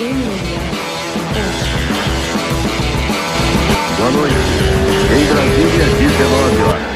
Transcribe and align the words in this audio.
Boa 0.00 0.08
noite. 4.12 4.34
Em 5.12 5.24
Brasília, 5.26 5.86
19 5.98 6.62
horas. 6.62 6.88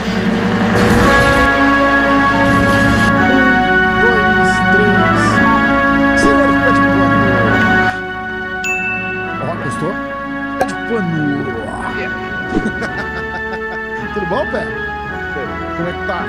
Tudo 14.14 14.26
bom, 14.30 14.50
pé? 14.50 14.64
Como 15.76 15.88
é 15.88 15.92
que 15.92 16.06
tá? 16.06 16.20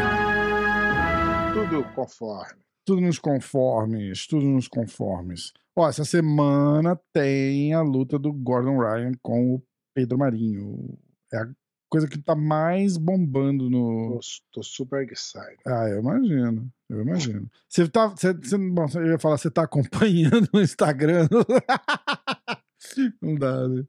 Tudo 1.54 1.86
conforme. 1.96 2.66
Tudo 2.86 3.02
nos 3.02 3.18
conformes, 3.18 4.28
tudo 4.28 4.46
nos 4.46 4.68
conformes. 4.68 5.52
Ó, 5.76 5.90
essa 5.90 6.06
semana 6.06 7.00
tem 7.12 7.74
a 7.74 7.82
luta 7.82 8.18
do 8.20 8.32
Gordon 8.32 8.78
Ryan 8.80 9.12
com 9.22 9.56
o 9.56 9.64
Pedro 9.94 10.18
Marinho. 10.20 10.98
É 11.34 11.38
a 11.38 11.50
coisa 11.90 12.08
que 12.08 12.18
tá 12.18 12.36
mais 12.36 12.96
bombando 12.98 13.70
no, 13.70 14.20
Tô, 14.20 14.60
tô 14.60 14.64
super 14.64 15.12
excited. 15.12 15.58
Ah, 15.66 15.90
eu 15.90 16.00
imagino, 16.00 16.72
eu 16.90 17.02
imagino. 17.02 17.50
Você 17.68 17.88
tá, 17.90 18.08
você, 18.08 18.34
você- 18.34 18.58
bom, 18.58 18.86
eu 18.96 19.08
ia 19.08 19.20
falar, 19.20 19.38
você 19.38 19.50
tá 19.50 19.64
acompanhando 19.64 20.48
no 20.54 20.62
Instagram? 20.62 21.28
Não 23.22 23.36
dá, 23.36 23.68
né? 23.68 23.84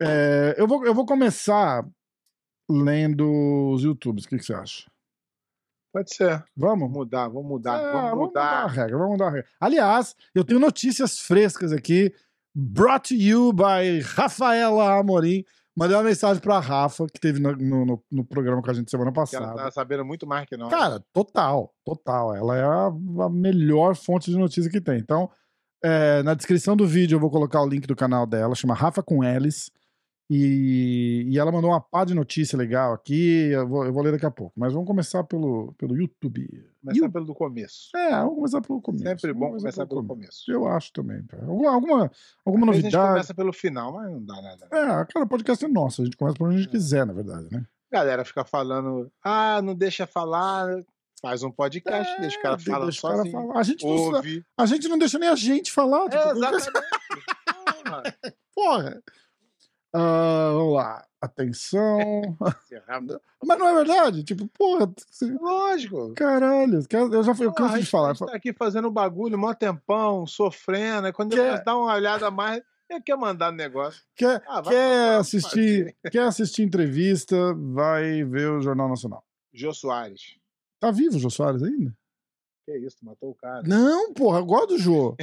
É, 0.00 0.54
eu, 0.58 0.68
vou, 0.68 0.84
eu 0.84 0.94
vou 0.94 1.06
começar 1.06 1.84
lendo 2.70 3.72
os 3.72 3.82
YouTubes, 3.82 4.24
o 4.24 4.28
que, 4.28 4.36
que 4.36 4.44
você 4.44 4.54
acha? 4.54 4.86
Pode 5.92 6.14
ser. 6.14 6.44
Vamos? 6.56 6.80
Vamos 6.80 6.92
mudar, 6.92 7.28
vamos 7.28 7.46
mudar, 7.48 7.80
É, 7.80 7.92
vamos 7.92 8.18
mudar 8.26 8.64
a 8.64 8.66
regra, 8.66 8.96
vamos 8.98 9.12
mudar 9.12 9.26
a 9.26 9.30
regra. 9.30 9.48
Aliás, 9.60 10.14
eu 10.34 10.44
tenho 10.44 10.60
notícias 10.60 11.18
frescas 11.18 11.72
aqui, 11.72 12.12
brought 12.54 13.08
to 13.08 13.14
you 13.20 13.52
by 13.52 14.00
Rafaela 14.02 14.98
Amorim. 14.98 15.44
Mandei 15.76 15.96
uma 15.96 16.02
mensagem 16.02 16.42
pra 16.42 16.58
Rafa, 16.58 17.06
que 17.06 17.20
teve 17.20 17.38
no, 17.40 17.52
no, 17.54 18.02
no- 18.10 18.24
programa 18.24 18.60
com 18.60 18.68
a 18.68 18.74
gente 18.74 18.90
semana 18.90 19.12
Que 19.12 19.14
passada. 19.16 19.44
ela 19.44 19.54
tá 19.54 19.70
sabendo 19.70 20.04
muito 20.04 20.26
mais 20.26 20.44
que 20.44 20.56
nós. 20.56 20.70
Cara, 20.70 21.00
total, 21.12 21.72
total. 21.84 22.34
Ela 22.34 22.56
é 22.58 22.64
a, 22.64 22.86
a 23.26 23.28
melhor 23.30 23.94
fonte 23.94 24.28
de 24.28 24.36
notícia 24.36 24.68
que 24.70 24.80
tem. 24.80 24.98
Então, 24.98 25.30
é, 25.82 26.20
na 26.24 26.34
descrição 26.34 26.76
do 26.76 26.84
vídeo 26.84 27.14
eu 27.14 27.20
vou 27.20 27.30
colocar 27.30 27.62
o 27.62 27.68
link 27.68 27.86
do 27.86 27.94
canal 27.94 28.26
dela, 28.26 28.56
chama 28.56 28.74
Rafa 28.74 29.04
com 29.04 29.22
Elis. 29.22 29.70
E, 30.30 31.24
e 31.26 31.38
ela 31.38 31.50
mandou 31.50 31.70
uma 31.70 31.80
pá 31.80 32.04
de 32.04 32.12
notícia 32.14 32.56
legal 32.56 32.92
aqui. 32.92 33.50
Eu 33.50 33.66
vou, 33.66 33.84
eu 33.86 33.92
vou 33.92 34.02
ler 34.02 34.12
daqui 34.12 34.26
a 34.26 34.30
pouco. 34.30 34.52
Mas 34.56 34.72
vamos 34.72 34.86
começar 34.86 35.24
pelo, 35.24 35.72
pelo 35.78 35.96
YouTube. 35.96 36.46
Começar 36.82 37.04
You- 37.06 37.10
pelo 37.12 37.24
do 37.24 37.34
começo. 37.34 37.96
É, 37.96 38.10
vamos 38.10 38.34
começar 38.34 38.60
pelo 38.60 38.80
começo. 38.82 39.04
Sempre 39.04 39.32
bom 39.32 39.52
começar 39.56 39.86
pelo 39.86 40.04
começo. 40.04 40.44
começo. 40.44 40.52
Eu 40.52 40.68
acho 40.68 40.92
também. 40.92 41.24
Alguma, 41.46 41.70
alguma, 41.72 42.10
alguma 42.44 42.66
vezes 42.66 42.78
A 42.78 42.82
gente 42.82 42.92
novidade. 42.92 43.08
começa 43.14 43.34
pelo 43.34 43.52
final, 43.52 43.92
mas 43.94 44.10
não 44.10 44.22
dá 44.24 44.42
nada. 44.42 44.66
É, 44.70 44.86
cara, 45.06 45.24
o 45.24 45.28
podcast 45.28 45.64
é 45.64 45.68
nosso. 45.68 46.02
A 46.02 46.04
gente 46.04 46.16
começa 46.16 46.36
por 46.36 46.46
onde 46.48 46.56
a 46.56 46.58
gente 46.58 46.68
É. 46.68 46.72
quiser, 46.72 47.06
na 47.06 47.12
verdade, 47.14 47.48
né? 47.50 47.64
Galera 47.90 48.22
fica 48.24 48.44
falando, 48.44 49.10
ah, 49.24 49.62
não 49.62 49.74
deixa 49.74 50.06
falar. 50.06 50.68
Faz 51.22 51.42
um 51.42 51.50
podcast, 51.50 52.12
É, 52.16 52.20
deixa 52.20 52.38
o 52.38 52.42
cara 52.42 52.58
falar 52.58 52.84
deixa 52.84 52.98
o 52.98 53.02
cara 53.10 53.16
sozinho. 53.16 53.32
falar. 53.32 53.58
A 53.58 53.62
gente, 53.64 53.84
não, 53.84 53.90
Ouve. 53.92 54.44
a 54.56 54.66
gente 54.66 54.86
não 54.88 54.98
deixa 54.98 55.18
nem 55.18 55.28
a 55.30 55.34
gente 55.34 55.72
falar. 55.72 56.04
É, 56.04 56.08
tipo, 56.10 56.30
exatamente. 56.30 56.70
Porra. 57.84 58.02
Porra! 58.54 59.02
Ah, 59.94 60.50
vamos 60.52 60.74
lá. 60.74 61.04
Atenção. 61.20 61.98
Errado. 62.70 63.20
Mas 63.44 63.58
não 63.58 63.68
é 63.68 63.74
verdade? 63.74 64.22
Tipo, 64.24 64.46
porra. 64.48 64.92
você- 65.08 65.32
Lógico. 65.40 66.14
Caralho. 66.14 66.80
Eu 66.90 67.22
já 67.24 67.32
eu 67.32 67.36
Porra, 67.36 67.54
canso 67.54 67.78
de 67.80 67.86
falar. 67.86 68.10
A 68.10 68.14
gente 68.14 68.26
tá 68.26 68.36
aqui 68.36 68.52
fazendo 68.52 68.90
bagulho, 68.90 69.38
mó 69.38 69.52
tempão, 69.54 70.26
sofrendo. 70.26 71.06
Aí 71.06 71.12
quando 71.12 71.34
Quer- 71.34 71.54
ele 71.54 71.64
dá 71.64 71.76
uma 71.76 71.94
olhada 71.94 72.26
a 72.26 72.30
mais, 72.30 72.62
ele 72.88 73.00
quer 73.02 73.16
mandar 73.16 73.50
negócio. 73.52 74.02
Quer, 74.14 74.42
Ah, 74.46 74.62
quer, 74.62 75.08
falar, 75.08 75.18
assistir, 75.18 75.96
quer 76.12 76.22
assistir 76.22 76.62
entrevista, 76.62 77.54
vai 77.54 78.22
ver 78.24 78.50
o 78.50 78.60
Jornal 78.60 78.88
Nacional. 78.88 79.24
Jô 79.52 79.72
Soares. 79.72 80.36
Tá 80.80 80.90
vivo 80.90 81.16
o 81.16 81.18
Jô 81.18 81.30
Soares 81.30 81.62
ainda? 81.62 81.92
Que 82.64 82.76
isso, 82.78 82.98
matou 83.02 83.30
o 83.30 83.34
cara. 83.34 83.62
Não, 83.66 84.12
porra, 84.12 84.38
eu 84.38 84.44
gosto 84.46 84.68
do 84.68 84.78
Jô. 84.78 85.16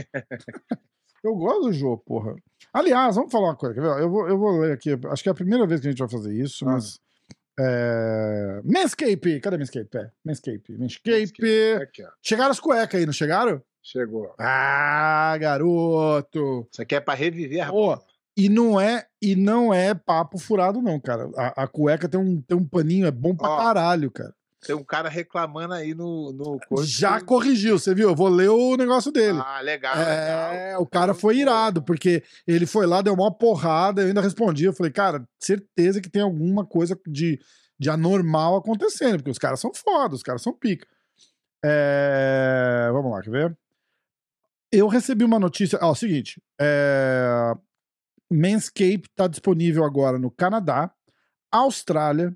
Eu 1.28 1.36
gosto 1.36 1.62
do 1.64 1.74
Jô, 1.74 1.98
porra. 1.98 2.36
Aliás, 2.74 3.16
vamos 3.16 3.32
falar 3.32 3.48
uma 3.50 3.56
coisa. 3.56 3.80
Eu 3.80 4.10
vou, 4.10 4.28
eu 4.28 4.38
vou 4.38 4.60
ler 4.60 4.74
aqui. 4.74 4.92
Acho 5.10 5.24
que 5.24 5.30
é 5.30 5.32
a 5.32 5.36
primeira 5.36 5.66
vez 5.68 5.80
que 5.82 5.88
a 5.88 5.90
gente 5.92 6.00
vai 6.00 6.10
fazer 6.10 6.34
isso, 6.34 6.68
Ah. 6.68 6.72
mas. 6.74 7.00
É... 7.58 8.62
Manscape! 8.66 9.40
Cadê 9.40 9.58
Manscape? 9.58 9.98
É, 9.98 10.12
Manscape. 10.26 10.78
Manscape. 10.78 11.74
Aqui, 11.82 12.04
ó. 12.04 12.10
Chegaram 12.22 12.52
as 12.52 12.60
cuecas 12.60 13.00
aí, 13.00 13.06
não 13.06 13.14
chegaram? 13.14 13.62
Chegou. 13.82 14.34
Ah, 14.38 15.38
garoto! 15.40 16.68
Isso 16.72 16.82
aqui 16.82 16.96
é 16.96 17.00
pra 17.00 17.14
reviver. 17.14 17.74
Ó, 17.74 17.98
E 18.36 18.50
não 18.50 18.80
é 18.80 19.06
e 19.22 19.36
não 19.36 19.74
é 19.74 19.94
papo 19.94 20.38
furado, 20.38 20.82
não, 20.82 21.00
cara. 21.00 21.30
A, 21.38 21.64
a 21.64 21.68
cueca 21.68 22.10
tem 22.10 22.20
um, 22.20 22.42
tem 22.42 22.58
um 22.58 22.66
paninho, 22.68 23.06
é 23.08 23.12
bom 23.12 23.34
pra 23.36 23.50
Ó, 23.50 23.58
caralho, 23.58 24.12
cara. 24.12 24.34
Tem 24.66 24.76
um 24.76 24.84
cara 24.84 25.08
reclamando 25.08 25.74
aí 25.74 25.94
no, 25.94 26.32
no 26.32 26.84
Já 26.84 27.22
corrigiu, 27.22 27.78
você 27.78 27.94
viu? 27.94 28.10
Eu 28.10 28.16
vou 28.16 28.28
ler 28.28 28.50
o 28.50 28.76
negócio 28.76 29.12
dele. 29.12 29.40
Ah, 29.40 29.62
legal. 29.62 29.96
É, 29.96 30.66
legal. 30.70 30.82
o 30.82 30.88
cara 30.88 31.14
foi 31.14 31.38
irado, 31.38 31.84
porque 31.84 32.24
ele 32.48 32.66
foi 32.66 32.88
lá, 32.88 33.02
deu 33.02 33.14
uma 33.14 33.32
porrada, 33.32 34.02
eu 34.02 34.08
ainda 34.08 34.22
respondi. 34.22 34.66
Eu 34.66 34.74
falei, 34.74 34.92
cara, 34.92 35.24
certeza 35.40 36.02
que 36.02 36.10
tem 36.10 36.24
alguma 36.24 36.66
coisa 36.66 37.00
de, 37.08 37.40
de 37.80 37.90
anormal 37.90 38.56
acontecendo, 38.56 39.18
porque 39.18 39.32
os 39.32 39.38
caras 39.38 39.60
são 39.60 39.72
foda, 39.74 40.16
os 40.16 40.24
caras 40.24 40.42
são 40.42 40.54
pica. 40.54 40.88
É, 41.64 42.90
vamos 42.92 43.12
lá, 43.12 43.22
quer 43.22 43.30
ver? 43.30 43.58
Eu 44.72 44.88
recebi 44.88 45.24
uma 45.24 45.40
notícia. 45.40 45.78
Ó, 45.82 45.90
é 45.90 45.92
o 45.92 45.96
seguinte: 45.96 46.42
é, 46.60 47.54
Manscape 48.32 49.04
está 49.10 49.28
disponível 49.28 49.84
agora 49.84 50.18
no 50.18 50.32
Canadá, 50.32 50.92
Austrália, 51.52 52.36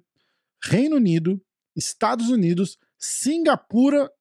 Reino 0.64 0.96
Unido, 0.98 1.42
Estados 1.80 2.30
Unidos, 2.30 2.78
Singapura, 2.98 4.12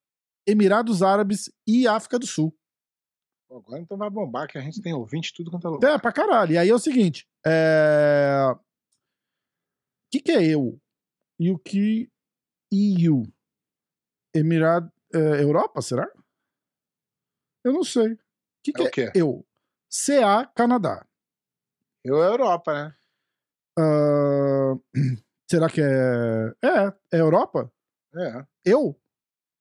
Emirados 0.46 1.02
Árabes 1.02 1.50
e 1.66 1.86
África 1.86 2.18
do 2.18 2.26
Sul. 2.26 2.56
Agora 3.50 3.80
então 3.80 3.96
vai 3.96 4.10
bombar, 4.10 4.46
que 4.46 4.58
a 4.58 4.60
gente 4.60 4.80
tem 4.80 4.92
ouvinte 4.94 5.32
tudo 5.34 5.50
quanto 5.50 5.66
é 5.66 5.70
lugar. 5.70 5.94
É, 5.94 5.98
pra 5.98 6.12
caralho. 6.12 6.52
E 6.52 6.58
aí 6.58 6.68
é 6.68 6.74
o 6.74 6.78
seguinte: 6.78 7.26
é... 7.46 8.44
o 8.52 8.58
que, 10.10 10.20
que 10.20 10.32
é 10.32 10.46
eu? 10.46 10.80
E 11.38 11.50
o 11.50 11.58
que 11.58 12.10
EU? 12.72 13.22
Emirado. 14.34 14.92
é, 15.14 15.42
Europa, 15.42 15.80
será? 15.80 16.06
Eu 17.64 17.72
não 17.72 17.82
sei. 17.84 18.12
O 18.12 18.18
que, 18.62 18.72
que 18.72 19.00
É 19.00 19.04
é, 19.06 19.12
eu? 19.14 19.46
CA 19.88 20.46
Canadá. 20.54 21.06
Eu 22.04 22.22
é 22.22 22.28
Europa, 22.28 22.72
né? 22.72 22.94
Ah, 23.78 24.74
será 25.48 25.68
que 25.68 25.80
é. 25.80 26.52
É, 26.62 26.92
é 27.12 27.20
Europa? 27.20 27.72
É. 28.14 28.44
Eu? 28.64 28.98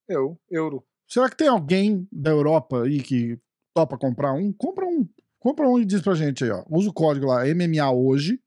Eu, 0.08 0.40
euro. 0.50 0.86
Será 1.08 1.30
que 1.30 1.38
tem 1.38 1.48
alguém 1.48 2.08
da 2.12 2.32
Europa 2.32 2.84
aí 2.84 3.02
que 3.02 3.40
topa 3.74 3.98
comprar 3.98 4.34
um? 4.34 4.52
Compra 4.54 4.86
um. 4.86 5.08
Compra 5.40 5.68
um 5.68 5.80
e 5.80 5.86
diz 5.86 6.02
pra 6.02 6.16
gente 6.16 6.44
aí, 6.44 6.50
ó. 6.50 6.64
Usa 6.70 6.90
o 6.90 6.94
código 6.94 7.28
lá, 7.28 7.44
MMA 7.46 7.92
hoje. 7.92 8.42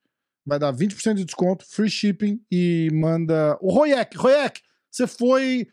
Vai 0.45 0.59
dar 0.59 0.73
20% 0.73 1.15
de 1.15 1.25
desconto, 1.25 1.65
free 1.67 1.91
shipping 1.91 2.43
e 2.51 2.89
manda. 2.93 3.59
O 3.61 3.73
Royek, 3.73 4.17
Royek, 4.17 4.61
você 4.91 5.07
foi 5.07 5.69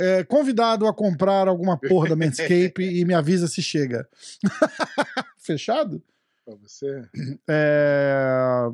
é, 0.00 0.24
convidado 0.24 0.86
a 0.86 0.94
comprar 0.94 1.48
alguma 1.48 1.78
porra 1.78 2.08
da 2.08 2.16
Manscape 2.16 2.82
e 2.82 3.04
me 3.04 3.14
avisa 3.14 3.46
se 3.46 3.62
chega. 3.62 4.08
Fechado? 5.38 6.02
Pra 6.44 6.54
você. 6.56 7.04
É... 7.48 8.68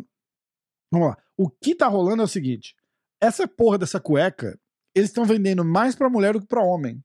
Vamos 0.91 1.09
lá. 1.09 1.17
O 1.37 1.49
que 1.51 1.75
tá 1.75 1.87
rolando 1.87 2.23
é 2.23 2.25
o 2.25 2.29
seguinte: 2.29 2.75
essa 3.21 3.47
porra 3.47 3.79
dessa 3.79 4.01
cueca, 4.01 4.59
eles 4.95 5.11
estão 5.11 5.25
vendendo 5.25 5.65
mais 5.65 5.95
pra 5.95 6.09
mulher 6.11 6.33
do 6.35 6.41
que 6.41 6.47
pra 6.47 6.63
homem. 6.65 7.03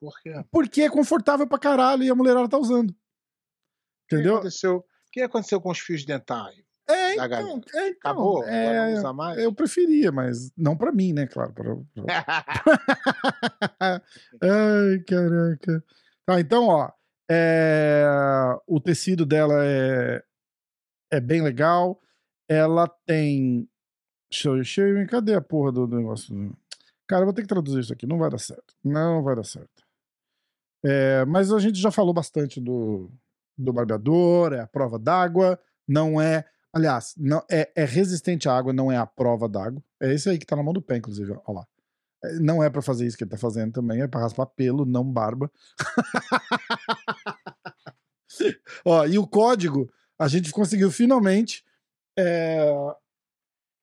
Por 0.00 0.12
quê? 0.20 0.44
Porque 0.50 0.82
é 0.82 0.90
confortável 0.90 1.46
pra 1.46 1.58
caralho 1.58 2.02
e 2.02 2.10
a 2.10 2.14
mulherada 2.14 2.48
tá 2.48 2.58
usando. 2.58 2.90
O 2.90 2.94
que 4.08 4.16
Entendeu? 4.16 4.34
aconteceu? 4.36 4.76
O 4.78 4.84
que 5.12 5.20
aconteceu 5.20 5.60
com 5.60 5.70
os 5.70 5.78
fios 5.78 6.04
dentais? 6.04 6.56
É, 6.88 7.14
então, 7.14 7.62
é, 7.74 7.88
então, 7.88 7.88
Acabou? 8.00 8.38
Agora 8.42 8.52
é, 8.52 8.90
não 8.90 8.98
usa 8.98 9.12
mais? 9.12 9.38
eu 9.38 9.54
preferia, 9.54 10.10
mas 10.10 10.50
não 10.56 10.76
pra 10.76 10.90
mim, 10.90 11.12
né? 11.12 11.26
Claro. 11.28 11.52
Pra, 11.52 11.76
pra- 11.76 12.02
Ai, 14.42 14.98
caraca. 15.06 15.84
Tá, 16.26 16.40
então, 16.40 16.66
ó. 16.66 16.90
é, 17.30 18.04
O 18.66 18.80
tecido 18.80 19.24
dela 19.24 19.64
é, 19.64 20.22
é 21.12 21.20
bem 21.20 21.40
legal. 21.42 22.01
Ela 22.52 22.88
tem. 23.06 23.68
Show, 24.30 24.62
show, 24.64 24.84
cadê 25.08 25.34
a 25.34 25.40
porra 25.40 25.72
do 25.72 25.86
negócio? 25.86 26.54
Cara, 27.06 27.24
vou 27.24 27.32
ter 27.32 27.42
que 27.42 27.48
traduzir 27.48 27.80
isso 27.80 27.92
aqui. 27.92 28.06
Não 28.06 28.18
vai 28.18 28.30
dar 28.30 28.38
certo. 28.38 28.74
Não 28.84 29.22
vai 29.22 29.36
dar 29.36 29.44
certo. 29.44 29.82
É, 30.84 31.24
mas 31.24 31.52
a 31.52 31.58
gente 31.58 31.78
já 31.78 31.90
falou 31.90 32.12
bastante 32.12 32.60
do, 32.60 33.10
do 33.56 33.72
barbeador, 33.72 34.52
é 34.52 34.60
a 34.60 34.66
prova 34.66 34.98
d'água. 34.98 35.58
Não 35.86 36.20
é. 36.20 36.44
Aliás, 36.74 37.14
não, 37.16 37.44
é, 37.50 37.70
é 37.74 37.84
resistente 37.84 38.48
à 38.48 38.56
água, 38.56 38.72
não 38.72 38.90
é 38.90 38.96
a 38.96 39.06
prova 39.06 39.48
d'água. 39.48 39.82
É 40.00 40.12
esse 40.12 40.28
aí 40.28 40.38
que 40.38 40.46
tá 40.46 40.56
na 40.56 40.62
mão 40.62 40.72
do 40.72 40.82
pé, 40.82 40.96
inclusive. 40.96 41.38
Ó 41.46 41.52
lá. 41.52 41.66
É, 42.24 42.38
Não 42.38 42.62
é 42.62 42.70
pra 42.70 42.82
fazer 42.82 43.06
isso 43.06 43.16
que 43.16 43.24
ele 43.24 43.30
tá 43.30 43.36
fazendo 43.36 43.72
também, 43.72 44.02
é 44.02 44.08
pra 44.08 44.20
raspar 44.20 44.46
pelo, 44.46 44.84
não 44.84 45.04
barba. 45.04 45.50
Ó, 48.84 49.04
e 49.06 49.18
o 49.18 49.26
código, 49.26 49.90
a 50.18 50.28
gente 50.28 50.50
conseguiu 50.50 50.90
finalmente. 50.90 51.64
É... 52.18 52.70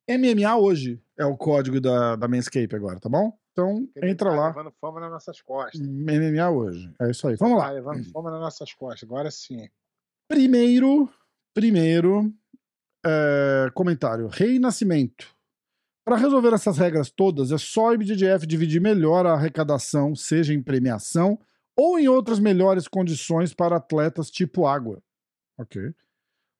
MMA 0.10 0.58
hoje 0.58 1.02
é 1.18 1.26
o 1.26 1.38
código 1.38 1.80
da, 1.80 2.16
da 2.16 2.28
Manscape 2.28 2.76
agora, 2.76 3.00
tá 3.00 3.10
bom? 3.10 3.38
Então, 3.52 3.88
entra 3.98 4.30
tá 4.30 4.36
lá. 4.36 4.48
levando 4.48 4.72
fama 4.80 5.00
nas 5.02 5.12
nossas 5.12 5.42
costas. 5.42 5.82
MMA 5.82 6.50
hoje. 6.50 6.94
É 7.00 7.12
isso 7.12 7.28
aí. 7.28 7.36
Vamos 7.36 7.58
lá. 7.58 7.66
Tá 7.66 7.72
levando 7.72 8.04
fama 8.12 8.32
nas 8.32 8.40
nossas 8.40 8.74
costas. 8.74 9.04
Agora 9.04 9.30
sim. 9.30 9.68
Primeiro, 10.28 11.10
primeiro 11.54 12.34
é, 13.06 13.70
comentário. 13.74 14.28
Rei 14.28 14.60
Nascimento. 14.60 15.36
Para 16.06 16.16
resolver 16.16 16.54
essas 16.54 16.78
regras 16.78 17.12
todas, 17.12 17.52
é 17.52 17.58
só 17.58 17.90
o 17.90 17.94
IBDF 17.94 18.48
dividir 18.48 18.82
melhor 18.82 19.28
a 19.28 19.34
arrecadação, 19.34 20.16
seja 20.16 20.54
em 20.54 20.62
premiação 20.62 21.38
ou 21.78 22.00
em 22.00 22.08
outras 22.08 22.40
melhores 22.40 22.88
condições 22.88 23.54
para 23.54 23.78
atletas 23.78 24.32
tipo 24.32 24.66
água. 24.66 25.02
Ok. 25.58 25.94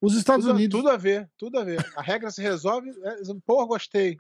Os 0.02 0.16
Estados 0.16 0.46
Tudo, 0.46 0.56
Unidos. 0.56 0.80
tudo 0.80 0.90
a 0.90 0.98
ver, 0.98 1.30
tudo 1.38 1.60
a 1.60 1.64
ver. 1.64 1.86
A 1.96 2.02
regra 2.02 2.32
se 2.32 2.42
resolve. 2.42 2.90
É, 2.90 3.16
porra, 3.46 3.68
gostei. 3.68 4.18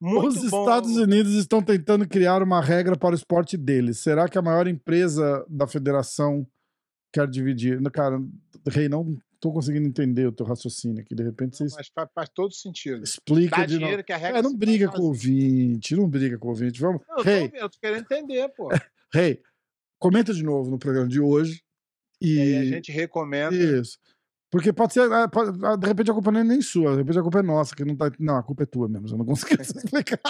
Muito 0.00 0.26
Os 0.44 0.50
bom. 0.50 0.62
Estados 0.62 0.96
Unidos 0.96 1.32
estão 1.34 1.62
tentando 1.62 2.08
criar 2.08 2.42
uma 2.42 2.60
regra 2.60 2.96
para 2.96 3.12
o 3.12 3.14
esporte 3.16 3.56
deles. 3.56 4.00
Será 4.00 4.28
que 4.28 4.36
a 4.36 4.42
maior 4.42 4.66
empresa 4.66 5.46
da 5.48 5.66
federação 5.68 6.44
quer 7.12 7.28
dividir? 7.28 7.80
Cara, 7.92 8.20
Rei, 8.68 8.88
não 8.88 9.16
tô 9.38 9.52
conseguindo 9.52 9.86
entender 9.86 10.26
o 10.26 10.32
teu 10.32 10.44
raciocínio 10.44 11.00
aqui. 11.02 11.14
De 11.14 11.22
repente 11.22 11.56
você 11.56 11.64
Mas 11.76 11.88
faz, 11.94 12.08
faz 12.12 12.28
todo 12.34 12.52
sentido. 12.52 13.04
explica 13.04 13.58
Dá 13.58 13.66
de 13.66 13.78
novo. 13.78 14.02
que 14.02 14.12
a 14.12 14.16
regra 14.16 14.40
É, 14.40 14.42
não 14.42 14.56
briga 14.56 14.88
com 14.88 15.02
o 15.02 15.06
ouvinte, 15.06 15.94
não 15.94 16.08
briga 16.08 16.36
com 16.36 16.48
o 16.48 16.50
ouvinte. 16.50 16.80
Vamos. 16.80 17.00
Não, 17.08 17.18
eu 17.18 17.22
tô, 17.22 17.30
Rei, 17.30 17.40
ouvindo, 17.42 17.56
eu 17.58 17.70
tô 17.70 17.78
querendo 17.80 18.00
entender, 18.00 18.48
pô. 18.56 18.68
Rei, 19.14 19.40
comenta 20.00 20.34
de 20.34 20.42
novo 20.42 20.68
no 20.68 20.80
programa 20.80 21.06
de 21.08 21.20
hoje. 21.20 21.62
E, 22.20 22.34
E 22.38 22.56
a 22.56 22.64
gente 22.64 22.90
recomenda. 22.90 23.54
Isso. 23.54 23.98
Porque 24.52 24.70
pode 24.70 24.92
ser, 24.92 25.10
ah, 25.10 25.26
pode- 25.26 25.64
ah, 25.64 25.76
de 25.76 25.86
repente 25.86 26.10
a 26.10 26.14
culpa 26.14 26.30
não 26.30 26.40
é 26.40 26.44
nem 26.44 26.60
sua, 26.60 26.90
de 26.92 26.98
repente 26.98 27.18
a 27.18 27.22
culpa 27.22 27.38
é 27.38 27.42
nossa, 27.42 27.74
que 27.74 27.86
não 27.86 27.96
tá. 27.96 28.12
Não, 28.20 28.36
a 28.36 28.42
culpa 28.42 28.64
é 28.64 28.66
tua 28.66 28.86
mesmo, 28.86 29.08
eu 29.08 29.16
não 29.18 29.24
consegui 29.24 29.54
explicar. 29.62 30.20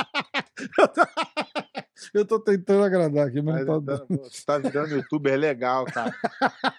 Eu 2.14 2.24
tô 2.24 2.38
tentando 2.40 2.82
agradar 2.84 3.28
aqui, 3.28 3.40
mas 3.40 3.56
Mas 3.58 3.66
não 3.66 3.82
tá 3.84 3.98
tá, 3.98 4.06
pô, 4.06 4.16
tu 4.28 4.44
tá 4.46 4.58
virando 4.58 4.94
youtuber 4.94 5.38
legal, 5.38 5.84
cara. 5.86 6.14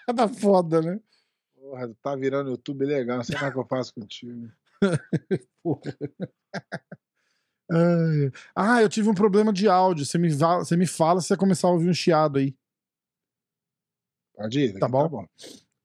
dando. 0.06 0.16
Tá 0.16 0.28
foda, 0.28 0.80
né? 0.82 1.00
Porra, 1.54 1.88
tu 1.88 1.94
tá 2.02 2.14
virando 2.16 2.50
youtuber 2.50 2.86
legal. 2.86 3.16
Não 3.18 3.24
sei 3.24 3.36
mais 3.36 3.50
o 3.50 3.52
que 3.54 3.58
eu 3.60 3.66
faço 3.66 3.94
contigo. 3.94 4.50
Porra. 5.62 5.96
Ai. 7.70 8.30
Ah, 8.54 8.82
eu 8.82 8.88
tive 8.88 9.08
um 9.08 9.14
problema 9.14 9.50
de 9.52 9.66
áudio. 9.66 10.04
Você 10.04 10.18
me, 10.18 10.30
você 10.30 10.76
me 10.76 10.86
fala 10.86 11.20
se 11.20 11.28
você 11.28 11.36
começar 11.36 11.68
a 11.68 11.72
ouvir 11.72 11.88
um 11.88 11.94
chiado 11.94 12.38
aí. 12.38 12.54
Pode 14.34 14.60
ir? 14.60 14.78
Tá 14.78 14.86
aqui 14.86 14.92
bom. 14.92 15.26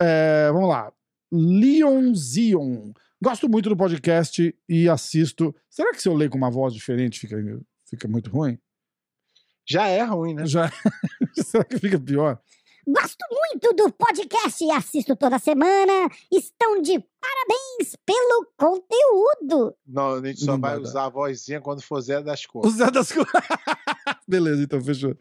É, 0.01 0.51
vamos 0.51 0.67
lá. 0.69 0.91
Leon 1.31 2.13
Zion. 2.13 2.91
Gosto 3.21 3.49
muito 3.49 3.69
do 3.69 3.77
podcast 3.77 4.55
e 4.67 4.89
assisto. 4.89 5.53
Será 5.69 5.91
que 5.91 6.01
se 6.01 6.07
eu 6.07 6.15
ler 6.15 6.29
com 6.29 6.37
uma 6.37 6.49
voz 6.49 6.73
diferente 6.73 7.19
fica, 7.19 7.37
fica 7.85 8.07
muito 8.07 8.29
ruim? 8.29 8.57
Já 9.67 9.87
é 9.87 10.01
ruim, 10.03 10.33
né? 10.33 10.45
Já... 10.45 10.71
Será 11.35 11.63
que 11.63 11.77
fica 11.77 11.99
pior? 11.99 12.41
Gosto 12.87 13.23
muito 13.29 13.71
do 13.75 13.91
podcast 13.91 14.63
e 14.63 14.71
assisto 14.71 15.15
toda 15.15 15.37
semana. 15.37 16.09
Estão 16.31 16.81
de 16.81 16.97
parabéns 17.19 17.95
pelo 18.03 18.47
conteúdo. 18.57 19.75
Não, 19.85 20.15
a 20.15 20.25
gente 20.25 20.39
só 20.39 20.53
Não 20.53 20.59
vai 20.59 20.77
usar 20.79 21.05
a 21.05 21.09
vozinha 21.09 21.61
quando 21.61 21.83
for 21.83 22.01
Zé 22.01 22.19
das 22.23 22.43
O 22.45 22.49
Cores. 22.49 22.73
Zé 22.73 22.89
das 22.89 23.11
coisas. 23.11 23.31
Beleza, 24.27 24.63
então 24.63 24.81
fechou. 24.81 25.15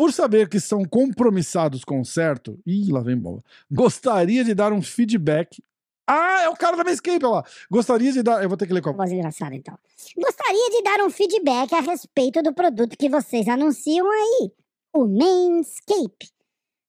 Por 0.00 0.14
saber 0.14 0.48
que 0.48 0.58
são 0.58 0.82
compromissados 0.82 1.84
com 1.84 2.00
o 2.00 2.06
certo, 2.06 2.58
ih, 2.66 2.90
lá 2.90 3.02
vem 3.02 3.18
bola. 3.18 3.44
Gostaria 3.70 4.42
de 4.42 4.54
dar 4.54 4.72
um 4.72 4.80
feedback. 4.80 5.62
Ah, 6.06 6.44
é 6.44 6.48
o 6.48 6.56
cara 6.56 6.74
da 6.74 6.82
Manscape 6.82 7.22
olha 7.22 7.34
lá. 7.34 7.44
Gostaria 7.70 8.10
de 8.10 8.22
dar. 8.22 8.42
Eu 8.42 8.48
vou 8.48 8.56
ter 8.56 8.66
que 8.66 8.72
ler 8.72 8.80
com 8.80 8.88
a 8.88 8.92
Voz 8.94 9.12
engraçada, 9.12 9.54
então. 9.54 9.78
Gostaria 10.16 10.70
de 10.70 10.82
dar 10.82 11.04
um 11.04 11.10
feedback 11.10 11.74
a 11.74 11.80
respeito 11.80 12.42
do 12.42 12.54
produto 12.54 12.96
que 12.96 13.10
vocês 13.10 13.46
anunciam 13.46 14.10
aí. 14.10 14.50
O 14.94 15.06
Manscape. 15.06 16.30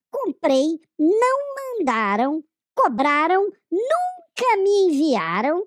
Comprei, 0.09 0.79
não 0.97 1.79
mandaram, 1.79 2.41
cobraram, 2.73 3.43
nunca 3.69 4.63
me 4.63 4.85
enviaram. 4.85 5.65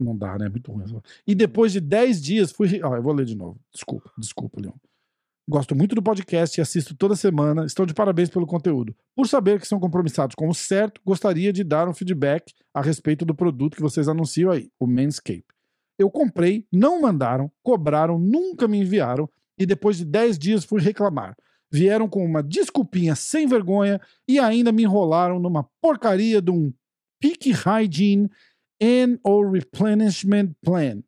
Não 0.00 0.16
dá, 0.16 0.38
né? 0.38 0.48
Muito 0.48 0.72
ruim. 0.72 1.02
E 1.26 1.34
depois 1.34 1.70
de 1.70 1.82
10 1.82 2.22
dias, 2.22 2.50
fui. 2.50 2.80
Ó, 2.82 2.96
eu 2.96 3.02
vou 3.02 3.12
ler 3.12 3.26
de 3.26 3.34
novo. 3.34 3.60
Desculpa, 3.70 4.10
desculpa, 4.16 4.58
Leon. 4.58 4.72
Gosto 5.48 5.76
muito 5.76 5.94
do 5.94 6.02
podcast 6.02 6.58
e 6.58 6.60
assisto 6.60 6.96
toda 6.96 7.14
semana. 7.14 7.64
Estão 7.64 7.86
de 7.86 7.94
parabéns 7.94 8.28
pelo 8.28 8.46
conteúdo. 8.46 8.96
Por 9.14 9.28
saber 9.28 9.60
que 9.60 9.68
são 9.68 9.78
compromissados 9.78 10.34
com 10.34 10.48
o 10.48 10.54
certo, 10.54 11.00
gostaria 11.04 11.52
de 11.52 11.62
dar 11.62 11.88
um 11.88 11.94
feedback 11.94 12.52
a 12.74 12.82
respeito 12.82 13.24
do 13.24 13.32
produto 13.32 13.76
que 13.76 13.82
vocês 13.82 14.08
anunciam 14.08 14.50
aí, 14.50 14.68
o 14.80 14.88
Manscape. 14.88 15.44
Eu 15.96 16.10
comprei, 16.10 16.66
não 16.72 17.00
mandaram, 17.00 17.50
cobraram, 17.62 18.18
nunca 18.18 18.66
me 18.66 18.78
enviaram 18.78 19.30
e 19.56 19.64
depois 19.64 19.96
de 19.96 20.04
10 20.04 20.36
dias 20.36 20.64
fui 20.64 20.80
reclamar. 20.80 21.36
Vieram 21.70 22.08
com 22.08 22.24
uma 22.24 22.42
desculpinha 22.42 23.14
sem 23.14 23.46
vergonha 23.46 24.00
e 24.28 24.40
ainda 24.40 24.72
me 24.72 24.82
enrolaram 24.82 25.38
numa 25.38 25.68
porcaria 25.80 26.42
de 26.42 26.50
um 26.50 26.72
Peak 27.20 27.52
Hygiene 27.52 28.28
and 28.82 29.18
or 29.22 29.50
Replenishment 29.52 30.54
Plan. 30.60 31.02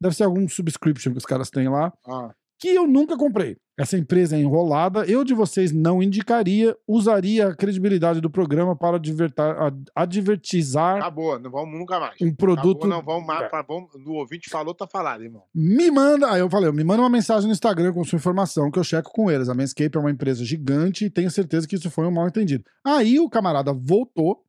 Deve 0.00 0.16
ser 0.16 0.24
algum 0.24 0.48
subscription 0.48 1.12
que 1.12 1.18
os 1.18 1.26
caras 1.26 1.50
têm 1.50 1.68
lá 1.68 1.92
Ah, 2.06 2.34
que 2.58 2.68
eu 2.68 2.86
nunca 2.86 3.16
comprei. 3.16 3.58
Essa 3.82 3.98
empresa 3.98 4.36
é 4.36 4.40
enrolada, 4.40 5.04
eu 5.06 5.24
de 5.24 5.34
vocês 5.34 5.72
não 5.72 6.02
indicaria, 6.02 6.76
usaria 6.86 7.48
a 7.48 7.54
credibilidade 7.56 8.20
do 8.20 8.30
programa 8.30 8.76
para 8.76 8.96
advertar, 8.96 9.60
ad- 9.60 9.84
advertizar 9.94 10.98
acabou, 10.98 11.38
não 11.38 11.50
vamos 11.50 11.78
nunca 11.78 11.98
mais. 11.98 12.14
um 12.20 12.34
produto. 12.34 12.86
Acabou, 12.86 12.88
não 12.88 13.02
vamos 13.02 13.26
mais. 13.26 13.52
É. 13.52 13.62
vamos- 13.66 13.90
no 14.04 14.12
ouvinte 14.14 14.48
falou, 14.48 14.74
tá 14.74 14.86
falado, 14.86 15.22
irmão. 15.22 15.42
Me 15.54 15.90
manda, 15.90 16.30
aí 16.30 16.40
eu 16.40 16.48
falei, 16.50 16.70
me 16.72 16.84
manda 16.84 17.02
uma 17.02 17.10
mensagem 17.10 17.46
no 17.46 17.52
Instagram 17.52 17.92
com 17.92 18.04
sua 18.04 18.16
informação 18.16 18.70
que 18.70 18.78
eu 18.78 18.84
checo 18.84 19.10
com 19.12 19.30
eles. 19.30 19.48
A 19.48 19.54
Manscape 19.54 19.96
é 19.96 20.00
uma 20.00 20.10
empresa 20.10 20.44
gigante 20.44 21.06
e 21.06 21.10
tenho 21.10 21.30
certeza 21.30 21.66
que 21.66 21.74
isso 21.76 21.90
foi 21.90 22.06
um 22.06 22.10
mal 22.10 22.26
entendido. 22.28 22.64
Aí 22.84 23.18
o 23.18 23.28
camarada 23.28 23.72
voltou 23.72 24.44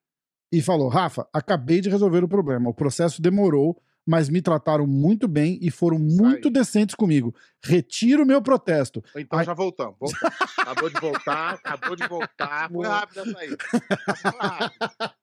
e 0.51 0.61
falou: 0.61 0.87
Rafa, 0.89 1.27
acabei 1.33 1.81
de 1.81 1.89
resolver 1.89 2.23
o 2.23 2.27
problema. 2.27 2.69
O 2.69 2.73
processo 2.73 3.21
demorou, 3.21 3.75
mas 4.05 4.29
me 4.29 4.41
trataram 4.41 4.85
muito 4.85 5.27
bem 5.27 5.57
e 5.61 5.71
foram 5.71 5.97
muito 5.97 6.49
decentes 6.49 6.95
comigo. 6.95 7.33
Retiro 7.63 8.25
meu 8.25 8.41
protesto. 8.41 9.03
Então 9.15 9.39
Ai. 9.39 9.45
já 9.45 9.53
voltamos. 9.53 9.95
voltamos. 9.99 10.37
acabou 10.57 10.89
de 10.89 10.99
voltar, 10.99 11.53
acabou 11.53 11.95
de 11.95 12.07
voltar. 12.07 12.69
Foi 12.73 12.87
rápido 12.87 13.21
essa 13.21 13.39
aí. 13.39 13.57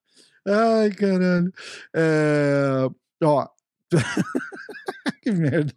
Ai, 0.49 0.90
caralho. 0.93 1.52
É, 1.95 2.88
Ó. 3.23 3.47
que 5.23 5.31
merda. 5.33 5.75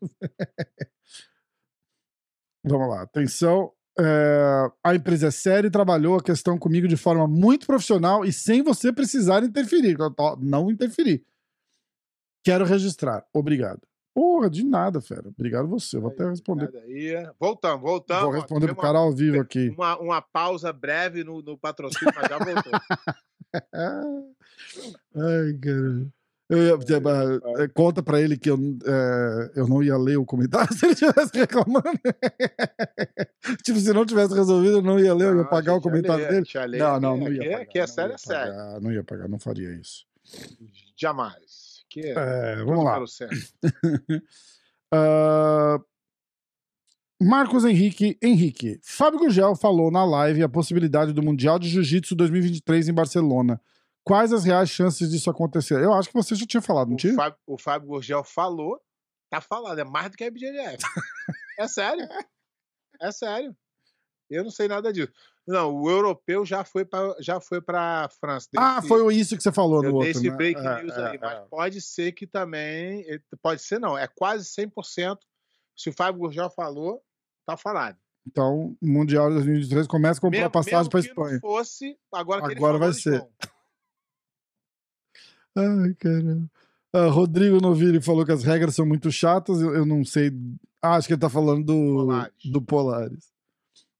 Vamos 2.63 2.89
lá, 2.89 3.01
atenção. 3.01 3.71
É, 3.99 4.71
A 4.83 4.95
empresa 4.95 5.27
é 5.27 5.31
séria 5.31 5.67
e 5.67 5.71
trabalhou 5.71 6.15
a 6.15 6.23
questão 6.23 6.57
comigo 6.57 6.87
de 6.87 6.95
forma 6.97 7.27
muito 7.27 7.67
profissional 7.67 8.23
e 8.23 8.31
sem 8.31 8.63
você 8.63 8.91
precisar 8.93 9.43
interferir. 9.43 9.97
Não 10.39 10.71
interferir. 10.71 11.25
Quero 12.43 12.65
registrar. 12.65 13.25
Obrigado. 13.33 13.81
Porra, 14.13 14.49
de 14.49 14.63
nada, 14.63 15.01
fera. 15.01 15.27
Obrigado 15.29 15.67
você. 15.67 15.97
Eu 15.97 16.01
vou 16.01 16.11
até 16.11 16.29
responder. 16.29 16.69
Aí. 16.83 17.13
Voltamos, 17.39 17.81
voltamos. 17.81 18.23
Vou 18.23 18.31
responder 18.31 18.67
pro 18.67 18.75
cara 18.75 18.99
ao 18.99 19.11
vivo 19.11 19.41
aqui. 19.41 19.69
Uma, 19.69 19.97
uma 19.97 20.21
pausa 20.21 20.71
breve 20.71 21.23
no, 21.23 21.41
no 21.41 21.57
patrocínio, 21.57 22.13
mas 22.15 22.29
já 22.29 22.37
voltou. 22.37 22.71
Ai, 25.15 25.53
cara. 25.61 26.07
Eu 26.49 26.77
eh, 26.77 27.67
conta 27.73 28.03
pra 28.03 28.21
ele 28.21 28.37
que 28.37 28.49
eu, 28.49 28.57
eh, 28.85 29.51
eu 29.55 29.67
não 29.67 29.81
ia 29.81 29.97
ler 29.97 30.17
o 30.17 30.25
comentário 30.25 30.71
se 30.77 30.85
ele 30.85 30.93
estivesse 30.93 31.31
reclamando. 31.33 31.89
tipo, 33.63 33.79
se 33.79 33.93
não 33.93 34.05
tivesse 34.05 34.35
resolvido, 34.35 34.77
eu 34.77 34.81
não 34.81 34.99
ia 34.99 35.13
ler, 35.15 35.25
eu 35.25 35.29
ia 35.29 35.35
Não, 35.35 35.41
apagar 35.43 35.75
o 35.75 35.81
comentário 35.81 36.27
dele. 36.27 36.77
Não, 36.77 36.99
não, 36.99 37.17
não 37.17 37.31
ia 37.31 37.39
aqui, 37.39 37.47
apagar. 37.47 37.61
Aqui 37.61 37.79
é 37.79 37.87
sério, 37.87 38.13
é 38.13 38.17
sério. 38.17 38.53
apagar, 38.53 38.81
Não 38.81 38.91
ia 38.91 38.99
apagar, 38.99 39.29
não 39.29 39.39
faria 39.39 39.73
isso. 39.73 40.05
Jamais. 40.95 41.62
Que 41.93 42.01
tudo 42.01 42.65
vamos 42.65 42.83
lá. 42.83 42.99
Ah, 44.95 45.79
Marcos 47.19 47.65
Henrique 47.65 48.15
Henrique. 48.21 48.79
Fábio 48.83 49.17
Gurgel 49.17 49.55
falou 49.55 49.89
na 49.89 50.05
live 50.05 50.43
a 50.43 50.49
possibilidade 50.49 51.13
do 51.13 51.23
Mundial 51.23 51.57
de 51.57 51.67
Jiu-Jitsu 51.67 52.15
2023 52.15 52.89
em 52.89 52.93
Barcelona. 52.93 53.59
Quais 54.03 54.31
as 54.31 54.43
reais 54.43 54.69
chances 54.69 55.09
disso 55.09 55.31
acontecer? 55.31 55.81
Eu 55.81 55.93
acho 55.93 56.09
que 56.09 56.13
você 56.13 56.35
já 56.35 56.45
tinha 56.45 56.61
falado, 56.61 56.89
não 56.89 56.95
tinha? 56.95 57.15
Fábio, 57.15 57.39
o 57.47 57.57
Fábio 57.57 57.87
Gurgel 57.87 58.23
falou, 58.23 58.79
tá 59.31 59.41
falando, 59.41 59.79
é 59.79 59.83
mais 59.83 60.11
do 60.11 60.17
que 60.17 60.23
a 60.23 60.27
IBGF. 60.27 60.77
é 61.57 61.67
sério. 61.67 62.07
É 63.01 63.11
sério. 63.11 63.57
Eu 64.29 64.43
não 64.43 64.51
sei 64.51 64.67
nada 64.67 64.93
disso. 64.93 65.11
Não, 65.45 65.75
o 65.75 65.89
europeu 65.89 66.45
já 66.45 66.63
foi 66.63 66.85
para 66.85 67.15
já 67.19 67.39
foi 67.41 67.61
para 67.61 68.07
França. 68.19 68.47
Ah, 68.55 68.81
foi 68.81 69.13
isso 69.13 69.35
que 69.35 69.43
você 69.43 69.51
falou 69.51 69.83
no 69.83 69.95
outro, 69.95 70.09
esse 70.09 70.29
né? 70.29 70.35
break 70.37 70.57
É, 70.59 70.81
news 70.83 70.95
é, 70.97 71.05
aí, 71.11 71.19
mas 71.19 71.37
é. 71.37 71.41
pode 71.49 71.81
ser 71.81 72.11
que 72.13 72.25
também, 72.25 73.01
eh, 73.09 73.19
pode 73.41 73.61
ser 73.61 73.77
não, 73.79 73.97
é 73.97 74.07
quase 74.07 74.45
100%. 74.45 75.17
Se 75.75 75.89
o 75.89 75.93
Fábio 75.93 76.21
Gurgel 76.21 76.49
falou, 76.49 77.01
tá 77.45 77.57
falado. 77.57 77.97
Então, 78.25 78.73
o 78.81 78.87
Mundial 78.87 79.27
de 79.27 79.33
2023 79.35 79.85
começa 79.85 80.17
a 80.19 80.21
comprar 80.21 80.37
Mesmo- 80.39 80.51
passagem 80.51 80.77
mesmo 80.77 80.91
para 80.91 80.99
Espanha. 81.01 81.33
não 81.33 81.39
fosse, 81.41 81.97
agora 82.13 82.45
Agora 82.45 82.77
vai 82.77 82.93
ser. 82.93 83.27
Ai, 85.57 85.93
caramba. 85.99 86.49
Ah, 86.93 87.07
Rodrigo 87.07 87.59
Noviri 87.59 88.01
falou 88.01 88.25
que 88.25 88.31
as 88.31 88.43
regras 88.43 88.75
são 88.75 88.85
muito 88.85 89.11
chatas. 89.11 89.59
Eu, 89.61 89.75
eu 89.75 89.85
não 89.85 90.05
sei. 90.05 90.31
Ah, 90.81 90.95
acho 90.95 91.07
que 91.07 91.13
ele 91.13 91.21
tá 91.21 91.29
falando 91.29 91.65
do 91.65 91.73
Polaris. 91.95 92.33
do 92.45 92.61
Polaris. 92.61 93.31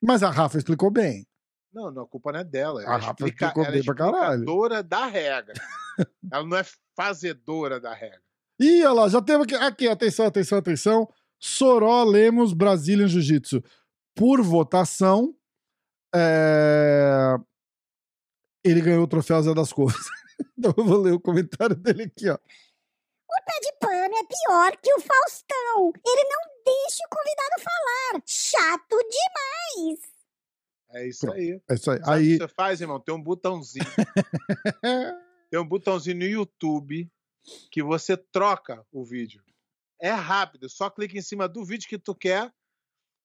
Mas 0.01 0.21
a 0.23 0.29
Rafa 0.29 0.57
explicou 0.57 0.89
bem. 0.91 1.25
Não, 1.73 1.91
não, 1.91 2.03
a 2.03 2.07
culpa 2.07 2.31
não 2.31 2.39
é 2.39 2.43
dela. 2.43 2.81
A 2.81 2.83
Ela, 2.83 2.97
Rafa 2.97 3.11
explica, 3.11 3.53
ela 3.55 3.67
é 3.67 3.71
bem 3.71 3.83
pra 3.83 3.95
caralho. 3.95 4.33
explicadora 4.41 4.83
da 4.83 5.05
regra. 5.07 5.53
ela 6.31 6.45
não 6.45 6.57
é 6.57 6.63
fazedora 6.95 7.79
da 7.79 7.93
regra. 7.93 8.21
Ih, 8.59 8.83
olha 8.83 8.93
lá, 8.93 9.09
já 9.09 9.21
teve 9.21 9.43
aqui. 9.43 9.55
Aqui, 9.55 9.87
atenção, 9.87 10.27
atenção, 10.27 10.57
atenção. 10.59 11.09
Soró 11.39 12.03
Lemos 12.03 12.53
Brazilian 12.53 13.07
Jiu-Jitsu. 13.07 13.63
Por 14.15 14.41
votação, 14.43 15.35
é, 16.13 17.35
ele 18.63 18.79
ganhou 18.81 19.03
o 19.03 19.07
troféu 19.07 19.41
Zé 19.41 19.53
das 19.55 19.73
Cores. 19.73 19.97
então 20.57 20.73
eu 20.77 20.85
vou 20.85 21.01
ler 21.01 21.13
o 21.13 21.19
comentário 21.19 21.75
dele 21.75 22.03
aqui, 22.03 22.29
ó. 22.29 22.35
O 22.35 23.45
pé 23.45 23.59
de 23.61 23.73
pano 23.79 24.13
é 24.15 24.23
pior 24.23 24.77
que 24.79 24.93
o 24.93 25.01
Faustão. 25.01 25.91
Ele 26.05 26.23
não 26.29 26.63
deixa 26.63 27.03
o 27.03 27.09
convidado 27.09 27.63
falar. 27.63 28.21
Chato 28.27 28.95
demais. 29.09 30.12
É 30.93 31.07
isso 31.07 31.21
Pronto. 31.25 31.37
aí. 31.37 31.61
É 31.69 31.73
isso 31.73 31.91
aí. 31.91 31.97
Sabe 31.99 32.09
o 32.09 32.13
Aí, 32.13 32.37
que 32.37 32.43
você 32.43 32.47
faz, 32.49 32.81
irmão? 32.81 32.99
Tem 32.99 33.13
um 33.15 33.21
botãozinho. 33.21 33.85
tem 35.49 35.59
um 35.59 35.65
botãozinho 35.67 36.17
no 36.17 36.23
YouTube 36.25 37.09
que 37.71 37.81
você 37.83 38.15
troca 38.15 38.85
o 38.91 39.03
vídeo. 39.03 39.41
É 39.99 40.11
rápido, 40.11 40.69
só 40.69 40.89
clica 40.89 41.17
em 41.17 41.21
cima 41.21 41.47
do 41.47 41.63
vídeo 41.63 41.87
que 41.87 41.97
tu 41.97 42.13
quer, 42.13 42.51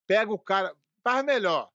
pega 0.06 0.32
o 0.32 0.38
cara, 0.38 0.74
faz 1.02 1.24
melhor. 1.24 1.70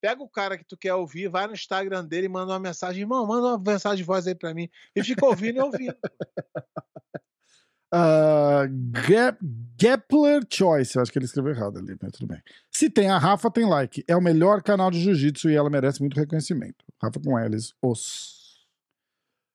Pega 0.00 0.22
o 0.22 0.28
cara 0.28 0.56
que 0.56 0.64
tu 0.64 0.76
quer 0.76 0.94
ouvir, 0.94 1.28
vai 1.28 1.46
no 1.48 1.54
Instagram 1.54 2.04
dele 2.04 2.26
e 2.26 2.28
manda 2.28 2.52
uma 2.52 2.60
mensagem, 2.60 3.00
irmão, 3.02 3.26
manda 3.26 3.48
uma 3.48 3.58
mensagem 3.58 3.98
de 3.98 4.04
voz 4.04 4.26
aí 4.28 4.34
pra 4.34 4.54
mim. 4.54 4.68
E 4.94 5.02
fica 5.02 5.26
ouvindo 5.26 5.56
e 5.56 5.60
ouvindo. 5.60 5.96
Gap- 7.90 9.38
Gepler 9.80 10.42
Choice, 10.50 10.96
eu 10.96 11.02
acho 11.02 11.12
que 11.12 11.18
ele 11.18 11.26
escreveu 11.26 11.52
errado 11.52 11.78
ali, 11.78 11.96
mas 12.00 12.12
tudo 12.12 12.26
bem. 12.26 12.42
Se 12.70 12.90
tem 12.90 13.08
a 13.08 13.18
Rafa, 13.18 13.50
tem 13.50 13.64
like. 13.64 14.04
É 14.08 14.16
o 14.16 14.20
melhor 14.20 14.62
canal 14.62 14.90
de 14.90 15.00
jiu-jitsu 15.00 15.48
e 15.50 15.54
ela 15.54 15.70
merece 15.70 16.00
muito 16.00 16.16
reconhecimento. 16.16 16.84
Rafa 17.00 17.20
com 17.20 17.38
L's, 17.38 17.74
os. 17.80 18.38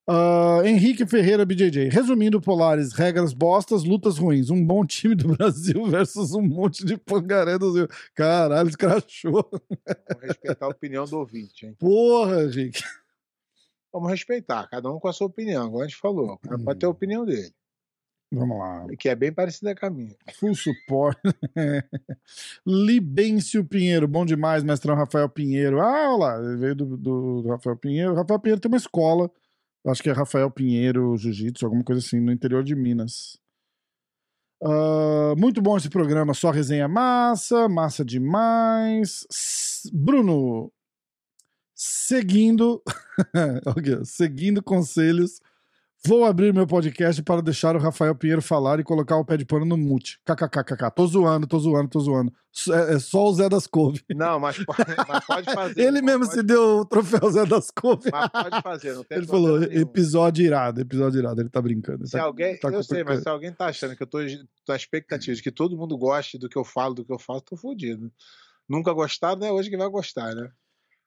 Ah, 0.07 0.61
Henrique 0.63 1.05
Ferreira 1.05 1.45
BJJ. 1.45 1.89
Resumindo, 1.89 2.39
Polares, 2.39 2.93
regras 2.93 3.33
bostas, 3.33 3.83
lutas 3.83 4.17
ruins. 4.17 4.49
Um 4.49 4.65
bom 4.65 4.85
time 4.85 5.15
do 5.15 5.29
Brasil 5.35 5.85
versus 5.87 6.33
um 6.33 6.41
monte 6.41 6.85
de 6.85 6.97
pangaré 6.97 7.57
do 7.57 7.73
Rio. 7.73 7.87
Caralho, 8.15 8.69
escrachou. 8.69 9.49
Vamos 9.51 10.23
respeitar 10.23 10.65
a 10.65 10.69
opinião 10.69 11.05
do 11.05 11.17
ouvinte, 11.17 11.65
hein? 11.65 11.75
Porra, 11.79 12.43
Henrique. 12.43 12.83
Vamos 13.93 14.09
respeitar, 14.09 14.67
cada 14.69 14.91
um 14.91 14.99
com 14.99 15.07
a 15.07 15.13
sua 15.13 15.27
opinião, 15.27 15.69
como 15.69 15.83
a 15.83 15.87
gente 15.87 15.97
falou. 15.97 16.33
O 16.33 16.37
cara 16.39 16.57
pode 16.57 16.79
ter 16.79 16.87
a 16.87 16.89
opinião 16.89 17.23
dele, 17.23 17.53
Vamos 18.33 18.57
lá. 18.57 18.87
que 18.97 19.09
é 19.09 19.15
bem 19.15 19.31
parecida 19.31 19.75
com 19.75 19.85
a 19.85 19.89
minha. 19.89 20.15
Full 20.39 20.55
support. 20.55 21.17
Libêncio 22.65 23.63
Pinheiro, 23.65 24.07
bom 24.07 24.25
demais, 24.25 24.63
mestrão 24.63 24.95
Rafael 24.95 25.29
Pinheiro. 25.29 25.79
Ah, 25.81 26.09
olha 26.13 26.17
lá, 26.17 26.39
ele 26.43 26.57
veio 26.57 26.75
do, 26.75 26.85
do- 26.97 27.41
do 27.43 27.49
Rafael 27.49 27.77
Pinheiro. 27.77 28.13
Rafael 28.15 28.39
Pinheiro 28.39 28.61
tem 28.61 28.69
uma 28.71 28.77
escola, 28.77 29.29
acho 29.87 30.01
que 30.01 30.09
é 30.09 30.13
Rafael 30.13 30.49
Pinheiro 30.49 31.15
Jiu-Jitsu, 31.17 31.65
alguma 31.65 31.83
coisa 31.83 31.99
assim, 32.05 32.19
no 32.19 32.31
interior 32.31 32.63
de 32.63 32.75
Minas. 32.75 33.37
Ah, 34.63 35.33
muito 35.37 35.61
bom 35.61 35.75
esse 35.77 35.89
programa, 35.89 36.33
só 36.33 36.49
resenha 36.49 36.87
massa, 36.87 37.67
massa 37.67 38.03
demais. 38.03 39.25
Bruno, 39.93 40.71
seguindo, 41.75 42.81
seguindo 44.05 44.63
conselhos, 44.63 45.41
Vou 46.05 46.25
abrir 46.25 46.53
meu 46.53 46.67
podcast 46.67 47.23
para 47.23 47.41
deixar 47.41 47.77
o 47.77 47.79
Rafael 47.79 48.13
Pinheiro 48.13 48.41
falar 48.41 48.77
e 48.77 48.83
colocar 48.83 49.15
o 49.15 49.23
pé 49.23 49.37
de 49.37 49.45
pano 49.45 49.63
no 49.65 49.77
mute. 49.77 50.19
KKKKK. 50.25 50.91
Tô 50.93 51.07
zoando, 51.07 51.47
tô 51.47 51.57
zoando, 51.57 51.89
tô 51.89 51.99
zoando. 52.01 52.33
É, 52.69 52.95
é 52.95 52.99
só 52.99 53.23
o 53.29 53.33
Zé 53.33 53.47
das 53.47 53.65
Couve. 53.67 54.03
Não, 54.13 54.37
mas 54.37 54.57
pode, 54.65 54.79
mas 55.07 55.25
pode 55.25 55.53
fazer. 55.53 55.79
Ele 55.81 56.01
mesmo 56.01 56.25
pode, 56.25 56.33
se 56.33 56.43
deu 56.43 56.79
o 56.79 56.85
troféu 56.85 57.31
Zé 57.31 57.45
das 57.45 57.71
Couve. 57.71 58.09
Mas 58.11 58.27
pode 58.29 58.61
fazer, 58.61 58.93
não 58.95 59.03
tem 59.05 59.17
Ele 59.17 59.27
falou, 59.27 59.59
nenhum. 59.59 59.79
episódio 59.81 60.45
irado, 60.45 60.81
episódio 60.81 61.19
irado. 61.19 61.39
Ele 61.39 61.49
tá 61.49 61.61
brincando. 61.61 61.99
ele 62.01 62.07
Se 62.07 62.17
tá- 62.17 62.23
alguém, 62.23 62.59
tá 62.59 62.67
eu 62.67 62.83
sei, 62.83 63.05
mas 63.05 63.21
se 63.23 63.29
alguém 63.29 63.53
tá 63.53 63.67
achando 63.67 63.95
que 63.95 64.03
eu 64.03 64.07
tô 64.07 64.17
na 64.67 64.75
expectativa 64.75 65.33
de 65.33 65.41
que 65.41 65.51
todo 65.51 65.77
mundo 65.77 65.97
goste 65.97 66.37
do 66.37 66.49
que 66.49 66.57
eu 66.57 66.65
falo, 66.65 66.93
do 66.95 67.05
que 67.05 67.13
eu 67.13 67.19
faço, 67.19 67.43
tô 67.45 67.55
fudido. 67.55 68.11
Nunca 68.67 68.91
gostaram, 68.91 69.39
né? 69.39 69.51
Hoje 69.53 69.69
que 69.69 69.77
vai 69.77 69.87
gostar, 69.89 70.35
né? 70.35 70.49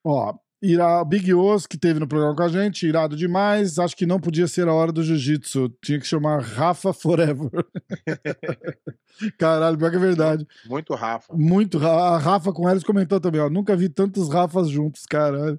Ó, 0.03 0.35
irá, 0.63 1.05
Big 1.05 1.33
Os, 1.35 1.67
que 1.67 1.77
teve 1.79 2.01
no 2.01 2.07
programa 2.09 2.35
com 2.35 2.43
a 2.43 2.49
gente, 2.49 2.87
irado 2.87 3.17
demais. 3.17 3.79
Acho 3.79 3.97
que 3.97 4.07
não 4.07 4.19
podia 4.21 4.47
ser 4.47 4.67
a 4.69 4.73
hora 4.75 4.91
do 4.93 5.03
jiu-jitsu. 5.03 5.69
Tinha 5.85 5.99
que 6.01 6.07
chamar 6.07 6.41
Rafa 6.43 6.93
Forever. 6.93 7.51
Caralho, 9.39 9.79
pior 9.79 9.91
que 9.91 9.97
é 9.97 10.01
verdade. 10.01 10.47
Muito 10.67 10.95
Rafa. 10.95 11.35
Muito. 11.35 11.79
Ra- 11.79 12.15
A 12.15 12.19
Rafa 12.19 12.53
com 12.53 12.69
eles 12.69 12.85
comentou 12.85 13.21
também, 13.21 13.41
ó. 13.41 13.49
Nunca 13.49 13.77
vi 13.77 13.89
tantos 13.89 14.29
Rafas 14.29 14.69
juntos, 14.69 15.05
caralho. 15.09 15.59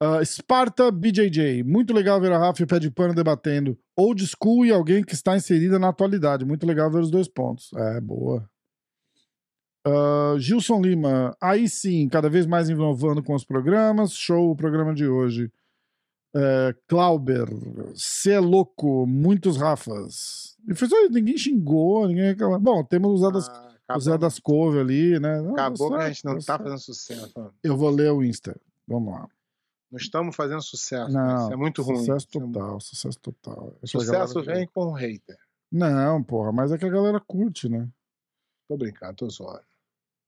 Ah, 0.00 0.24
Sparta 0.24 0.90
BJJ. 0.90 1.62
Muito 1.64 1.92
legal 1.92 2.20
ver 2.20 2.32
a 2.32 2.38
Rafa 2.38 2.62
e 2.62 2.64
o 2.64 2.66
Pé 2.68 2.78
de 2.78 2.90
Pano 2.90 3.14
debatendo. 3.14 3.76
Old 3.96 4.24
school 4.26 4.64
e 4.64 4.70
alguém 4.72 5.02
que 5.02 5.14
está 5.14 5.36
inserida 5.36 5.78
na 5.78 5.88
atualidade. 5.88 6.44
Muito 6.44 6.66
legal 6.66 6.90
ver 6.90 7.00
os 7.00 7.10
dois 7.10 7.28
pontos. 7.28 7.70
É, 7.76 8.00
boa. 8.00 8.48
Ah, 9.84 10.34
Gilson 10.38 10.80
Lima. 10.80 11.36
Aí 11.40 11.68
sim, 11.68 12.08
cada 12.08 12.28
vez 12.28 12.46
mais 12.46 12.68
inovando 12.68 13.22
com 13.22 13.34
os 13.34 13.44
programas. 13.44 14.12
Show 14.12 14.50
o 14.50 14.56
programa 14.56 14.94
de 14.94 15.06
hoje. 15.06 15.50
É, 16.34 16.74
Clauber. 16.86 17.46
Cê 17.94 18.32
é 18.32 18.40
louco. 18.40 19.06
Muitos 19.06 19.56
Rafas. 19.56 20.56
E 20.68 20.74
foi 20.74 20.88
só 20.88 20.96
ninguém 21.08 21.36
xingou, 21.38 22.06
ninguém 22.06 22.26
reclamou. 22.26 22.60
Bom, 22.60 22.84
temos 22.84 23.12
o 23.12 23.24
Zé 23.24 23.32
das 23.32 23.48
Ah, 23.88 23.96
o 24.14 24.18
das 24.18 24.38
Couve 24.38 24.78
ali, 24.80 25.18
né? 25.18 25.40
Não, 25.40 25.52
acabou 25.52 25.90
que 25.90 25.96
a 25.96 26.08
gente 26.08 26.24
não 26.24 26.34
tá 26.34 26.38
tá 26.38 26.42
certo. 26.42 26.62
fazendo 26.62 26.78
sucesso. 26.78 27.52
Eu 27.62 27.76
vou 27.76 27.90
ler 27.90 28.12
o 28.12 28.22
Insta. 28.22 28.54
Vamos 28.86 29.12
lá. 29.14 29.28
Não 29.90 29.96
estamos 29.96 30.36
fazendo 30.36 30.60
sucesso. 30.60 31.10
Não, 31.10 31.44
Isso 31.44 31.52
é 31.52 31.56
muito 31.56 31.82
ruim. 31.82 31.96
Sucesso 31.96 32.26
Isso 32.28 32.38
é 32.38 32.40
total, 32.40 32.80
sucesso 32.80 33.18
total. 33.20 33.74
Acho 33.82 33.92
que 33.92 33.96
a 33.98 34.00
Sucesso 34.00 34.42
vem 34.42 34.66
com 34.66 34.92
hater. 34.92 35.38
Não, 35.72 36.22
porra, 36.22 36.52
mas 36.52 36.72
é 36.72 36.78
que 36.78 36.84
a 36.84 36.90
galera 36.90 37.20
curte, 37.20 37.68
né? 37.68 37.88
Tô 38.68 38.76
brincando, 38.76 39.14
tô 39.14 39.30
zoando. 39.30 39.67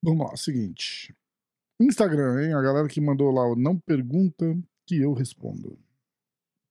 Vamos 0.03 0.31
lá, 0.31 0.37
seguinte. 0.37 1.15
Instagram, 1.81 2.43
hein? 2.45 2.55
A 2.55 2.63
galera 2.63 2.89
que 2.89 3.01
mandou 3.01 3.31
lá 3.31 3.47
o 3.47 3.57
não 3.57 3.79
pergunta 3.79 4.57
que 4.87 5.01
eu 5.01 5.13
respondo. 5.13 5.79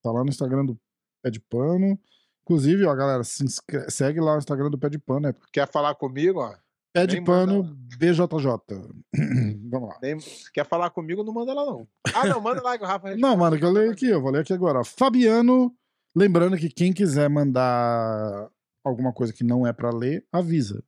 Tá 0.03 0.11
lá 0.11 0.23
no 0.23 0.29
Instagram 0.29 0.65
do 0.65 0.79
Pé 1.23 1.29
de 1.31 1.39
Pano. 1.39 1.99
Inclusive, 2.43 2.85
ó, 2.85 2.95
galera, 2.95 3.23
se 3.23 3.43
inscre- 3.43 3.89
segue 3.91 4.19
lá 4.19 4.35
o 4.35 4.37
Instagram 4.39 4.69
do 4.69 4.77
Pé 4.77 4.89
de 4.89 4.97
Pano, 4.97 5.27
é 5.27 5.35
Quer 5.51 5.67
falar 5.67 5.93
comigo, 5.95 6.39
ó? 6.39 6.55
Pé 6.93 7.05
de 7.05 7.19
manda 7.21 7.53
Pano. 7.53 7.63
BJJ. 7.97 8.89
Vamos 9.69 9.89
lá. 9.89 9.99
Nem- 10.01 10.17
quer 10.53 10.65
falar 10.65 10.89
comigo, 10.89 11.23
não 11.23 11.33
manda 11.33 11.53
lá, 11.53 11.65
não. 11.65 11.87
Ah, 12.13 12.25
não, 12.25 12.41
manda 12.41 12.61
lá 12.63 12.77
que 12.77 12.83
o 12.83 12.87
Rafa 12.87 13.15
Não, 13.15 13.37
mano, 13.37 13.57
que 13.57 13.63
eu 13.65 13.71
leio 13.71 13.91
aqui, 13.91 14.07
eu 14.07 14.21
vou 14.21 14.31
ler 14.31 14.39
aqui 14.41 14.53
agora. 14.53 14.83
Fabiano, 14.83 15.71
lembrando 16.15 16.57
que 16.57 16.69
quem 16.69 16.91
quiser 16.91 17.29
mandar 17.29 18.49
alguma 18.83 19.13
coisa 19.13 19.31
que 19.31 19.43
não 19.43 19.67
é 19.67 19.71
pra 19.73 19.91
ler, 19.91 20.25
avisa. 20.31 20.83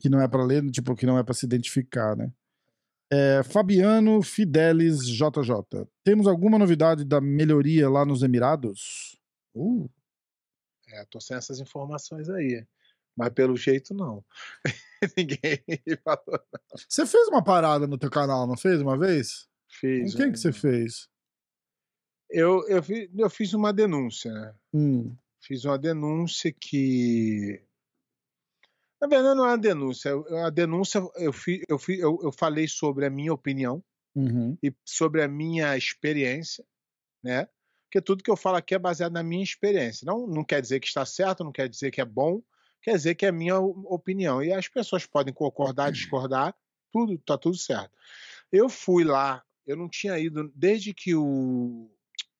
Que 0.00 0.08
não 0.08 0.20
é 0.20 0.26
pra 0.28 0.44
ler, 0.44 0.68
tipo, 0.70 0.94
que 0.94 1.06
não 1.06 1.18
é 1.18 1.22
pra 1.22 1.34
se 1.34 1.46
identificar, 1.46 2.16
né? 2.16 2.32
É, 3.12 3.42
Fabiano 3.44 4.22
Fidelis 4.22 5.06
JJ. 5.06 5.86
Temos 6.02 6.26
alguma 6.26 6.58
novidade 6.58 7.04
da 7.04 7.20
melhoria 7.20 7.88
lá 7.88 8.04
nos 8.04 8.22
Emirados? 8.22 9.16
Uh, 9.54 9.88
É, 10.88 11.04
tô 11.06 11.20
sem 11.20 11.36
essas 11.36 11.60
informações 11.60 12.28
aí. 12.28 12.66
Mas 13.16 13.28
pelo 13.30 13.56
jeito, 13.56 13.94
não. 13.94 14.24
Ninguém 15.16 15.62
falou. 16.02 16.40
você 16.88 17.06
fez 17.06 17.28
uma 17.28 17.44
parada 17.44 17.86
no 17.86 17.96
teu 17.98 18.10
canal, 18.10 18.46
não 18.46 18.56
fez 18.56 18.80
uma 18.80 18.98
vez? 18.98 19.46
Fiz. 19.68 20.12
Com 20.12 20.18
quem 20.18 20.32
que 20.32 20.38
um- 20.38 20.40
você 20.40 20.52
fez? 20.52 21.08
Eu, 22.30 22.66
eu, 22.68 22.82
eu 23.16 23.30
fiz 23.30 23.52
uma 23.54 23.72
denúncia, 23.72 24.32
né? 24.32 24.54
Hum, 24.72 25.14
Fiz 25.40 25.64
uma 25.64 25.78
denúncia 25.78 26.50
que. 26.52 27.62
Na 29.00 29.08
verdade, 29.08 29.36
não 29.36 29.44
é 29.44 29.48
uma 29.50 29.58
denúncia. 29.58 30.08
eu- 30.10 30.38
A 30.44 30.50
denúncia, 30.50 31.02
eu, 31.16 31.32
fi, 31.32 31.62
eu, 31.68 31.78
fi, 31.78 31.98
eu, 31.98 32.18
eu 32.22 32.32
falei 32.32 32.66
sobre 32.68 33.04
a 33.06 33.10
minha 33.10 33.32
opinião 33.32 33.82
uhum, 34.14 34.56
e 34.62 34.72
sobre 34.84 35.22
a 35.22 35.28
minha 35.28 35.76
experiência, 35.76 36.64
né? 37.22 37.48
Porque 37.86 38.00
tudo 38.00 38.24
que 38.24 38.30
eu 38.30 38.36
falo 38.36 38.56
aqui 38.56 38.74
é 38.74 38.78
baseado 38.78 39.12
na 39.12 39.22
minha 39.22 39.42
experiência. 39.44 40.04
Não, 40.04 40.26
não 40.26 40.44
quer 40.44 40.60
dizer 40.60 40.80
que 40.80 40.86
está 40.86 41.04
certo, 41.06 41.44
não 41.44 41.52
quer 41.52 41.68
dizer 41.68 41.90
que 41.90 42.00
é 42.00 42.04
bom, 42.04 42.42
quer 42.82 42.92
dizer 42.96 43.14
que 43.14 43.24
é 43.24 43.28
a 43.28 43.32
minha 43.32 43.58
opinião. 43.58 44.42
E 44.42 44.52
as 44.52 44.68
pessoas 44.68 45.06
podem 45.06 45.32
concordar, 45.34 45.90
discordar, 45.92 46.54
tudo 46.92 47.16
tá 47.18 47.36
tudo 47.38 47.56
certo. 47.56 47.92
Eu 48.50 48.68
fui 48.68 49.04
lá, 49.04 49.44
eu 49.66 49.76
não 49.76 49.88
tinha 49.88 50.18
ido 50.18 50.50
desde 50.54 50.92
que 50.94 51.14
o, 51.14 51.90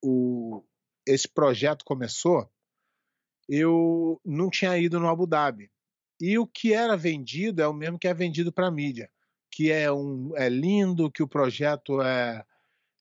o 0.03 0.65
esse 1.07 1.29
projeto 1.29 1.85
começou, 1.85 2.51
eu 3.49 4.21
não 4.25 4.49
tinha 4.51 4.77
ido 4.79 4.99
no 4.99 5.09
Abu 5.09 5.27
Dhabi. 5.27 5.71
E 6.26 6.38
o 6.38 6.47
que 6.47 6.73
era 6.73 6.97
vendido 6.97 7.61
é 7.61 7.69
o 7.69 7.75
mesmo 7.75 7.99
que 7.99 8.09
é 8.09 8.14
vendido 8.14 8.50
para 8.50 8.71
mídia, 8.71 9.11
que 9.50 9.71
é 9.71 9.93
um 9.93 10.33
é 10.35 10.49
lindo, 10.49 11.11
que 11.11 11.23
o 11.23 11.28
projeto 11.28 12.00
é 12.00 12.43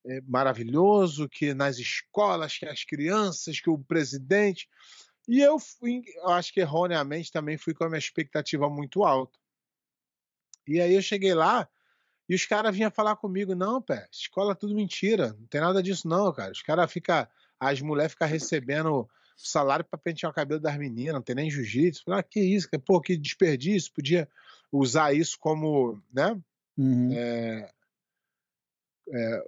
é 0.06 0.20
maravilhoso, 0.27 1.30
que 1.30 1.53
nas 1.53 1.77
escolas, 1.77 2.58
que 2.58 2.65
as 2.65 2.84
crianças, 2.84 3.62
que 3.62 3.70
o 3.70 3.80
presidente. 3.80 4.68
E 5.25 5.39
eu, 5.39 5.58
fui, 5.58 6.03
eu 6.18 6.27
acho 6.32 6.51
que 6.51 6.60
erroneamente 6.60 7.32
também 7.32 7.58
fui 7.58 7.74
com 7.74 7.86
a 7.86 7.88
minha 7.88 7.98
expectativa 7.98 8.70
muito 8.70 9.06
alta. 9.06 9.39
E 10.68 10.82
aí 10.82 10.94
eu 10.94 11.01
cheguei 11.01 11.34
lá 11.34 11.70
e 12.27 12.36
os 12.36 12.46
caras 12.46 12.75
vinham 12.75 12.92
falar 12.92 13.15
comigo: 13.15 13.56
não, 13.56 13.82
pé, 13.82 14.06
escola 14.12 14.51
é 14.51 14.56
tudo 14.56 14.75
mentira, 14.75 15.32
não 15.39 15.48
tem 15.48 15.62
nada 15.62 15.82
disso, 15.82 16.10
não, 16.10 16.34
cara. 16.34 16.51
Os 16.51 16.62
caras 16.62 16.92
ficam, 16.92 17.25
as 17.58 17.80
mulheres 17.80 18.12
ficam 18.12 18.27
recebendo 18.27 19.10
salário 19.36 19.86
para 19.86 20.00
pentear 20.00 20.32
o 20.32 20.36
cabelo 20.36 20.60
das 20.60 20.78
meninas, 20.78 21.13
não 21.13 21.22
tem 21.22 21.36
nem 21.36 21.50
jiu-jitsu. 21.50 22.04
Ah, 22.12 22.24
que 22.24 22.40
isso, 22.40 22.70
pô, 22.86 23.02
que 23.02 23.18
desperdício, 23.18 23.92
podia 23.94 24.28
usar 24.72 25.13
isso 25.13 25.38
como, 25.40 26.02
né? 26.12 26.40
Uhum. 26.78 27.12
É, 27.13 27.72
é, 29.12 29.44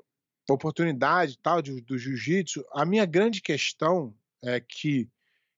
oportunidade 0.50 1.38
tal 1.42 1.62
de, 1.62 1.82
do 1.82 1.98
jiu-jitsu. 1.98 2.63
A 2.72 2.86
minha 2.86 3.06
grande 3.06 3.42
questão 3.42 4.15
é 4.44 4.60
que 4.60 5.10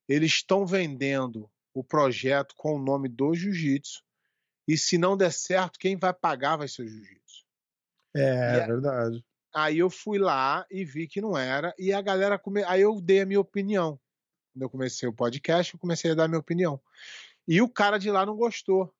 eles 0.08 0.32
estão 0.32 0.66
vendendo 0.66 1.50
o 1.74 1.84
projeto 1.84 2.56
com 2.56 2.76
o 2.76 2.82
nome 2.82 3.10
do 3.10 3.34
jiu-jitsu 3.34 4.02
e 4.68 4.78
se 4.78 4.98
não 4.98 5.16
der 5.16 5.32
certo, 5.32 5.80
quem 5.80 5.96
vai 5.96 6.14
pagar 6.14 6.58
vai 6.58 6.68
ser 6.68 6.84
o 6.84 6.88
jiu-jitsu. 6.88 7.46
É, 8.16 8.62
a- 8.62 8.68
verdade. 8.68 9.24
Aí 9.56 9.80
eu 9.80 9.90
fui 9.90 10.20
lá 10.20 10.66
e 10.70 10.84
vi 10.84 11.08
que 11.08 11.22
não 11.22 11.38
era, 11.38 11.74
e 11.80 11.92
a 11.92 12.02
galera. 12.02 12.38
Come... 12.38 12.64
Aí 12.66 12.82
eu 12.82 13.02
dei 13.02 13.22
a 13.22 13.26
minha 13.26 13.40
opinião. 13.40 14.00
Quando 14.58 14.64
eu 14.64 14.70
comecei 14.72 15.08
o 15.08 15.14
podcast, 15.14 15.72
eu 15.72 15.80
comecei 15.80 16.10
a 16.10 16.16
dar 16.16 16.24
a 16.24 16.28
minha 16.28 16.40
opinião. 16.40 16.82
E 17.48 17.62
o 17.62 17.70
cara 17.70 18.00
de 18.00 18.10
lá 18.10 18.26
não 18.26 18.36
gostou. 18.36 18.92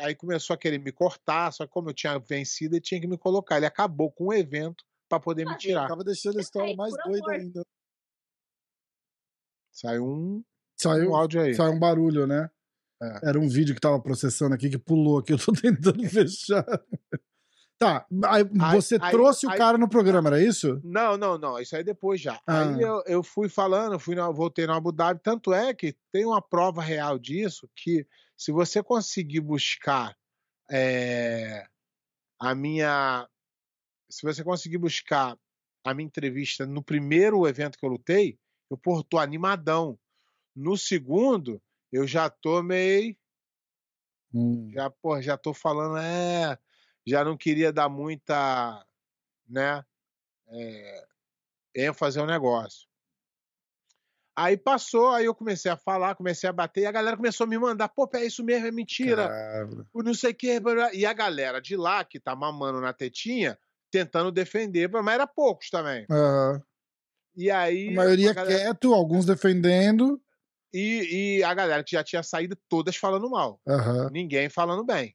Aí 0.00 0.14
começou 0.14 0.52
a 0.52 0.58
querer 0.58 0.78
me 0.78 0.92
cortar, 0.92 1.50
só 1.52 1.66
que 1.66 1.72
como 1.72 1.88
eu 1.88 1.94
tinha 1.94 2.18
vencido, 2.18 2.74
ele 2.74 2.82
tinha 2.82 3.00
que 3.00 3.06
me 3.06 3.16
colocar. 3.16 3.56
Ele 3.56 3.64
acabou 3.64 4.12
com 4.12 4.26
o 4.26 4.34
evento 4.34 4.84
para 5.08 5.18
poder 5.18 5.46
me 5.46 5.56
tirar. 5.56 5.88
Tava 5.88 6.04
deixando 6.04 6.36
a 6.36 6.42
história 6.42 6.76
mais 6.76 6.92
doida 7.02 7.24
amor. 7.24 7.30
ainda. 7.32 7.66
Saiu 9.70 10.06
um, 10.06 10.44
Saiu, 10.76 11.12
um 11.12 11.16
áudio 11.16 11.40
aí. 11.40 11.54
saiu 11.54 11.72
um 11.72 11.78
barulho, 11.78 12.26
né? 12.26 12.50
É. 13.02 13.30
Era 13.30 13.40
um 13.40 13.48
vídeo 13.48 13.74
que 13.74 13.80
tava 13.80 13.98
processando 14.00 14.54
aqui 14.54 14.68
que 14.68 14.78
pulou 14.78 15.18
aqui. 15.18 15.32
Eu 15.32 15.38
tô 15.38 15.52
tentando 15.52 16.04
fechar. 16.10 16.66
Tá, 17.82 18.06
aí 18.26 18.44
você 18.72 18.98
aí- 19.00 19.10
trouxe 19.10 19.46
o 19.46 19.50
aí- 19.50 19.58
cara 19.58 19.76
no 19.76 19.88
programa, 19.88 20.28
era 20.28 20.42
isso? 20.42 20.80
Não, 20.84 21.16
não, 21.16 21.36
não. 21.38 21.58
Isso 21.58 21.74
aí 21.76 21.82
depois 21.84 22.20
já. 22.20 22.40
Ah. 22.46 22.62
Aí 22.68 22.80
eu, 22.80 23.02
eu 23.06 23.22
fui 23.22 23.48
falando, 23.48 23.98
fui 23.98 24.14
na, 24.14 24.30
voltei 24.30 24.66
no 24.66 24.72
Abu 24.72 24.92
Dhabi. 24.92 25.20
Tanto 25.22 25.52
é 25.52 25.74
que 25.74 25.96
tem 26.12 26.24
uma 26.24 26.40
prova 26.40 26.82
real 26.82 27.18
disso 27.18 27.68
que 27.76 28.06
se 28.36 28.52
você 28.52 28.82
conseguir 28.82 29.40
buscar 29.40 30.16
é, 30.70 31.64
a 32.40 32.54
minha. 32.54 33.28
Se 34.10 34.22
você 34.26 34.42
conseguir 34.44 34.78
buscar 34.78 35.36
a 35.84 35.94
minha 35.94 36.06
entrevista 36.06 36.66
no 36.66 36.82
primeiro 36.82 37.46
evento 37.46 37.78
que 37.78 37.84
eu 37.84 37.90
lutei, 37.90 38.38
eu 38.70 38.76
pô, 38.76 39.02
tô 39.02 39.18
animadão. 39.18 39.98
No 40.54 40.76
segundo, 40.76 41.62
eu 41.90 42.06
já 42.06 42.28
tô 42.28 42.62
meio. 42.62 43.16
Hum, 44.34 44.70
Já, 44.72 44.90
pô, 44.90 45.20
já 45.20 45.36
tô 45.36 45.52
falando, 45.52 45.98
é. 45.98 46.58
Já 47.06 47.24
não 47.24 47.36
queria 47.36 47.72
dar 47.72 47.88
muita. 47.88 48.84
Né? 49.48 49.84
É, 50.48 51.04
ênfase 51.74 52.18
ao 52.18 52.26
negócio. 52.26 52.86
Aí 54.34 54.56
passou, 54.56 55.10
aí 55.10 55.26
eu 55.26 55.34
comecei 55.34 55.70
a 55.70 55.76
falar, 55.76 56.14
comecei 56.14 56.48
a 56.48 56.52
bater, 56.52 56.82
e 56.82 56.86
a 56.86 56.92
galera 56.92 57.18
começou 57.18 57.44
a 57.44 57.46
me 57.46 57.58
mandar, 57.58 57.88
pô, 57.90 58.08
é 58.14 58.24
isso 58.24 58.42
mesmo, 58.42 58.66
é 58.66 58.70
mentira, 58.70 59.28
cara. 59.28 59.86
o 59.92 60.02
não 60.02 60.14
sei 60.14 60.30
o 60.30 60.34
que, 60.34 60.58
e 60.94 61.04
a 61.04 61.12
galera 61.12 61.60
de 61.60 61.76
lá, 61.76 62.02
que 62.02 62.18
tá 62.18 62.34
mamando 62.34 62.80
na 62.80 62.94
tetinha, 62.94 63.58
tentando 63.90 64.32
defender, 64.32 64.88
mas 64.90 65.14
era 65.14 65.26
poucos 65.26 65.68
também. 65.68 66.06
Aham. 66.10 66.62
E 67.36 67.50
aí. 67.50 67.88
A 67.90 67.92
maioria 67.92 68.30
a 68.30 68.34
galera- 68.34 68.58
quieto, 68.58 68.94
alguns 68.94 69.26
defendendo. 69.26 70.18
e, 70.72 71.36
e 71.38 71.44
a 71.44 71.52
galera 71.52 71.84
que 71.84 71.92
já 71.92 72.02
tinha 72.02 72.22
saído, 72.22 72.56
todas 72.70 72.96
falando 72.96 73.28
mal. 73.28 73.60
Aham. 73.68 74.08
ninguém 74.10 74.48
falando 74.48 74.82
bem, 74.82 75.14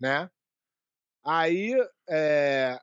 né? 0.00 0.30
Aí 1.26 1.74
é, 2.08 2.78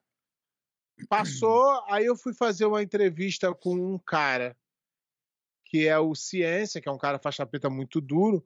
passou, 1.08 1.82
aí 1.88 2.06
eu 2.06 2.16
fui 2.16 2.34
fazer 2.34 2.66
uma 2.66 2.84
entrevista 2.84 3.54
com 3.54 3.74
um 3.74 3.98
cara 3.98 4.56
que 5.66 5.88
é 5.88 5.98
o 5.98 6.14
Ciência, 6.14 6.80
que 6.82 6.90
é 6.90 6.92
um 6.92 6.98
cara 6.98 7.18
faixa 7.18 7.46
preta 7.46 7.70
muito 7.70 8.00
duro, 8.00 8.46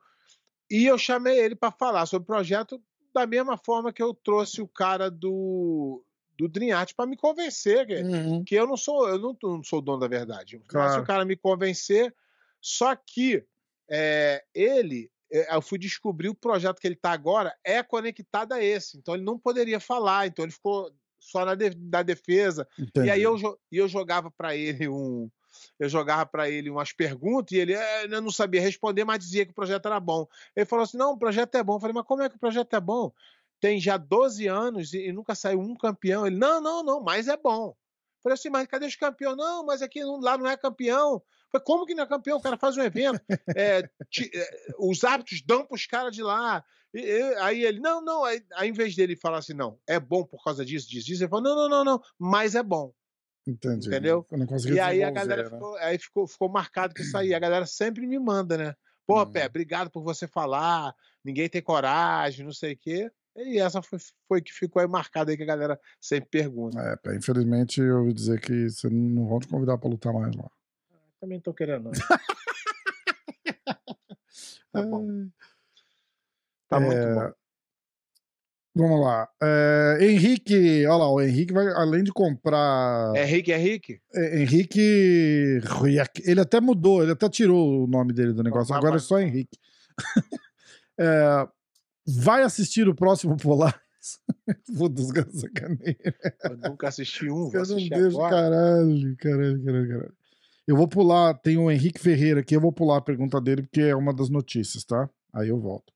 e 0.70 0.86
eu 0.86 0.98
chamei 0.98 1.40
ele 1.40 1.56
para 1.56 1.72
falar 1.72 2.06
sobre 2.06 2.24
o 2.24 2.28
projeto 2.28 2.82
da 3.14 3.26
mesma 3.26 3.58
forma 3.58 3.92
que 3.92 4.02
eu 4.02 4.14
trouxe 4.14 4.62
o 4.62 4.68
cara 4.68 5.10
do 5.10 6.04
do 6.38 6.48
Dream 6.48 6.78
Art 6.78 6.94
para 6.96 7.08
me 7.08 7.18
convencer 7.18 7.88
que, 7.88 7.96
Uhum. 7.96 8.44
que 8.44 8.54
eu 8.54 8.68
não 8.68 8.78
sou 8.78 9.10
eu 9.10 9.18
não, 9.18 9.36
não 9.42 9.64
sou 9.64 9.80
o 9.80 9.82
dono 9.82 10.00
da 10.00 10.08
verdade. 10.08 10.62
Claro. 10.68 11.02
o 11.02 11.06
cara 11.06 11.26
me 11.26 11.36
convencer, 11.36 12.14
só 12.62 12.96
que 12.96 13.44
é, 13.90 14.46
ele 14.54 15.10
eu 15.30 15.62
fui 15.62 15.78
descobrir 15.78 16.30
o 16.30 16.36
projeto 16.36 16.80
que 16.80 16.88
ele 16.88 16.96
está 16.96 17.12
agora 17.12 17.56
é 17.64 17.84
conectado 17.84 18.54
a 18.54 18.64
esse, 18.64 18.98
então 18.98 19.14
ele 19.16 19.24
não 19.24 19.38
poderia 19.40 19.80
falar, 19.80 20.28
então 20.28 20.46
ele 20.46 20.52
ficou 20.54 20.92
só 21.20 21.46
na 21.46 21.56
de- 21.56 21.72
da 21.72 22.04
defesa. 22.04 22.68
Entendi. 22.78 23.02
E 23.02 23.10
aí 23.10 23.22
eu, 23.22 23.36
eu 23.72 23.88
jogava 23.88 24.32
para 24.32 24.56
ele 24.56 24.88
um 24.88 25.30
eu 25.80 25.90
jogava 25.90 26.26
para 26.26 26.50
ele 26.50 26.70
umas 26.70 26.92
perguntas 26.94 27.52
e 27.52 27.58
ele 27.60 27.74
"É, 27.74 28.06
eu 28.06 28.22
não 28.22 28.32
sabia 28.32 28.62
responder, 28.62 29.04
mas 29.06 29.20
dizia 29.20 29.46
que 29.46 29.52
o 29.52 29.56
projeto 29.56 29.86
era 29.88 30.00
bom. 30.00 30.28
Ele 30.56 30.66
falou 30.66 30.84
assim: 30.84 30.98
"Não, 30.98 31.14
o 31.14 31.18
projeto 31.18 31.56
é 31.56 31.64
bom". 31.64 31.76
Eu 31.76 31.80
falei: 31.80 31.94
"Mas 31.94 32.06
como 32.06 32.22
é 32.22 32.30
que 32.30 32.36
o 32.36 32.40
projeto 32.40 32.76
é 32.76 32.80
bom? 32.80 33.12
Tem 33.60 33.80
já 33.80 33.98
12 33.98 34.48
anos 34.48 34.94
e, 34.94 35.08
e 35.08 35.12
nunca 35.14 35.34
saiu 35.36 35.60
um 35.60 35.76
campeão". 35.76 36.26
Ele: 36.28 36.38
"Não, 36.38 36.62
não, 36.62 36.84
não, 36.84 37.02
mas 37.04 37.28
é 37.28 37.38
bom". 37.38 37.70
Eu 37.70 37.76
falei 38.24 38.34
assim: 38.36 38.50
"Mas 38.50 38.68
cadê 38.68 38.86
os 38.86 38.96
campeões?". 38.96 39.38
"Não, 39.38 39.66
mas 39.66 39.82
aqui 39.82 40.04
lá 40.04 40.38
não 40.38 40.48
é 40.48 40.58
campeão". 40.58 41.24
Falei: 41.52 41.66
"Como 41.66 41.86
que 41.86 41.96
não 41.96 42.04
é 42.04 42.08
campeão? 42.08 42.38
O 42.38 42.42
cara 42.42 42.58
faz 42.58 42.78
um 42.78 42.82
evento, 42.84 43.22
é, 43.56 43.84
ti- 44.10 44.30
é, 44.34 44.50
os 44.80 45.04
árbitros 45.04 45.42
dão 45.42 45.66
para 45.66 45.76
os 45.76 45.86
caras 45.86 46.16
de 46.16 46.24
lá". 46.24 46.64
E- 46.94 47.00
e- 47.02 47.36
aí 47.38 47.64
ele: 47.66 47.80
"Não, 47.80 48.02
não", 48.04 48.24
aí, 48.26 48.44
aí 48.56 48.70
em 48.70 48.74
vez 48.74 48.96
dele 48.96 49.16
falar 49.16 49.40
assim: 49.40 49.54
"Não, 49.54 49.80
é 49.88 50.00
bom 50.00 50.24
por 50.26 50.44
causa 50.44 50.66
disso, 50.66 50.90
disso, 50.90 51.06
disso", 51.08 51.24
ele 51.24 51.30
falou: 51.30 51.44
"Não, 51.44 51.56
não, 51.56 51.70
não, 51.70 51.84
não, 51.86 52.02
mas 52.20 52.56
é 52.56 52.64
bom". 52.64 52.94
Entendi. 53.48 53.90
entendeu? 53.90 54.28
Eu 54.32 54.38
não 54.38 54.46
consegui 54.46 54.76
E 54.76 54.80
aí 54.80 55.04
a 55.04 55.10
galera 55.12 55.44
né? 55.44 55.50
ficou, 55.50 55.76
aí 55.78 55.98
ficou, 55.98 56.28
ficou 56.28 56.50
marcado 56.50 56.96
com 56.96 57.02
isso 57.02 57.18
aí. 57.18 57.34
A 57.34 57.40
galera 57.40 57.66
sempre 57.66 58.06
me 58.08 58.20
manda, 58.20 58.58
né? 58.58 58.76
Pô, 59.06 59.22
Hum. 59.24 59.32
Pé, 59.32 59.46
obrigado 59.46 59.90
por 59.90 60.04
você 60.04 60.28
falar. 60.28 60.94
Ninguém 61.24 61.50
tem 61.50 61.62
coragem, 61.62 62.46
não 62.46 62.54
sei 62.54 62.74
o 62.74 62.78
quê. 62.78 63.10
E 63.38 63.60
essa 63.60 63.82
foi, 63.82 64.00
foi 64.28 64.42
que 64.42 64.52
ficou 64.52 64.82
aí 64.82 64.88
marcada 64.88 65.32
aí 65.32 65.38
que 65.38 65.44
a 65.44 65.46
galera 65.46 65.80
sempre 66.02 66.30
pergunta. 66.30 66.78
É, 66.78 66.96
pá, 66.98 67.16
infelizmente 67.16 67.80
eu 67.82 68.00
ouvi 68.00 68.14
dizer 68.14 68.40
que 68.42 68.70
você 68.70 68.90
não 68.90 69.28
vão 69.28 69.40
te 69.40 69.48
convidar 69.48 69.78
pra 69.78 69.90
lutar 69.90 70.14
mais 70.14 70.36
lá. 70.36 70.50
Também 71.20 71.40
tô 71.40 71.54
querendo. 71.54 71.86
não. 71.86 71.92
Tá 74.72 74.82
bom. 74.84 75.28
Tá 76.70 76.80
muito 76.80 76.98
É, 76.98 77.16
bom. 77.16 77.34
Vamos 78.76 79.02
lá. 79.02 79.28
É, 79.42 79.98
Henrique, 80.02 80.86
olha 80.86 80.98
lá, 80.98 81.10
o 81.12 81.20
Henrique 81.20 81.52
vai, 81.52 81.66
além 81.70 82.04
de 82.04 82.12
comprar. 82.12 83.12
É 83.16 83.24
Henrique, 83.24 83.52
é 83.52 83.58
Henrique? 83.60 84.00
É, 84.14 84.40
Henrique. 84.42 85.60
Ele 86.24 86.40
até 86.40 86.62
mudou, 86.62 87.02
ele 87.02 87.14
até 87.14 87.28
tirou 87.28 87.86
o 87.86 87.88
nome 87.88 88.14
dele 88.14 88.34
do 88.34 88.44
negócio. 88.44 88.76
Agora 88.76 88.98
é 88.98 89.00
só 89.00 89.20
Henrique. 89.20 89.58
É, 91.00 91.48
vai 92.08 92.42
assistir 92.42 92.90
o 92.90 92.96
próximo 92.96 93.38
Polaris? 93.38 93.80
Foda-se, 94.76 95.14
cara, 95.14 95.30
sacaneia. 95.32 95.96
Eu 96.44 96.58
nunca 96.72 96.88
assisti 96.88 97.30
um, 97.30 97.52
vou 97.52 97.54
Eu 97.54 97.66
não 97.68 98.08
agora. 98.08 98.30
caralho, 98.36 99.16
caralho, 99.18 99.64
caralho, 99.64 99.88
caralho. 99.90 100.17
Eu 100.68 100.76
vou 100.76 100.88
pular, 100.88 101.34
tem 101.36 101.58
o 101.58 101.72
Henrique 101.72 102.00
Ferreira 102.00 102.42
aqui, 102.42 102.56
eu 102.56 102.60
vou 102.62 102.74
pular 102.74 102.98
a 102.98 103.02
pergunta 103.02 103.40
dele, 103.40 103.62
porque 103.64 103.82
é 103.82 103.96
uma 103.96 104.14
das 104.14 104.30
notícias, 104.30 104.84
tá? 104.84 105.10
Aí 105.34 105.48
eu 105.48 105.60
volto. 105.60 105.94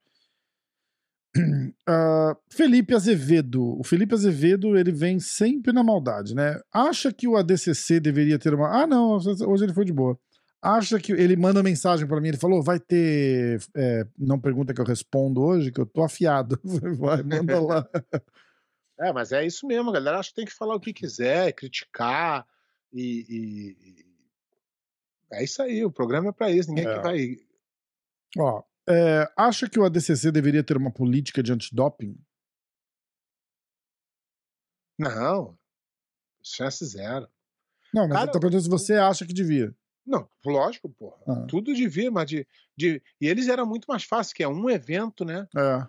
Ah, 1.87 2.35
Felipe 2.49 2.93
Azevedo. 2.93 3.79
O 3.79 3.83
Felipe 3.83 4.13
Azevedo, 4.13 4.77
ele 4.77 4.91
vem 4.91 5.19
sempre 5.19 5.73
na 5.73 5.83
maldade, 5.83 6.35
né? 6.35 6.59
Acha 6.73 7.11
que 7.11 7.27
o 7.27 7.35
ADCC 7.35 7.99
deveria 7.99 8.37
ter 8.39 8.53
uma. 8.53 8.83
Ah, 8.83 8.87
não, 8.87 9.17
hoje 9.17 9.63
ele 9.65 9.73
foi 9.73 9.85
de 9.85 9.93
boa. 9.93 10.17
Acha 10.61 10.99
que. 10.99 11.11
Ele 11.11 11.35
manda 11.35 11.63
mensagem 11.63 12.05
pra 12.07 12.19
mim, 12.21 12.29
ele 12.29 12.37
falou: 12.37 12.61
vai 12.61 12.79
ter. 12.79 13.59
é, 13.75 14.05
não 14.17 14.39
pergunta 14.39 14.73
que 14.73 14.79
eu 14.81 14.85
respondo 14.85 15.41
hoje, 15.41 15.71
que 15.71 15.81
eu 15.81 15.85
tô 15.85 16.03
afiado. 16.03 16.59
Vai, 16.99 17.23
manda 17.23 17.59
lá. 17.59 17.87
É, 18.99 19.11
mas 19.11 19.31
é 19.31 19.45
isso 19.45 19.65
mesmo, 19.65 19.91
galera 19.91 20.19
acha 20.19 20.29
que 20.29 20.35
tem 20.35 20.45
que 20.45 20.53
falar 20.53 20.75
o 20.75 20.79
que 20.79 20.93
quiser, 20.93 21.51
criticar 21.53 22.45
e- 22.93 23.25
e- 23.29 24.05
É 25.33 25.43
isso 25.43 25.61
aí, 25.61 25.83
o 25.85 25.91
programa 25.91 26.29
é 26.29 26.31
pra 26.31 26.51
isso, 26.51 26.69
ninguém 26.69 26.87
É. 26.87 26.95
que 26.95 27.01
vai. 27.01 27.37
Ó, 28.37 28.63
é, 28.89 29.31
acha 29.37 29.69
que 29.69 29.79
o 29.79 29.85
ADCC 29.85 30.31
deveria 30.31 30.63
ter 30.63 30.75
uma 30.77 30.91
política 30.91 31.41
de 31.41 31.51
antidoping? 31.51 32.17
Não, 34.97 35.57
chance 36.43 36.85
zero. 36.85 37.27
Não, 37.93 38.07
mas 38.07 38.17
Cara, 38.17 38.29
eu 38.29 38.31
tô 38.31 38.39
perguntando 38.39 38.63
se 38.63 38.69
você 38.69 38.93
acha 38.93 39.25
que 39.25 39.33
devia. 39.33 39.75
Não, 40.05 40.27
lógico, 40.45 40.89
porra. 40.89 41.17
Ah. 41.27 41.45
Tudo 41.47 41.73
devia, 41.73 42.09
mas 42.11 42.25
de, 42.25 42.47
de. 42.75 43.01
E 43.19 43.27
eles 43.27 43.47
eram 43.47 43.65
muito 43.65 43.85
mais 43.85 44.03
fácil, 44.03 44.35
que 44.35 44.43
é 44.43 44.47
um 44.47 44.69
evento, 44.69 45.23
né? 45.25 45.47
É. 45.55 45.87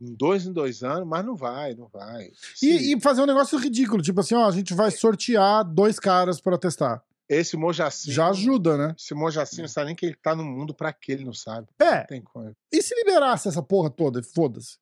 Dois 0.00 0.46
em 0.46 0.52
dois 0.52 0.82
anos, 0.82 1.06
mas 1.06 1.24
não 1.24 1.36
vai, 1.36 1.74
não 1.74 1.86
vai. 1.88 2.30
E, 2.60 2.92
e 2.92 3.00
fazer 3.00 3.22
um 3.22 3.26
negócio 3.26 3.56
ridículo, 3.58 4.02
tipo 4.02 4.18
assim, 4.20 4.34
ó, 4.34 4.46
a 4.46 4.50
gente 4.50 4.74
vai 4.74 4.90
sortear 4.90 5.64
dois 5.64 5.98
caras 6.00 6.40
pra 6.40 6.58
testar. 6.58 7.02
Esse 7.36 7.56
Mojacinho. 7.56 8.14
Já 8.14 8.28
ajuda, 8.28 8.76
né? 8.76 8.94
Esse 8.98 9.14
Mojacinho 9.14 9.62
não 9.62 9.68
sabe 9.68 9.86
nem 9.86 9.96
que 9.96 10.06
ele 10.06 10.16
tá 10.16 10.34
no 10.34 10.44
mundo 10.44 10.74
pra 10.74 10.92
que 10.92 11.12
ele 11.12 11.24
não 11.24 11.32
sabe. 11.32 11.68
É, 11.78 11.98
Não 12.00 12.06
tem 12.06 12.22
como. 12.22 12.54
e 12.72 12.82
se 12.82 12.94
liberasse 12.94 13.48
essa 13.48 13.62
porra 13.62 13.88
toda? 13.90 14.22
Foda-se. 14.22 14.78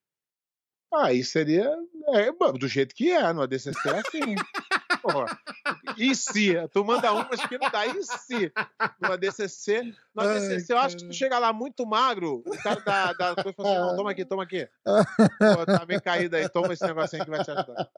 Aí 0.95 1.23
seria. 1.23 1.71
É, 2.15 2.33
do 2.53 2.67
jeito 2.67 2.95
que 2.95 3.13
é, 3.13 3.31
no 3.33 3.43
ADCC 3.43 3.77
é 3.89 3.99
assim. 3.99 4.35
Porra. 5.03 5.39
E 5.97 6.15
se? 6.15 6.55
Tu 6.73 6.85
manda 6.85 7.13
umas 7.13 7.45
que 7.47 7.59
não 7.59 7.71
dá. 7.71 7.87
E 7.87 8.03
se? 8.03 8.51
No 9.01 9.13
ADCC. 9.13 9.95
No 10.15 10.23
ADCC, 10.23 10.73
eu 10.73 10.79
acho 10.79 10.97
que 10.97 11.07
tu 11.07 11.13
chega 11.15 11.39
lá 11.39 11.53
muito 11.53 11.87
magro. 11.87 12.43
O 12.45 12.57
cara 12.63 12.81
da, 12.81 13.13
da 13.13 13.35
coisa 13.35 13.53
fala 13.53 13.69
assim: 13.69 13.79
não, 13.81 13.97
toma 13.97 14.11
aqui, 14.11 14.25
toma 14.25 14.43
aqui. 14.43 14.69
Pô, 14.85 15.67
tá 15.67 15.85
meio 15.87 16.03
caído 16.03 16.37
aí, 16.37 16.49
toma 16.49 16.73
esse 16.73 16.85
negocinho 16.87 17.25
que 17.25 17.31
vai 17.31 17.45
te 17.45 17.51
ajudar. 17.51 17.91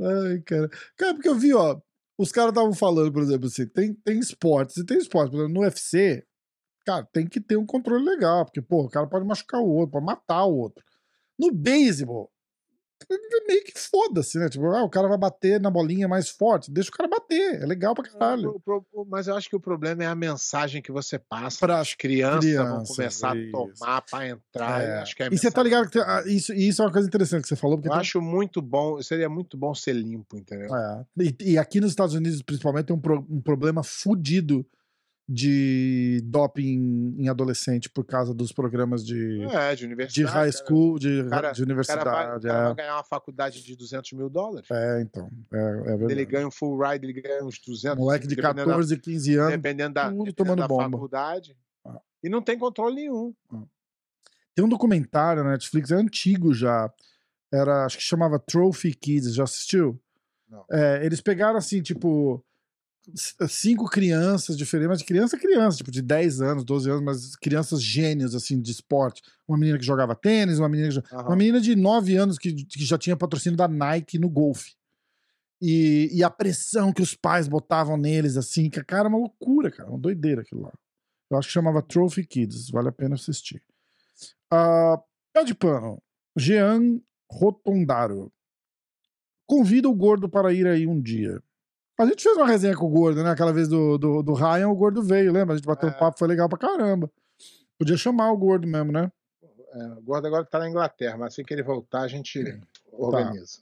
Ai, 0.00 0.40
cara. 0.44 0.68
Cara, 0.96 1.14
porque 1.14 1.28
eu 1.28 1.34
vi, 1.36 1.54
ó, 1.54 1.80
os 2.20 2.30
caras 2.30 2.50
estavam 2.50 2.74
falando, 2.74 3.10
por 3.10 3.22
exemplo, 3.22 3.46
assim, 3.46 3.66
tem, 3.66 3.94
tem 3.94 4.18
esportes, 4.18 4.76
e 4.76 4.84
tem 4.84 4.98
esportes, 4.98 5.30
por 5.30 5.38
exemplo, 5.38 5.54
no 5.54 5.60
UFC, 5.60 6.22
cara, 6.84 7.08
tem 7.10 7.26
que 7.26 7.40
ter 7.40 7.56
um 7.56 7.64
controle 7.64 8.04
legal, 8.04 8.44
porque, 8.44 8.60
pô, 8.60 8.82
o 8.84 8.90
cara 8.90 9.06
pode 9.06 9.24
machucar 9.24 9.58
o 9.62 9.66
outro, 9.66 9.92
pode 9.92 10.04
matar 10.04 10.44
o 10.44 10.54
outro. 10.54 10.84
No 11.38 11.50
beisebol, 11.50 12.30
meio 13.48 13.64
que 13.64 13.72
foda-se, 13.76 14.38
né? 14.38 14.48
Tipo, 14.48 14.66
ah, 14.66 14.82
o 14.84 14.90
cara 14.90 15.08
vai 15.08 15.18
bater 15.18 15.60
na 15.60 15.70
bolinha 15.70 16.06
mais 16.06 16.28
forte, 16.28 16.70
deixa 16.70 16.90
o 16.90 16.92
cara 16.92 17.08
bater, 17.08 17.62
é 17.62 17.66
legal 17.66 17.94
pra 17.94 18.04
caralho. 18.04 18.60
Mas 19.08 19.26
eu 19.26 19.36
acho 19.36 19.48
que 19.48 19.56
o 19.56 19.60
problema 19.60 20.04
é 20.04 20.06
a 20.06 20.14
mensagem 20.14 20.80
que 20.82 20.92
você 20.92 21.18
passa. 21.18 21.58
Pra 21.60 21.80
as 21.80 21.94
crianças, 21.94 22.52
vão 22.54 22.84
começar 22.84 23.36
isso. 23.36 23.56
a 23.56 23.60
tomar 23.78 24.02
pra 24.02 24.28
entrar. 24.28 24.82
É. 24.82 24.98
Acho 25.00 25.16
que 25.16 25.22
é 25.22 25.28
E 25.32 25.38
você 25.38 25.50
tá 25.50 25.62
ligado 25.62 25.86
que 25.86 25.92
tem- 25.92 26.02
ah, 26.02 26.22
isso, 26.26 26.52
isso 26.52 26.82
é 26.82 26.84
uma 26.84 26.92
coisa 26.92 27.08
interessante 27.08 27.42
que 27.42 27.48
você 27.48 27.56
falou, 27.56 27.76
porque 27.76 27.88
Eu 27.88 27.92
tem- 27.92 28.00
acho 28.00 28.20
muito 28.20 28.60
bom, 28.62 29.00
seria 29.02 29.28
muito 29.28 29.56
bom 29.56 29.74
ser 29.74 29.94
limpo, 29.94 30.36
entendeu? 30.36 30.74
É. 30.74 31.04
E, 31.20 31.36
e 31.52 31.58
aqui 31.58 31.80
nos 31.80 31.90
Estados 31.90 32.14
Unidos, 32.14 32.42
principalmente, 32.42 32.86
tem 32.86 32.96
um, 32.96 33.00
pro- 33.00 33.26
um 33.28 33.40
problema 33.40 33.82
fudido 33.82 34.64
de 35.32 36.20
doping 36.24 37.14
em 37.16 37.28
adolescente 37.28 37.88
por 37.88 38.04
causa 38.04 38.34
dos 38.34 38.50
programas 38.50 39.06
de, 39.06 39.42
É, 39.44 39.70
de 39.70 39.76
de 39.80 39.84
universidade. 39.86 40.26
high 40.34 40.50
cara. 40.52 40.64
school, 40.66 40.98
de, 40.98 41.06
cara- 41.08 41.22
de 41.22 41.28
O 41.28 41.30
cara, 41.30 41.52
vai, 41.52 41.62
universidade. 41.64 42.04
cara 42.04 42.38
vai 42.40 42.70
é. 42.72 42.74
ganhar 42.74 42.96
uma 42.96 43.04
faculdade 43.04 43.62
de 43.62 43.76
200 43.76 44.12
mil 44.14 44.28
dólares. 44.28 44.68
É, 44.72 45.00
então. 45.02 45.30
É, 45.52 45.58
é. 46.08 46.10
Ele 46.10 46.24
ganha 46.24 46.48
um 46.48 46.50
full 46.50 46.76
ride, 46.82 47.06
ele 47.06 47.20
ganha 47.22 47.44
uns 47.44 47.60
200. 47.60 47.96
Moleque 47.96 48.26
de 48.26 48.34
dependendo 48.34 48.66
14, 48.70 48.98
15 48.98 49.36
da, 49.36 49.42
anos. 49.42 49.52
dependendo 49.54 49.94
da, 49.94 50.02
tudo 50.10 50.16
dependendo 50.24 50.34
tomando 50.34 50.58
da 50.58 50.66
bomba. 50.68 50.90
faculdade. 50.90 51.56
Ah. 51.86 52.00
E 52.24 52.28
não 52.28 52.42
tem 52.42 52.58
controle 52.58 52.96
nenhum. 52.96 53.32
Tem 54.52 54.64
um 54.64 54.68
documentário 54.68 55.44
na 55.44 55.52
Netflix, 55.52 55.92
é 55.92 55.94
antigo 55.94 56.52
já. 56.52 56.92
Era, 57.52 57.84
acho 57.84 57.98
que 57.98 58.02
chamava 58.02 58.36
Trophy 58.40 58.92
Kids. 58.94 59.32
Já 59.32 59.44
assistiu? 59.44 59.96
Não. 60.48 60.64
É, 60.72 61.06
eles 61.06 61.20
pegaram 61.20 61.56
assim, 61.56 61.80
tipo, 61.80 62.44
cinco 63.48 63.88
crianças 63.88 64.56
diferentes, 64.56 64.88
mas 64.88 65.02
criança 65.02 65.36
é 65.36 65.38
criança, 65.38 65.78
tipo, 65.78 65.90
de 65.90 66.02
10 66.02 66.40
anos, 66.40 66.64
12 66.64 66.90
anos, 66.90 67.02
mas 67.02 67.36
crianças 67.36 67.82
gênios, 67.82 68.34
assim, 68.34 68.60
de 68.60 68.70
esporte. 68.70 69.22
Uma 69.48 69.58
menina 69.58 69.78
que 69.78 69.84
jogava 69.84 70.14
tênis, 70.14 70.58
uma 70.58 70.68
menina 70.68 70.88
que 70.88 71.14
Aham. 71.14 71.26
Uma 71.26 71.36
menina 71.36 71.60
de 71.60 71.74
9 71.74 72.16
anos 72.16 72.38
que, 72.38 72.52
que 72.52 72.84
já 72.84 72.98
tinha 72.98 73.16
patrocínio 73.16 73.56
da 73.56 73.66
Nike 73.66 74.18
no 74.18 74.28
golfe. 74.28 74.74
E, 75.60 76.08
e 76.12 76.24
a 76.24 76.30
pressão 76.30 76.92
que 76.92 77.02
os 77.02 77.14
pais 77.14 77.46
botavam 77.46 77.96
neles, 77.96 78.36
assim, 78.36 78.70
que, 78.70 78.82
cara, 78.82 79.06
é 79.06 79.08
uma 79.08 79.18
loucura, 79.18 79.70
cara, 79.70 79.90
uma 79.90 79.98
doideira 79.98 80.42
aquilo 80.42 80.62
lá. 80.62 80.72
Eu 81.30 81.38
acho 81.38 81.48
que 81.48 81.54
chamava 81.54 81.82
Trophy 81.82 82.24
Kids, 82.26 82.70
vale 82.70 82.88
a 82.88 82.92
pena 82.92 83.14
assistir. 83.14 83.62
Ah, 84.50 84.98
pé 85.32 85.44
de 85.44 85.54
pano, 85.54 86.02
Jean 86.36 87.00
Rotondaro. 87.30 88.32
Convida 89.46 89.88
o 89.88 89.94
gordo 89.94 90.28
para 90.28 90.52
ir 90.52 90.66
aí 90.66 90.86
um 90.86 91.00
dia. 91.00 91.42
A 92.00 92.06
gente 92.06 92.22
fez 92.22 92.36
uma 92.36 92.46
resenha 92.46 92.74
com 92.76 92.86
o 92.86 92.90
gordo, 92.90 93.22
né? 93.22 93.30
Aquela 93.30 93.52
vez 93.52 93.68
do, 93.68 93.98
do, 93.98 94.22
do 94.22 94.32
Ryan, 94.32 94.68
o 94.68 94.74
gordo 94.74 95.02
veio, 95.02 95.32
lembra? 95.32 95.54
A 95.54 95.56
gente 95.56 95.66
bateu 95.66 95.88
um 95.88 95.92
É. 95.92 95.94
papo, 95.98 96.18
foi 96.18 96.28
legal 96.28 96.48
pra 96.48 96.58
caramba. 96.58 97.10
Podia 97.78 97.96
chamar 97.96 98.30
o 98.32 98.36
gordo 98.38 98.66
mesmo, 98.66 98.90
né? 98.92 99.10
É, 99.72 99.84
o 99.98 100.02
Gordo 100.02 100.26
agora 100.26 100.44
tá 100.44 100.58
na 100.58 100.68
Inglaterra, 100.68 101.16
mas 101.16 101.32
assim 101.32 101.44
que 101.44 101.54
ele 101.54 101.62
voltar, 101.62 102.00
a 102.00 102.08
gente 102.08 102.42
Tá. 102.42 102.58
organiza. 102.92 103.58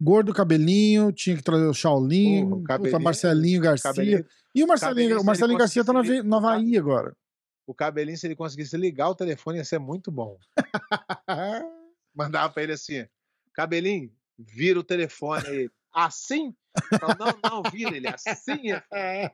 Gordo 0.00 0.32
cabelinho, 0.32 1.12
tinha 1.12 1.36
que 1.36 1.42
trazer 1.42 1.66
o 1.66 1.74
Shaolin, 1.74 2.44
o 2.44 2.62
puta, 2.62 2.98
Marcelinho 2.98 3.60
Garcia. 3.60 3.90
Cabelinho, 3.92 4.24
E 4.54 4.64
o 4.64 4.66
Marcelinho, 4.66 5.20
o 5.20 5.24
Marcelinho 5.24 5.58
Garcia 5.58 5.84
tá 5.84 5.92
na, 5.92 6.00
ligar- 6.00 6.36
Havaí 6.38 6.76
agora. 6.78 7.14
o 7.66 7.74
cabelinho, 7.74 8.16
se 8.16 8.26
ele 8.26 8.34
conseguisse 8.34 8.76
ligar 8.78 9.10
o 9.10 9.14
telefone, 9.14 9.58
ia 9.58 9.64
ser 9.64 9.78
muito 9.78 10.10
bom. 10.10 10.38
Mandava 12.14 12.52
pra 12.52 12.62
ele 12.62 12.72
assim: 12.72 13.06
cabelinho, 13.52 14.10
vira 14.38 14.80
o 14.80 14.84
telefone 14.84 15.46
aí. 15.46 15.70
Assim? 15.94 16.54
Não, 17.18 17.62
não, 17.62 17.70
vira 17.70 17.96
ele 17.96 18.08
assim. 18.08 18.72
é 18.92 19.30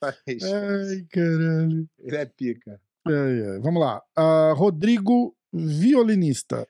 Faz. 0.00 0.42
Ai, 0.42 1.06
caralho. 1.10 1.88
Ele 1.98 2.16
é 2.16 2.26
pica. 2.26 2.80
Ai, 3.06 3.50
ai. 3.50 3.58
Vamos 3.60 3.80
lá. 3.80 4.02
Ah, 4.14 4.52
Rodrigo, 4.54 5.36
violinista. 5.52 6.68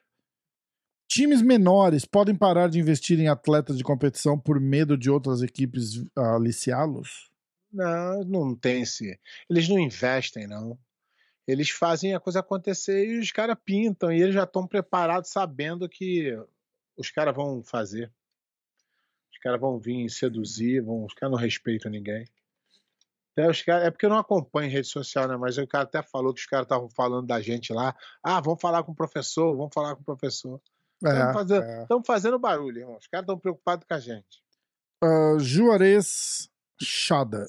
Times 1.09 1.41
menores 1.41 2.05
podem 2.05 2.35
parar 2.35 2.69
de 2.69 2.79
investir 2.81 3.19
em 3.19 3.29
atletas 3.29 3.79
de 3.79 3.85
competição 3.85 4.39
por 4.39 4.61
medo 4.61 4.99
de 4.99 5.11
outras 5.11 5.41
equipes 5.41 6.05
aliciá-los? 6.17 7.31
Não, 7.73 8.25
não 8.25 8.57
tem 8.57 8.83
esse. 8.83 9.19
Eles 9.49 9.69
não 9.69 9.79
investem, 9.79 10.47
não. 10.47 10.79
Eles 11.47 11.71
fazem 11.71 12.15
a 12.15 12.21
coisa 12.21 12.41
acontecer 12.41 13.07
e 13.07 13.19
os 13.19 13.31
caras 13.31 13.57
pintam. 13.65 14.13
E 14.13 14.21
eles 14.21 14.35
já 14.35 14.43
estão 14.43 14.67
preparados 14.67 15.31
sabendo 15.31 15.89
que 15.89 16.37
os 16.97 17.11
caras 17.11 17.35
vão 17.35 17.63
fazer. 17.63 18.13
Os 19.37 19.41
caras 19.43 19.61
vão 19.61 19.79
vir 19.79 20.09
seduzir, 20.09 20.81
vão, 20.81 21.05
os 21.05 21.13
caras 21.13 21.33
não 21.35 21.39
respeitam 21.39 21.91
ninguém. 21.91 22.25
Até 23.33 23.51
os 23.51 23.61
caras, 23.61 23.87
é 23.87 23.91
porque 23.91 24.07
eu 24.07 24.11
não 24.11 24.17
acompanho 24.17 24.71
rede 24.71 24.89
social, 24.89 25.29
né? 25.29 25.37
Mas 25.37 25.59
o 25.59 25.67
cara 25.67 25.85
até 25.85 26.03
falou 26.03 26.33
que 26.33 26.41
os 26.41 26.47
caras 26.47 26.65
estavam 26.65 26.89
falando 26.89 27.27
da 27.27 27.39
gente 27.39 27.71
lá. 27.71 27.95
Ah, 28.23 28.41
vamos 28.41 28.61
falar 28.63 28.83
com 28.83 28.93
o 28.93 28.97
professor, 28.97 29.55
vamos 29.55 29.75
falar 29.75 29.95
com 29.95 30.01
o 30.01 30.05
professor. 30.05 30.59
Estamos 31.05 31.35
fazendo, 31.35 31.63
é. 31.63 31.87
fazendo 32.07 32.39
barulho, 32.39 32.79
irmão. 32.79 32.97
Os 32.97 33.07
caras 33.07 33.25
estão 33.25 33.39
preocupados 33.39 33.87
com 33.87 33.93
a 33.93 34.01
gente. 34.01 34.43
Ah, 35.05 35.37
Juarez 35.39 36.49
Chada. 36.81 37.47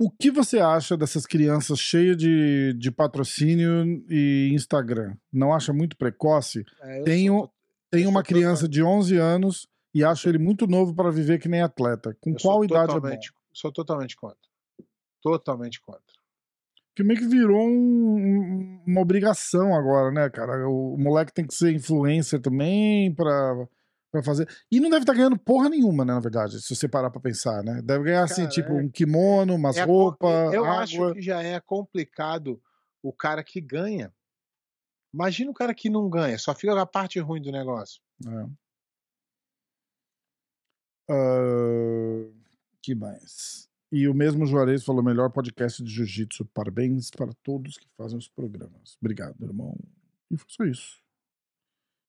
O 0.00 0.10
que 0.10 0.30
você 0.30 0.58
acha 0.58 0.96
dessas 0.96 1.26
crianças 1.26 1.78
cheias 1.78 2.16
de, 2.16 2.72
de 2.78 2.90
patrocínio 2.90 3.84
e 4.08 4.48
Instagram? 4.54 5.14
Não 5.30 5.52
acha 5.52 5.70
muito 5.72 5.98
precoce? 5.98 6.64
É, 6.80 7.02
Tenho- 7.02 7.40
sou- 7.40 7.52
Tem 7.90 8.06
uma 8.06 8.22
criança 8.22 8.66
de 8.66 8.82
11 8.82 9.18
anos 9.18 9.68
e 9.94 10.04
acho 10.04 10.28
ele 10.28 10.38
muito 10.38 10.66
novo 10.66 10.94
para 10.94 11.10
viver 11.10 11.38
que 11.40 11.48
nem 11.48 11.62
atleta. 11.62 12.16
Com 12.20 12.30
eu 12.30 12.36
qual 12.40 12.64
idade 12.64 12.96
é 12.96 13.00
bom? 13.00 13.18
Sou 13.52 13.72
totalmente 13.72 14.16
contra. 14.16 14.38
Totalmente 15.22 15.80
contra. 15.80 16.02
Que 16.94 17.02
meio 17.04 17.18
que 17.20 17.26
virou 17.26 17.60
um- 17.66 18.16
um- 18.16 18.82
uma 18.86 19.00
obrigação 19.00 19.74
agora, 19.74 20.10
né, 20.12 20.28
cara? 20.30 20.68
O, 20.68 20.96
moleque 20.98 21.32
tem 21.32 21.46
que 21.46 21.54
ser 21.54 21.72
influencer 21.72 22.40
também 22.40 23.14
pra, 23.14 23.66
pra 24.10 24.22
fazer. 24.22 24.48
E 24.70 24.80
não 24.80 24.90
deve 24.90 25.02
estar 25.04 25.14
ganhando 25.14 25.38
porra 25.38 25.68
nenhuma, 25.68 26.04
né, 26.04 26.12
na 26.12 26.20
verdade, 26.20 26.60
se 26.60 26.74
você 26.74 26.88
parar 26.88 27.10
pra 27.10 27.20
pensar, 27.20 27.62
né? 27.62 27.80
Deve 27.84 28.04
ganhar, 28.04 28.24
assim, 28.24 28.42
Cara, 28.42 28.48
tipo, 28.48 28.72
é- 28.72 28.82
um 28.82 28.88
kimono, 28.88 29.54
umas 29.54 29.76
É, 29.76 29.84
roupas, 29.84 30.52
eu 30.52 30.64
água. 30.64 30.82
acho 30.82 31.12
que 31.14 31.22
já 31.22 31.40
é 31.42 31.60
complicado 31.60 32.60
o 33.02 33.12
cara 33.12 33.44
que 33.44 33.60
ganha. 33.60 34.12
Imagina 35.14 35.50
o 35.50 35.54
cara 35.54 35.74
que 35.74 35.88
não 35.88 36.08
ganha, 36.08 36.36
só 36.38 36.54
fica 36.54 36.80
a 36.80 36.86
parte 36.86 37.18
ruim 37.20 37.40
do 37.40 37.50
negócio. 37.52 38.00
É. 38.26 38.46
Ah, 41.10 42.30
que 42.82 42.94
mais? 42.94 43.68
E 43.90 44.06
o 44.06 44.14
mesmo 44.14 44.46
Juarez 44.46 44.84
falou: 44.84 45.02
melhor 45.02 45.30
podcast 45.30 45.82
de 45.82 45.90
jiu-jitsu. 45.90 46.44
Parabéns 46.46 47.10
para 47.10 47.32
todos 47.42 47.78
que 47.78 47.88
fazem 47.96 48.18
os 48.18 48.28
programas. 48.28 48.96
Obrigado, 49.00 49.42
irmão. 49.44 49.74
E 50.30 50.36
foi 50.36 50.46
só 50.48 50.64
isso. 50.64 51.08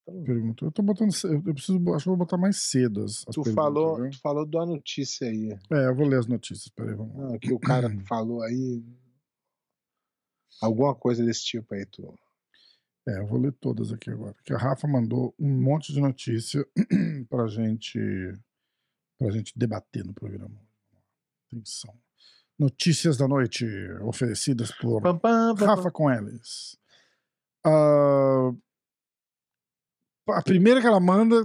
Então, 0.09 0.23
Pergunta. 0.23 0.65
Eu 0.65 0.71
tô 0.71 0.81
botando. 0.81 1.11
Eu 1.23 1.53
preciso. 1.53 1.93
Acho 1.93 2.03
que 2.03 2.09
vou 2.09 2.17
botar 2.17 2.37
mais 2.37 2.57
cedo 2.57 3.03
as, 3.03 3.25
as 3.27 3.35
tu, 3.35 3.43
falou, 3.53 4.09
tu 4.09 4.19
falou 4.19 4.45
da 4.45 4.65
notícia 4.65 5.27
aí. 5.27 5.57
É, 5.71 5.87
eu 5.87 5.95
vou 5.95 6.07
ler 6.07 6.19
as 6.19 6.27
notícias. 6.27 6.69
Peraí, 6.69 6.95
vamos 6.95 7.15
lá. 7.15 7.29
Não, 7.29 7.39
que 7.39 7.53
o 7.53 7.59
cara 7.59 7.89
falou 8.07 8.41
aí. 8.41 8.83
Alguma 10.61 10.93
coisa 10.93 11.23
desse 11.23 11.45
tipo 11.45 11.73
aí, 11.73 11.85
tu. 11.85 12.13
É, 13.07 13.19
eu 13.19 13.27
vou 13.27 13.39
ler 13.39 13.53
todas 13.53 13.93
aqui 13.93 14.09
agora. 14.09 14.35
Que 14.43 14.53
a 14.53 14.57
Rafa 14.57 14.87
mandou 14.87 15.33
um 15.39 15.49
monte 15.49 15.93
de 15.93 16.01
notícia 16.01 16.67
pra 17.29 17.47
gente. 17.47 17.97
Pra 19.19 19.29
gente 19.29 19.53
debater 19.55 20.05
no 20.05 20.13
programa. 20.13 20.57
Atenção. 21.47 21.93
Notícias 22.57 23.17
da 23.17 23.27
noite 23.27 23.65
oferecidas 24.01 24.71
por 24.71 25.01
Pam, 25.01 25.17
pam, 25.17 25.55
pam, 25.55 25.65
Rafa 25.65 25.91
com 25.91 26.09
eles. 26.09 26.77
Ah, 27.65 28.51
a 30.29 30.41
primeira 30.41 30.81
que 30.81 30.87
ela 30.87 30.99
manda, 30.99 31.35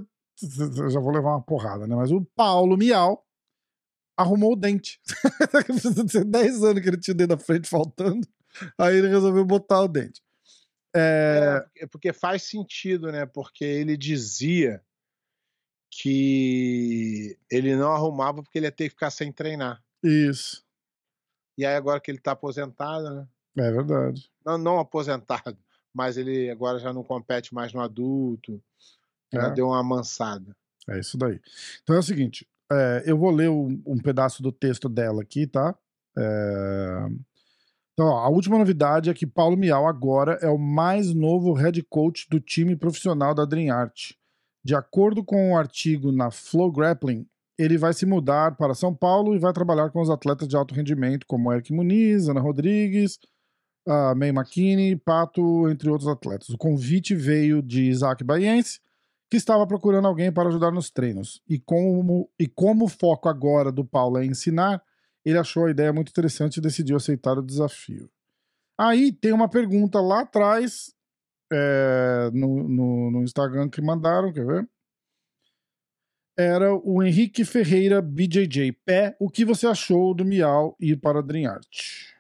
eu 0.79 0.91
já 0.91 1.01
vou 1.01 1.13
levar 1.13 1.31
uma 1.31 1.43
porrada, 1.43 1.87
né? 1.87 1.95
Mas 1.97 2.11
o 2.11 2.25
Paulo 2.37 2.77
Miau 2.77 3.25
arrumou 4.17 4.53
o 4.53 4.57
dente. 4.57 5.01
10 6.27 6.65
anos 6.65 6.83
que 6.83 6.89
ele 6.89 6.99
tinha 6.99 7.15
o 7.15 7.17
dedo 7.17 7.31
da 7.31 7.39
frente 7.39 7.69
faltando. 7.69 8.27
Aí 8.79 8.97
ele 8.97 9.09
resolveu 9.09 9.45
botar 9.45 9.83
o 9.83 9.89
dente. 9.89 10.23
É, 10.95 11.67
É, 11.77 11.87
porque 11.87 12.13
faz 12.13 12.45
sentido, 12.45 13.11
né? 13.11 13.27
Porque 13.27 13.65
ele 13.65 13.97
dizia 13.97 14.81
que 16.03 17.37
ele 17.51 17.77
não 17.77 17.93
arrumava 17.93 18.43
porque 18.43 18.59
ele 18.59 18.67
ia 18.67 18.73
ter 18.73 18.85
que 18.85 18.91
ficar 18.91 19.11
sem 19.11 19.33
treinar. 19.33 19.83
Isso. 20.03 20.65
E 21.57 21.65
aí 21.65 21.75
agora 21.77 22.01
que 22.01 22.11
ele 22.11 22.19
tá 22.19 22.33
aposentado, 22.33 23.09
né? 23.15 23.29
É 23.57 23.71
verdade. 23.71 24.29
Não, 24.45 24.59
não 24.59 24.79
aposentado, 24.79 25.57
mas 25.95 26.17
ele 26.17 26.51
agora 26.51 26.79
já 26.79 26.93
não 26.93 27.05
compete 27.05 27.55
mais 27.55 27.73
no 27.73 27.81
adulto. 27.81 28.61
Já 29.33 29.49
É. 29.49 29.51
deu 29.53 29.69
uma 29.69 29.81
amansada. 29.81 30.55
É 30.89 30.99
isso 30.99 31.17
daí. 31.17 31.41
Então 31.83 31.97
é 31.97 31.99
o 31.99 32.03
seguinte, 32.03 32.47
é, 32.71 33.03
eu 33.07 33.17
vou 33.17 33.31
ler 33.31 33.49
um, 33.49 33.81
um 33.87 33.97
pedaço 33.99 34.43
do 34.43 34.53
texto 34.53 34.89
dela 34.89 35.23
aqui, 35.23 35.47
tá? 35.47 35.75
É, 36.19 37.07
Então, 37.93 38.07
ó, 38.07 38.19
a 38.19 38.29
última 38.29 38.59
novidade 38.59 39.09
é 39.09 39.15
que 39.15 39.27
Paulo 39.27 39.57
Miau 39.57 39.87
agora 39.87 40.39
é 40.43 40.49
o 40.49 40.59
mais 40.59 41.15
novo 41.15 41.53
head 41.53 41.81
coach 41.85 42.29
do 42.29 42.41
time 42.41 42.75
profissional 42.77 43.33
da 43.35 43.45
Dream 43.45 43.73
Art. 43.75 44.13
De 44.65 44.75
acordo 44.75 45.23
com 45.23 45.53
o 45.53 45.57
artigo 45.57 46.11
na 46.11 46.31
Flow 46.31 46.73
Grappling, 46.73 47.27
ele 47.59 47.77
vai 47.77 47.93
se 47.93 48.07
mudar 48.07 48.57
para 48.57 48.75
São 48.75 48.95
Paulo 48.95 49.35
e 49.35 49.39
vai 49.39 49.53
trabalhar 49.53 49.91
com 49.91 50.01
os 50.01 50.11
atletas 50.11 50.49
de 50.49 50.57
alto 50.57 50.75
rendimento, 50.75 51.27
como 51.27 51.53
Eric 51.53 51.73
Muniz, 51.73 52.29
Ana 52.29 52.41
Rodrigues, 52.41 53.19
a 53.87 54.15
May 54.15 54.31
McKinney, 54.31 54.97
Pato, 54.97 55.69
entre 55.69 55.91
outros 55.91 56.09
atletas. 56.09 56.49
O 56.49 56.59
convite 56.59 57.15
veio 57.15 57.63
de 57.63 57.83
Isaac 57.83 58.25
Baiense, 58.25 58.81
que 59.31 59.37
estava 59.37 59.67
procurando 59.67 60.09
alguém 60.09 60.33
para 60.33 60.49
ajudar 60.49 60.71
nos 60.71 60.91
treinos. 60.91 61.43
E 61.49 61.59
como, 61.59 62.31
e 62.39 62.47
como 62.47 62.87
o 62.87 62.89
foco 62.89 63.29
agora 63.29 63.71
do 63.71 63.85
Paulo 63.85 64.19
é 64.19 64.25
ensinar, 64.25 64.83
ele 65.25 65.39
achou 65.39 65.67
a 65.67 65.71
ideia 65.71 65.93
muito 65.93 66.11
interessante 66.11 66.57
e 66.57 66.63
decidiu 66.63 66.97
aceitar 66.97 67.39
o 67.39 67.43
desafio. 67.43 68.09
Aí 68.79 69.13
tem 69.13 69.33
uma 69.33 69.49
pergunta 69.49 70.01
lá 70.01 70.23
atrás, 70.23 70.94
é, 71.57 72.31
no, 72.33 72.69
no, 72.69 73.11
no 73.13 73.23
Instagram 73.23 73.69
que 73.69 73.81
mandaram, 73.81 74.33
quer 74.33 74.45
ver? 74.45 74.69
Era 76.37 76.75
o 76.75 77.01
Henrique 77.03 77.45
Ferreira 77.45 78.03
BJJ. 78.03 78.73
Pé, 78.85 79.17
o 79.21 79.31
que 79.31 79.45
você 79.45 79.67
achou 79.69 80.13
do 80.13 80.25
Miau 80.25 80.77
ir 80.81 80.97
para 80.97 81.21
a 81.21 81.23
Dream 81.23 81.49
Art? 81.51 82.13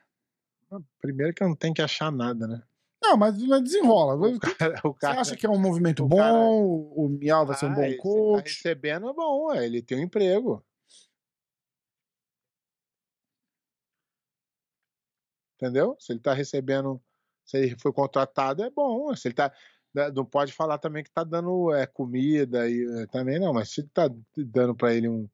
Primeiro 1.01 1.35
que 1.35 1.42
não 1.44 1.55
tem 1.57 1.73
que 1.75 1.83
achar 1.83 2.12
nada, 2.12 2.47
né? 2.47 2.62
Não, 3.03 3.16
mas 3.16 3.37
desenrola. 3.62 4.14
O 4.14 4.38
cara, 4.40 4.81
o 4.85 4.92
Você 4.92 4.99
cara 5.01 5.20
acha 5.20 5.37
que 5.37 5.44
é 5.44 5.51
um 5.51 5.59
movimento 5.61 6.05
o 6.05 6.09
bom? 6.09 6.16
cara- 6.16 6.38
O 6.38 7.09
Miau 7.09 7.44
vai 7.44 7.57
ser 7.57 7.66
um 7.66 7.73
Ah, 7.73 7.75
bom 7.75 7.90
Tá 7.90 7.97
coach? 8.03 8.42
recebendo 8.57 9.09
é 9.09 9.12
bom, 9.12 9.47
ué, 9.49 9.64
ele 9.66 9.83
tem 9.83 9.99
um 9.99 10.03
emprego. 10.03 10.64
Entendeu? 15.57 15.97
Se 15.99 16.12
ele 16.12 16.20
tá 16.20 16.35
recebendo, 16.35 17.01
se 17.45 17.59
ele 17.59 17.77
foi 17.79 17.93
contratado, 17.93 18.63
é 18.63 18.71
bom. 18.71 19.15
Se 19.17 19.29
ele 19.29 19.35
tá. 19.35 19.53
né, 19.95 20.11
Não 20.11 20.25
pode 20.25 20.53
falar 20.53 20.79
também 20.79 21.05
que 21.05 21.11
tá 21.13 21.25
dando 21.25 21.73
é, 21.75 21.87
comida 21.87 22.69
e 22.69 22.85
é, 23.03 23.07
também 23.09 23.39
não, 23.39 23.53
mas 23.53 23.71
se 23.71 23.83
tá 23.89 24.09
dando 24.37 24.75
para 24.75 24.95
ele 24.95 25.09
um, 25.09 25.29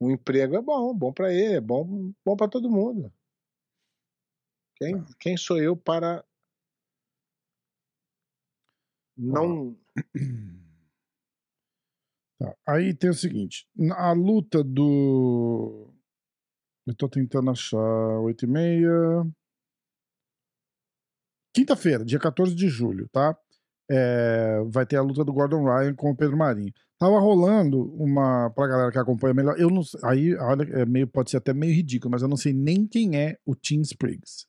um 0.00 0.10
emprego, 0.10 0.56
é 0.56 0.62
bom, 0.62 0.94
bom 0.94 1.12
para 1.12 1.32
ele, 1.32 1.54
é 1.56 1.60
bom, 1.60 2.12
bom 2.24 2.36
para 2.36 2.48
todo 2.48 2.70
mundo. 2.70 3.12
Quem, 4.76 5.04
quem 5.18 5.36
sou 5.36 5.58
eu 5.60 5.76
para 5.76 6.24
não. 9.20 9.76
Tá, 12.38 12.56
Aí 12.66 12.94
tem 12.94 13.10
o 13.10 13.14
seguinte: 13.14 13.68
a 13.92 14.12
luta 14.12 14.64
do. 14.64 15.92
Eu 16.86 16.94
tô 16.96 17.06
tentando 17.06 17.50
achar 17.50 17.76
8 17.76 18.46
e 18.46 18.48
meia. 18.48 18.90
Quinta-feira, 21.52 22.04
dia 22.04 22.18
14 22.18 22.54
de 22.54 22.68
julho, 22.68 23.08
tá? 23.10 23.36
É, 23.90 24.62
vai 24.68 24.86
ter 24.86 24.96
a 24.96 25.02
luta 25.02 25.24
do 25.24 25.32
Gordon 25.32 25.64
Ryan 25.64 25.94
com 25.94 26.10
o 26.10 26.16
Pedro 26.16 26.36
Marinho. 26.36 26.72
Tava 26.98 27.18
rolando 27.18 27.92
uma. 27.94 28.50
Pra 28.50 28.68
galera 28.68 28.92
que 28.92 28.98
acompanha 28.98 29.34
melhor. 29.34 29.58
Eu 29.58 29.70
não 29.70 29.82
Aí, 30.04 30.36
olha, 30.36 30.62
é 30.80 30.86
meio, 30.86 31.08
pode 31.08 31.30
ser 31.30 31.38
até 31.38 31.52
meio 31.52 31.74
ridículo, 31.74 32.10
mas 32.12 32.22
eu 32.22 32.28
não 32.28 32.36
sei 32.36 32.52
nem 32.52 32.86
quem 32.86 33.16
é 33.16 33.36
o 33.44 33.54
Tim 33.56 33.80
Spriggs. 33.80 34.46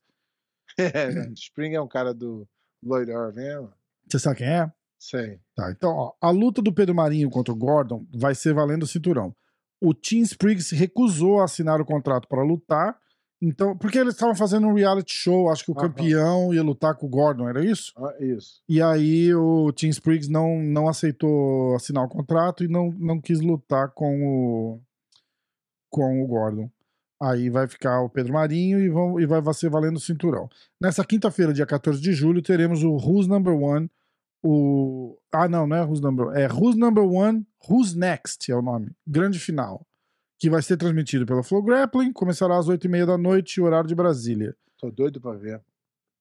Spring 1.35 1.73
é 1.73 1.81
um 1.81 1.87
cara 1.87 2.13
do 2.13 2.47
Lloyd 2.83 3.11
Irving, 3.11 3.41
é? 3.41 3.67
Você 4.07 4.19
sabe 4.19 4.37
quem 4.37 4.47
é? 4.47 4.71
sei. 5.01 5.39
Tá, 5.55 5.71
então, 5.71 5.89
ó, 5.89 6.13
a 6.21 6.29
luta 6.29 6.61
do 6.61 6.71
Pedro 6.71 6.93
Marinho 6.93 7.29
contra 7.29 7.51
o 7.51 7.57
Gordon 7.57 8.05
vai 8.13 8.35
ser 8.35 8.53
valendo 8.53 8.83
o 8.83 8.87
cinturão. 8.87 9.35
O 9.81 9.93
Tim 9.95 10.19
Spriggs 10.19 10.75
recusou 10.75 11.41
assinar 11.41 11.81
o 11.81 11.85
contrato 11.85 12.27
para 12.27 12.43
lutar, 12.43 12.95
então, 13.41 13.75
porque 13.75 13.97
eles 13.97 14.13
estavam 14.13 14.35
fazendo 14.35 14.67
um 14.67 14.73
reality 14.73 15.13
show, 15.13 15.49
acho 15.49 15.65
que 15.65 15.71
o 15.71 15.73
Aham. 15.73 15.87
campeão 15.87 16.53
ia 16.53 16.61
lutar 16.61 16.95
com 16.95 17.07
o 17.07 17.09
Gordon, 17.09 17.49
era 17.49 17.65
isso? 17.65 17.91
Ah, 17.97 18.13
isso. 18.19 18.61
E 18.69 18.79
aí 18.79 19.33
o 19.33 19.71
Tim 19.71 19.89
Spriggs 19.89 20.31
não, 20.31 20.59
não 20.59 20.87
aceitou 20.87 21.75
assinar 21.75 22.03
o 22.03 22.09
contrato 22.09 22.63
e 22.63 22.67
não, 22.67 22.91
não 22.99 23.19
quis 23.19 23.41
lutar 23.41 23.89
com 23.89 24.23
o 24.23 24.81
com 25.89 26.23
o 26.23 26.27
Gordon. 26.27 26.69
Aí 27.21 27.49
vai 27.49 27.67
ficar 27.67 28.01
o 28.01 28.09
Pedro 28.09 28.33
Marinho 28.33 28.79
e, 28.79 28.89
vão, 28.89 29.19
e 29.19 29.25
vai 29.25 29.41
ser 29.53 29.69
valendo 29.69 29.97
o 29.97 29.99
cinturão. 29.99 30.49
Nessa 30.79 31.03
quinta-feira, 31.03 31.53
dia 31.53 31.65
14 31.65 32.01
de 32.01 32.13
julho, 32.13 32.41
teremos 32.41 32.83
o 32.83 32.93
Who's 32.93 33.27
Number 33.27 33.53
One. 33.53 33.89
O... 34.41 35.17
Ah, 35.31 35.47
não, 35.47 35.67
não 35.67 35.75
é 35.75 35.83
Who's 35.83 36.01
Number 36.01 36.27
One. 36.27 36.41
É 36.41 36.47
Who's 36.47 36.75
Number 36.75 37.03
One, 37.03 37.45
Who's 37.69 37.93
Next 37.93 38.51
é 38.51 38.55
o 38.55 38.61
nome. 38.61 38.91
Grande 39.05 39.37
final. 39.37 39.85
Que 40.41 40.49
vai 40.49 40.61
ser 40.63 40.75
transmitido 40.75 41.23
pela 41.23 41.43
Flow 41.43 41.61
Grappling. 41.61 42.11
Começará 42.11 42.57
às 42.57 42.67
8h30 42.67 43.05
da 43.05 43.17
noite, 43.17 43.61
horário 43.61 43.87
de 43.87 43.93
Brasília 43.93 44.57
Tô 44.79 44.89
doido 44.89 45.21
pra 45.21 45.33
ver. 45.33 45.61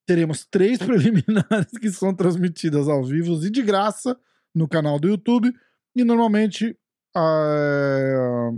teremos 0.07 0.45
três 0.45 0.77
preliminares 0.85 1.71
que 1.81 1.91
são 1.91 2.15
transmitidas 2.15 2.87
ao 2.87 3.03
vivo 3.03 3.33
e 3.43 3.51
de 3.51 3.63
graça 3.63 4.21
no 4.55 4.69
canal 4.69 5.01
do 5.01 5.09
YouTube. 5.09 5.51
E 5.97 6.05
normalmente 6.05 6.79
a, 7.17 8.51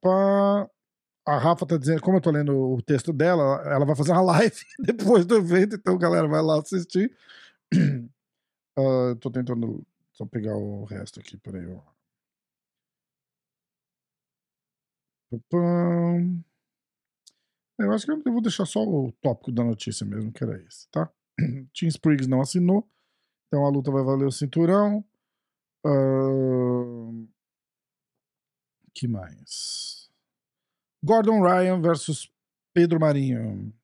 pá, 0.00 0.68
a 1.26 1.38
Rafa 1.38 1.64
tá 1.64 1.76
dizendo, 1.76 2.02
como 2.02 2.16
eu 2.16 2.20
tô 2.20 2.30
lendo 2.32 2.52
o 2.74 2.82
texto 2.82 3.12
dela, 3.12 3.62
ela 3.66 3.86
vai 3.86 3.94
fazer 3.94 4.10
uma 4.10 4.20
live 4.22 4.56
depois 4.80 5.24
do 5.24 5.36
evento, 5.36 5.76
então 5.76 5.96
galera 5.96 6.26
vai 6.26 6.42
lá 6.42 6.60
assistir. 6.60 7.10
Eu 8.76 9.14
tô 9.22 9.30
tentando 9.30 9.86
só 10.12 10.26
pegar 10.26 10.56
o 10.56 10.84
resto 10.84 11.20
aqui, 11.20 11.36
peraí. 11.38 11.66
ó. 11.66 11.78
Pá, 11.78 11.94
pá. 15.23 15.23
Eu 17.78 17.92
acho 17.92 18.06
que 18.06 18.12
eu 18.12 18.32
vou 18.32 18.40
deixar 18.40 18.66
só 18.66 18.82
o 18.84 19.12
tópico 19.20 19.50
da 19.50 19.64
notícia 19.64 20.06
mesmo, 20.06 20.32
que 20.32 20.44
era 20.44 20.60
esse, 20.62 20.88
tá? 20.90 21.10
Tim 21.72 21.86
Spriggs 21.86 22.28
não 22.28 22.40
assinou, 22.40 22.88
então 23.48 23.64
a 23.66 23.68
luta 23.68 23.90
vai 23.90 24.04
valer 24.04 24.26
o 24.26 24.32
cinturão. 24.32 25.04
Ahn, 25.84 27.26
que 28.94 29.08
mais? 29.08 30.08
Gordon 31.02 31.42
Ryan 31.42 31.80
versus 31.80 32.32
Pedro 32.72 33.00
Marinho. 33.00 33.74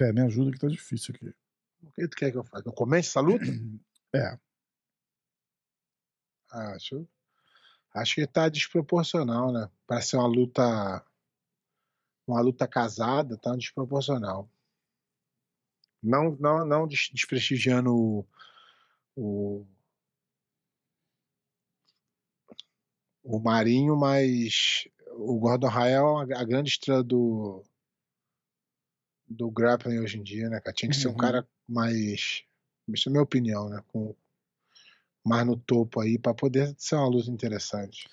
É, 0.00 0.12
me 0.12 0.20
ajuda 0.22 0.50
que 0.50 0.58
tá 0.58 0.66
difícil 0.66 1.14
aqui. 1.14 1.32
O 1.82 1.92
que 1.92 2.08
tu 2.08 2.16
quer 2.16 2.32
que 2.32 2.36
eu 2.36 2.44
faça? 2.44 2.68
Eu 2.68 2.72
comece 2.72 3.08
essa 3.08 3.20
luta? 3.20 3.44
É, 4.14 4.38
Acho. 6.52 7.06
Acho 7.94 8.14
que 8.16 8.26
tá 8.26 8.48
desproporcional, 8.48 9.52
né? 9.52 9.68
Parece 9.86 10.10
ser 10.10 10.16
uma 10.16 10.26
luta. 10.26 11.04
Uma 12.26 12.40
luta 12.40 12.68
casada, 12.68 13.36
tá 13.36 13.56
desproporcional. 13.56 14.48
Não, 16.02 16.36
não, 16.36 16.64
não 16.64 16.86
des- 16.86 17.10
desprestigiando 17.12 17.94
o, 17.94 18.26
o. 19.16 19.66
o 23.22 23.38
Marinho, 23.40 23.96
mas 23.96 24.88
o 25.12 25.38
Gordon 25.38 25.68
Ryan 25.68 26.26
é 26.28 26.36
a 26.36 26.44
grande 26.44 26.70
estrela 26.70 27.02
do. 27.02 27.64
do 29.26 29.50
grappling 29.50 29.98
hoje 29.98 30.18
em 30.18 30.22
dia, 30.22 30.48
né, 30.48 30.60
cara? 30.60 30.74
Tinha 30.74 30.90
que 30.90 30.96
ser 30.96 31.08
um 31.08 31.12
Uhum. 31.12 31.16
cara 31.16 31.48
mais. 31.68 32.44
Isso 32.88 33.08
é 33.08 33.10
a 33.10 33.12
minha 33.12 33.22
opinião, 33.22 33.68
né? 33.68 33.82
Com, 33.88 34.14
mais 35.24 35.46
no 35.46 35.56
topo 35.56 36.00
aí, 36.00 36.18
pra 36.18 36.34
poder 36.34 36.74
ser 36.76 36.96
uma 36.96 37.08
luta 37.08 37.30
interessante. 37.30 38.08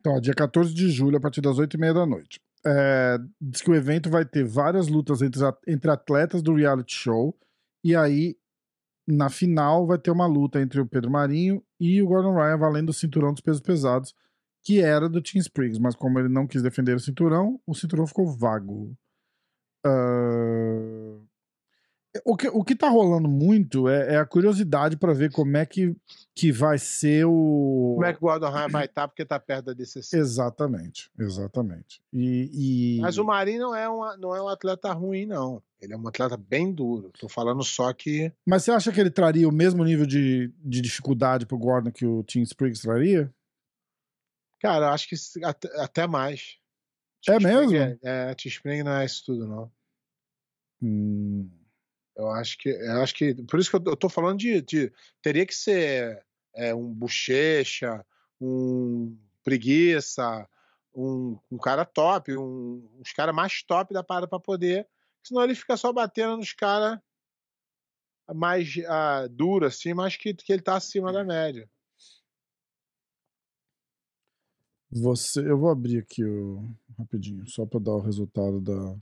Então, 0.00 0.20
dia 0.20 0.34
14 0.34 0.72
de 0.72 0.90
julho, 0.90 1.16
a 1.16 1.20
partir 1.20 1.40
das 1.40 1.56
8h30 1.56 1.94
da 1.94 2.06
noite. 2.06 2.40
É, 2.66 3.18
diz 3.40 3.62
que 3.62 3.70
o 3.70 3.74
evento 3.74 4.10
vai 4.10 4.24
ter 4.24 4.44
várias 4.44 4.88
lutas 4.88 5.22
entre, 5.22 5.40
entre 5.66 5.90
atletas 5.90 6.42
do 6.42 6.54
reality 6.54 6.94
show. 6.94 7.36
E 7.82 7.94
aí, 7.94 8.36
na 9.06 9.30
final, 9.30 9.86
vai 9.86 9.98
ter 9.98 10.10
uma 10.10 10.26
luta 10.26 10.60
entre 10.60 10.80
o 10.80 10.86
Pedro 10.86 11.10
Marinho 11.10 11.62
e 11.80 12.02
o 12.02 12.06
Gordon 12.06 12.34
Ryan 12.34 12.58
valendo 12.58 12.90
o 12.90 12.94
cinturão 12.94 13.32
dos 13.32 13.40
pesos 13.40 13.60
pesados, 13.60 14.14
que 14.62 14.80
era 14.80 15.08
do 15.08 15.20
Tim 15.20 15.38
Spriggs. 15.38 15.80
Mas 15.80 15.94
como 15.94 16.18
ele 16.18 16.28
não 16.28 16.46
quis 16.46 16.62
defender 16.62 16.94
o 16.94 17.00
cinturão, 17.00 17.60
o 17.66 17.74
cinturão 17.74 18.06
ficou 18.06 18.26
vago. 18.26 18.96
Ah, 19.84 21.07
O 22.24 22.36
que, 22.36 22.48
o 22.48 22.62
que 22.64 22.74
tá 22.74 22.88
rolando 22.88 23.28
muito 23.28 23.88
é, 23.88 24.14
é 24.14 24.16
a 24.18 24.26
curiosidade 24.26 24.96
pra 24.96 25.12
ver 25.12 25.30
como 25.30 25.56
é 25.56 25.66
que, 25.66 25.94
que 26.34 26.50
vai 26.52 26.78
ser 26.78 27.24
o. 27.26 27.92
Como 27.94 28.04
é 28.06 28.12
que 28.12 28.18
o 28.18 28.20
Gordon 28.20 28.50
Ryan 28.50 28.68
vai 28.68 28.84
estar 28.86 29.08
porque 29.08 29.24
tá 29.24 29.38
perto 29.38 29.66
da 29.66 29.72
DCC? 29.72 30.16
Exatamente, 30.16 31.10
exatamente. 31.18 32.00
E, 32.12 32.96
e- 32.96 33.00
Mas 33.00 33.18
o 33.18 33.24
Marinho 33.24 33.60
não 33.60 33.74
é, 33.74 33.88
um, 33.88 34.16
não 34.18 34.34
é 34.34 34.42
um 34.42 34.48
atleta 34.48 34.92
ruim, 34.92 35.26
não. 35.26 35.62
Ele 35.80 35.92
é 35.92 35.96
um 35.96 36.08
atleta 36.08 36.36
bem 36.36 36.72
duro. 36.72 37.12
Tô 37.20 37.28
falando 37.28 37.62
só 37.62 37.92
que. 37.92 38.32
Mas 38.44 38.64
você 38.64 38.72
acha 38.72 38.90
que 38.92 39.00
ele 39.00 39.10
traria 39.10 39.48
o 39.48 39.52
mesmo 39.52 39.84
nível 39.84 40.06
de, 40.06 40.52
de 40.58 40.80
dificuldade 40.80 41.46
pro 41.46 41.58
Gordon 41.58 41.90
que 41.92 42.04
o 42.04 42.22
Tim 42.24 42.42
Spriggs 42.42 42.82
traria? 42.82 43.32
Cara, 44.60 44.86
eu 44.86 44.90
acho 44.90 45.08
que 45.08 45.14
até, 45.78 46.06
mais. 46.06 46.56
É 47.28 47.38
Team 47.38 47.42
mesmo? 47.42 47.76
É, 47.76 47.98
é, 48.02 48.34
Team 48.34 48.50
Spring 48.50 48.82
não 48.82 48.92
é 48.92 49.04
isso 49.04 49.22
tudo, 49.24 49.46
não. 49.46 49.70
Hum, 50.82 51.48
Eu 52.18 52.30
acho 52.32 52.58
que. 52.58 52.68
Eu 52.68 53.00
acho 53.02 53.14
que. 53.14 53.34
Por 53.44 53.60
isso 53.60 53.70
que 53.70 53.76
eu, 53.76 53.82
eu 53.86 53.96
tô 53.96 54.08
falando 54.08 54.38
de. 54.38 54.60
de- 54.60 54.92
teria 55.22 55.46
que 55.46 55.54
ser 55.54 56.22
é, 56.54 56.74
um 56.74 56.92
bochecha, 56.92 58.04
um 58.40 59.16
preguiça, 59.44 60.48
um, 60.94 61.38
um 61.50 61.56
cara 61.56 61.84
top, 61.84 62.36
um, 62.36 62.86
uns 62.98 63.12
caras 63.12 63.34
mais 63.34 63.62
top 63.62 63.94
da 63.94 64.02
parada 64.02 64.26
pra 64.26 64.40
poder. 64.40 64.86
Senão 65.22 65.44
ele 65.44 65.54
fica 65.54 65.76
só 65.76 65.92
batendo 65.92 66.36
nos 66.36 66.52
caras 66.52 66.98
mais 68.34 68.74
ah, 68.86 69.26
duro, 69.30 69.66
assim, 69.66 69.94
mas 69.94 70.16
que, 70.16 70.34
que 70.34 70.52
ele 70.52 70.62
tá 70.62 70.76
acima 70.76 71.12
da 71.12 71.24
média. 71.24 71.70
você, 74.90 75.40
eu 75.40 75.58
vou 75.58 75.70
abrir 75.70 75.98
aqui 75.98 76.24
o, 76.24 76.64
rapidinho, 76.98 77.46
só 77.48 77.64
pra 77.66 77.78
dar 77.78 77.92
o 77.92 78.00
resultado 78.00 78.60
da, 78.60 78.96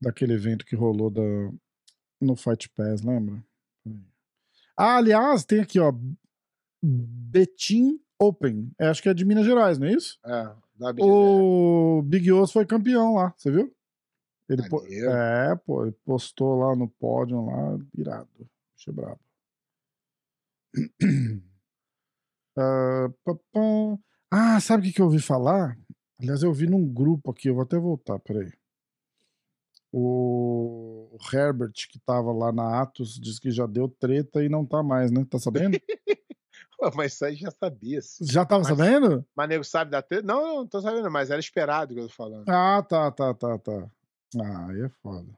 daquele 0.00 0.34
evento 0.34 0.64
que 0.64 0.76
rolou 0.76 1.10
da, 1.10 1.22
no 2.20 2.36
Fight 2.36 2.68
Pass, 2.70 3.02
lembra? 3.02 3.42
Ah, 4.76 4.96
aliás, 4.96 5.44
tem 5.44 5.60
aqui, 5.60 5.78
ó. 5.78 5.92
Betim 6.82 8.00
Open. 8.18 8.70
É, 8.78 8.88
acho 8.88 9.02
que 9.02 9.08
é 9.08 9.14
de 9.14 9.24
Minas 9.24 9.44
Gerais, 9.46 9.78
não 9.78 9.86
é 9.86 9.92
isso? 9.92 10.18
É, 10.24 10.44
da 10.76 10.92
BGDF. 10.92 11.02
O 11.02 12.02
Big 12.04 12.30
Osso 12.32 12.54
foi 12.54 12.66
campeão 12.66 13.14
lá, 13.14 13.34
você 13.36 13.50
viu? 13.50 13.74
Ele 14.48 14.68
po- 14.68 14.84
é, 14.86 15.54
pô, 15.64 15.84
ele 15.84 15.94
postou 16.04 16.58
lá 16.58 16.74
no 16.74 16.88
pódio 16.88 17.44
lá, 17.44 17.78
irado. 17.96 18.28
Achei 18.76 18.92
brabo. 18.92 19.20
Ah, 22.56 23.08
pá. 23.24 23.34
Ah, 24.30 24.60
sabe 24.60 24.82
o 24.82 24.86
que, 24.86 24.94
que 24.94 25.00
eu 25.00 25.06
ouvi 25.06 25.20
falar? 25.20 25.78
Aliás, 26.18 26.42
eu 26.42 26.48
ouvi 26.50 26.66
num 26.66 26.86
grupo 26.86 27.30
aqui, 27.30 27.48
eu 27.48 27.54
vou 27.54 27.62
até 27.62 27.78
voltar, 27.78 28.18
peraí. 28.18 28.52
O, 29.92 31.16
Herbert, 31.32 31.72
que 31.90 31.98
tava 32.00 32.32
lá 32.32 32.52
na 32.52 32.80
Atos, 32.80 33.18
disse 33.20 33.40
que 33.40 33.50
já 33.50 33.66
deu 33.66 33.88
treta 33.88 34.42
e 34.42 34.48
não 34.48 34.64
tá 34.64 34.82
mais, 34.82 35.10
né? 35.10 35.26
Tá 35.28 35.38
sabendo? 35.38 35.78
Pô, 36.78 36.90
Mas 36.94 37.12
isso 37.14 37.24
aí 37.24 37.34
já 37.36 37.50
sabia. 37.50 38.00
sim. 38.00 38.24
Já 38.24 38.44
tava 38.44 38.62
Mas- 38.62 38.68
sabendo? 38.68 39.24
Mas 39.36 39.48
nego 39.48 39.64
sabe 39.64 39.90
da 39.90 40.00
treta? 40.00 40.26
Não, 40.26 40.56
não 40.58 40.66
tô 40.66 40.80
sabendo, 40.80 41.10
mas 41.10 41.30
era 41.30 41.38
esperado 41.40 41.92
que 41.94 42.00
eu 42.00 42.08
tô 42.08 42.14
falando. 42.14 42.48
Ah, 42.48 42.82
tá, 42.88 43.10
tá, 43.10 43.34
tá, 43.34 43.58
tá. 43.58 43.90
Ah, 44.40 44.66
aí 44.70 44.82
é 44.82 44.88
foda. 45.02 45.28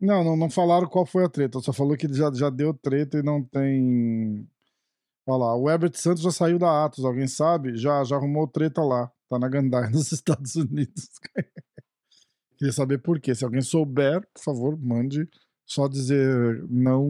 Não, 0.00 0.22
não, 0.24 0.36
não 0.36 0.50
falaram 0.50 0.86
qual 0.88 1.04
foi 1.06 1.24
a 1.24 1.28
treta, 1.28 1.60
só 1.60 1.72
falou 1.72 1.96
que 1.96 2.12
já, 2.12 2.30
já 2.32 2.50
deu 2.50 2.72
treta 2.74 3.18
e 3.18 3.22
não 3.22 3.42
tem. 3.42 4.48
Olha 5.26 5.38
lá, 5.44 5.56
o 5.56 5.68
Herbert 5.70 5.94
Santos 5.94 6.22
já 6.22 6.30
saiu 6.30 6.58
da 6.58 6.84
Atos, 6.84 7.04
alguém 7.04 7.26
sabe? 7.26 7.76
Já, 7.76 8.02
já 8.04 8.16
arrumou 8.16 8.46
treta 8.46 8.82
lá. 8.82 9.10
Tá 9.28 9.38
na 9.38 9.48
Gandai, 9.48 9.88
nos 9.92 10.12
Estados 10.12 10.54
Unidos. 10.56 11.08
Queria 12.64 12.72
saber 12.72 12.96
por 12.96 13.20
quê. 13.20 13.34
Se 13.34 13.44
alguém 13.44 13.60
souber, 13.60 14.26
por 14.32 14.42
favor, 14.42 14.78
mande 14.78 15.28
só 15.66 15.86
dizer 15.86 16.66
não, 16.70 17.06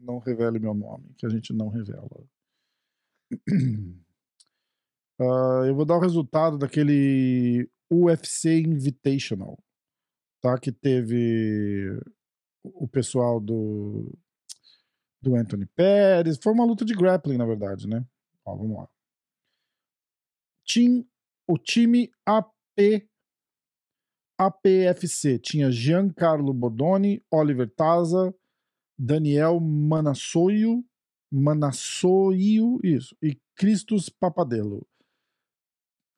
não 0.00 0.20
revele 0.20 0.60
meu 0.60 0.74
nome, 0.74 1.12
que 1.18 1.26
a 1.26 1.28
gente 1.28 1.52
não 1.52 1.68
revela. 1.68 2.08
Ah, 5.18 5.62
eu 5.66 5.74
vou 5.74 5.86
dar 5.86 5.96
o 5.96 6.00
resultado 6.00 6.58
daquele 6.58 7.66
UFC 7.90 8.60
Invitational, 8.60 9.58
tá? 10.42 10.58
Que 10.58 10.70
teve 10.70 11.98
o 12.62 12.86
pessoal 12.86 13.40
do 13.40 14.12
do 15.22 15.34
Anthony 15.34 15.64
Pérez. 15.64 16.36
Foi 16.36 16.52
uma 16.52 16.66
luta 16.66 16.84
de 16.84 16.94
grappling, 16.94 17.38
na 17.38 17.46
verdade, 17.46 17.88
né? 17.88 18.06
Ó, 18.44 18.54
vamos 18.56 18.76
lá. 18.76 18.86
Tim, 20.66 21.08
o 21.48 21.56
time 21.56 22.12
AP 22.26 23.08
APFC 24.38 25.38
tinha 25.38 25.70
Giancarlo 25.70 26.52
Bodoni, 26.52 27.22
Oliver 27.30 27.68
Taza, 27.68 28.34
Daniel 28.98 29.60
Manassoio, 29.60 30.84
Manassoio, 31.32 32.78
isso, 32.82 33.16
e 33.22 33.38
Christos 33.54 34.08
Papadello. 34.08 34.86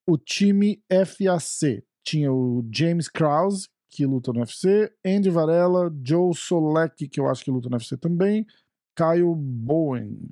O 0.09 0.16
time 0.16 0.83
FAC 0.88 1.85
tinha 2.04 2.33
o 2.33 2.66
James 2.72 3.09
Krause, 3.09 3.68
que 3.90 4.07
luta 4.07 4.33
no 4.33 4.40
UFC, 4.40 4.92
Andy 5.04 5.31
Varela, 5.31 5.94
Joe 6.04 6.35
Solek, 6.35 7.09
que 7.09 7.20
eu 7.20 7.28
acho 7.28 7.44
que 7.44 7.50
luta 7.50 7.68
no 7.68 7.76
UFC 7.76 7.96
também, 7.96 8.46
Caio 8.94 9.35
Bowen. 9.35 10.28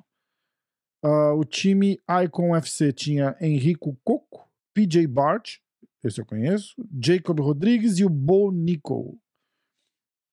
Ah, 1.03 1.33
o 1.33 1.43
time 1.43 1.99
Icon 2.25 2.55
FC 2.55 2.91
tinha 2.91 3.35
Henrico 3.39 3.97
Coco, 4.03 4.49
PJ 4.73 5.05
Bart, 5.07 5.59
esse 6.07 6.19
eu 6.19 6.25
conheço, 6.25 6.75
Jacob 7.03 7.39
Rodrigues 7.39 7.99
e 7.99 8.05
o 8.05 8.09
Bo 8.09 8.51
Nico. 8.51 9.19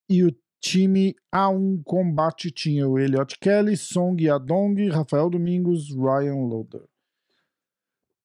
E 0.08 0.22
o 0.22 0.34
time 0.60 1.14
A1 1.34 1.82
Combate 1.84 2.50
tinha 2.50 2.88
o 2.88 2.98
Elliot 2.98 3.38
Kelly, 3.38 3.76
Song 3.76 4.22
Yadong, 4.22 4.88
Rafael 4.88 5.28
Domingos, 5.28 5.90
Ryan 5.90 6.46
Loader. 6.46 6.84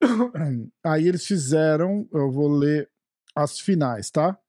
Aí 0.86 1.08
eles 1.08 1.26
fizeram, 1.26 2.08
eu 2.14 2.32
vou 2.32 2.48
ler 2.48 2.90
as 3.36 3.60
finais, 3.60 4.10
tá? 4.10 4.40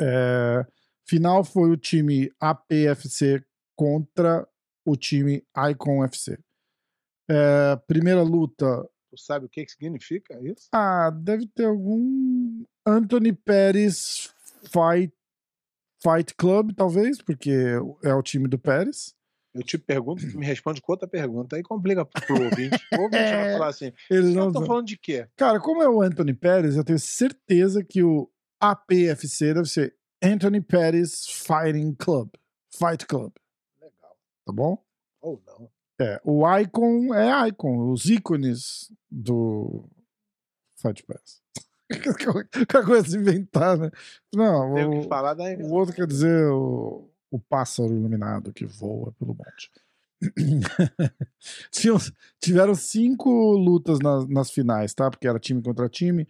É, 0.00 0.66
final 1.08 1.44
foi 1.44 1.70
o 1.70 1.76
time 1.76 2.30
APFC 2.40 3.44
contra 3.76 4.46
o 4.84 4.96
time 4.96 5.46
Icon 5.70 6.04
FC. 6.04 6.38
É, 7.28 7.76
primeira 7.86 8.22
luta, 8.22 8.66
Tu 9.14 9.22
sabe 9.22 9.46
o 9.46 9.48
que, 9.48 9.64
que 9.64 9.70
significa 9.72 10.38
isso? 10.42 10.68
ah, 10.72 11.10
deve 11.10 11.46
ter 11.46 11.66
algum 11.66 12.64
Anthony 12.84 13.32
Pérez 13.32 14.34
Fight, 14.64 15.14
Fight 16.02 16.34
Club, 16.34 16.72
talvez, 16.74 17.22
porque 17.22 17.52
é 18.02 18.12
o 18.14 18.22
time 18.22 18.48
do 18.48 18.58
Pérez. 18.58 19.14
Eu 19.54 19.62
te 19.62 19.78
pergunto, 19.78 20.28
tu 20.28 20.36
me 20.36 20.44
responde 20.44 20.82
com 20.82 20.90
outra 20.90 21.06
pergunta. 21.06 21.54
Aí 21.54 21.62
complica 21.62 22.04
pro 22.04 22.42
ouvinte. 22.42 22.76
O 22.98 23.02
ouvinte 23.02 23.22
vai 23.22 23.52
falar 23.54 23.68
assim: 23.68 23.92
Eles 24.10 24.34
não 24.34 24.50
tô 24.50 24.66
falando 24.66 24.86
de 24.86 24.98
quê? 24.98 25.28
Cara, 25.36 25.60
como 25.60 25.80
é 25.80 25.88
o 25.88 26.02
Anthony 26.02 26.34
Pérez, 26.34 26.76
eu 26.76 26.82
tenho 26.82 26.98
certeza 26.98 27.84
que 27.84 28.02
o 28.02 28.28
APFC 28.60 29.54
deve 29.54 29.68
ser 29.68 29.96
Anthony 30.20 30.60
Pérez 30.60 31.24
Fighting 31.28 31.94
Club. 31.94 32.30
Fight 32.76 33.06
Club, 33.06 33.32
Legal. 33.80 34.16
tá 34.44 34.52
bom? 34.52 34.84
Ou 35.20 35.40
não. 35.46 35.70
É, 36.00 36.20
o 36.24 36.42
Icon 36.58 37.14
é 37.14 37.48
Icon, 37.48 37.90
os 37.92 38.06
ícones 38.06 38.92
do 39.10 39.84
Fight 40.76 41.04
Pass. 41.04 41.42
Coisa 42.86 43.08
se 43.08 43.16
inventar, 43.16 43.78
né? 43.78 43.90
Não, 44.34 44.74
Tenho 44.74 44.98
o, 44.98 45.02
que 45.02 45.08
falar 45.08 45.34
da 45.34 45.44
o 45.44 45.72
outro 45.72 45.94
quer 45.94 46.06
dizer 46.06 46.46
o, 46.50 47.08
o 47.30 47.38
pássaro 47.38 47.92
iluminado 47.92 48.52
que 48.52 48.66
voa 48.66 49.12
pelo 49.12 49.34
monte. 49.34 49.70
Tinham- 51.70 51.98
tiveram 52.40 52.74
cinco 52.74 53.30
lutas 53.52 53.98
nas, 54.00 54.26
nas 54.28 54.50
finais, 54.50 54.94
tá? 54.94 55.10
Porque 55.10 55.28
era 55.28 55.38
time 55.38 55.62
contra 55.62 55.88
time. 55.88 56.26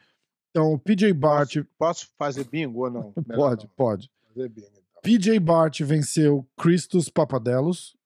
Então, 0.51 0.73
o 0.73 0.79
PJ 0.79 1.13
Bart. 1.13 1.55
Posso, 1.55 1.67
posso 1.79 2.09
fazer 2.19 2.45
bingo 2.45 2.85
ou 2.85 2.91
não? 2.91 3.13
Pode, 3.35 3.65
não. 3.65 3.71
pode. 3.77 4.11
Fazer 4.29 4.49
bingo. 4.49 4.69
Então. 4.69 5.03
PJ 5.03 5.39
Bart 5.41 5.81
venceu 5.83 6.47
Christos 6.57 7.09
Papadelos. 7.09 7.97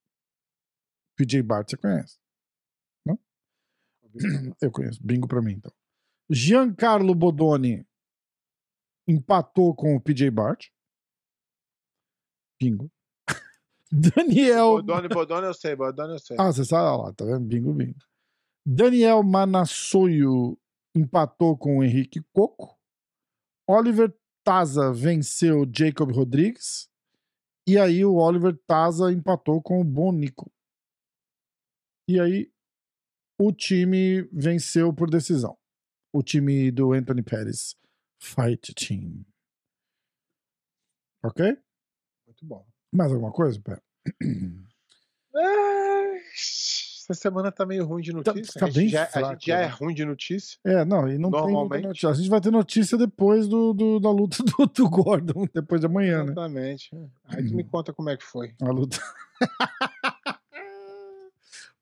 PJ 1.19 1.43
Bart, 1.43 1.69
você 1.69 1.77
conhece? 1.77 2.19
Eu 4.61 4.71
conheço. 4.71 5.01
Bingo 5.03 5.29
pra 5.29 5.43
mim, 5.43 5.55
então. 5.55 5.73
Giancarlo 6.31 7.15
Bodoni 7.15 7.87
empatou 9.07 9.75
com 9.75 9.97
o 9.97 10.01
PJ 10.01 10.31
Bart. 10.31 10.69
Bingo. 12.61 12.91
Daniel. 13.91 14.77
Bodone, 14.77 15.09
Bodone 15.09 15.47
eu 15.47 15.55
sei, 15.55 15.75
Bodone 15.75 16.13
eu 16.13 16.19
sei. 16.19 16.37
Ah, 16.39 16.53
você 16.53 16.65
sabe 16.65 17.03
lá, 17.03 17.13
tá 17.15 17.25
vendo? 17.25 17.47
Bingo, 17.47 17.73
bingo. 17.73 17.99
Daniel 18.67 19.23
Manassoio 19.23 20.59
empatou 20.95 21.57
com 21.57 21.79
o 21.79 21.85
Henrique 21.85 22.21
Coco. 22.33 22.79
Oliver 23.67 24.15
Taza 24.45 24.93
venceu 24.93 25.67
Jacob 25.75 26.11
Rodrigues. 26.13 26.91
E 27.67 27.79
aí 27.79 28.05
o 28.05 28.17
Oliver 28.17 28.59
Taza 28.67 29.11
empatou 29.13 29.63
com 29.63 29.81
o 29.81 29.85
Bonico. 29.85 30.51
E 32.09 32.19
aí 32.19 32.51
o 33.39 33.53
time 33.53 34.23
venceu 34.33 34.93
por 34.93 35.11
decisão. 35.11 35.57
O 36.13 36.23
time 36.23 36.71
do 36.71 36.93
Anthony 36.93 37.23
Pérez 37.23 37.77
Fight 38.21 38.75
Team. 38.75 39.25
Ok? 41.23 41.45
Muito 42.27 42.47
bom. 42.47 42.67
Mais 42.93 43.13
alguma 43.13 43.31
coisa, 43.31 43.61
Pé? 43.61 43.79
Ah, 45.37 46.15
Essa 46.35 47.15
semana 47.15 47.53
tá 47.53 47.67
meio 47.67 47.85
ruim 47.85 48.03
de 48.03 48.13
notícia. 48.13 48.59
tá 48.59 48.67
a, 48.67 48.71
gente 48.71 48.79
bem 48.81 48.89
já, 48.89 49.03
a 49.03 49.07
fraco, 49.07 49.33
gente 49.35 49.47
já 49.47 49.57
né? 49.59 49.65
é 49.65 49.67
ruim 49.69 49.95
de 49.95 50.05
notícia. 50.05 50.59
É, 50.65 50.85
não, 50.85 51.09
e 51.09 51.19
não 51.19 51.31
tem 51.31 51.83
notícia. 51.83 52.09
A 52.09 52.15
gente 52.15 52.29
vai 52.31 52.41
ter 52.41 52.51
notícia 52.51 52.97
depois 52.97 53.47
do, 53.47 53.73
do- 53.75 54.01
da 54.01 54.11
luta 54.11 54.39
do, 54.43 54.67
do 54.67 54.89
Gordon, 54.91 55.47
depois 55.55 55.81
de 55.81 55.87
amanhã, 55.87 56.19
né? 56.25 56.33
Exatamente. 56.33 56.91
Aí 57.25 57.47
tu 57.47 57.55
me 57.55 57.65
conta 57.65 57.93
como 57.93 58.09
é 58.11 58.17
que 58.17 58.25
foi. 58.25 58.55
A 58.63 58.71
luta. 58.71 58.97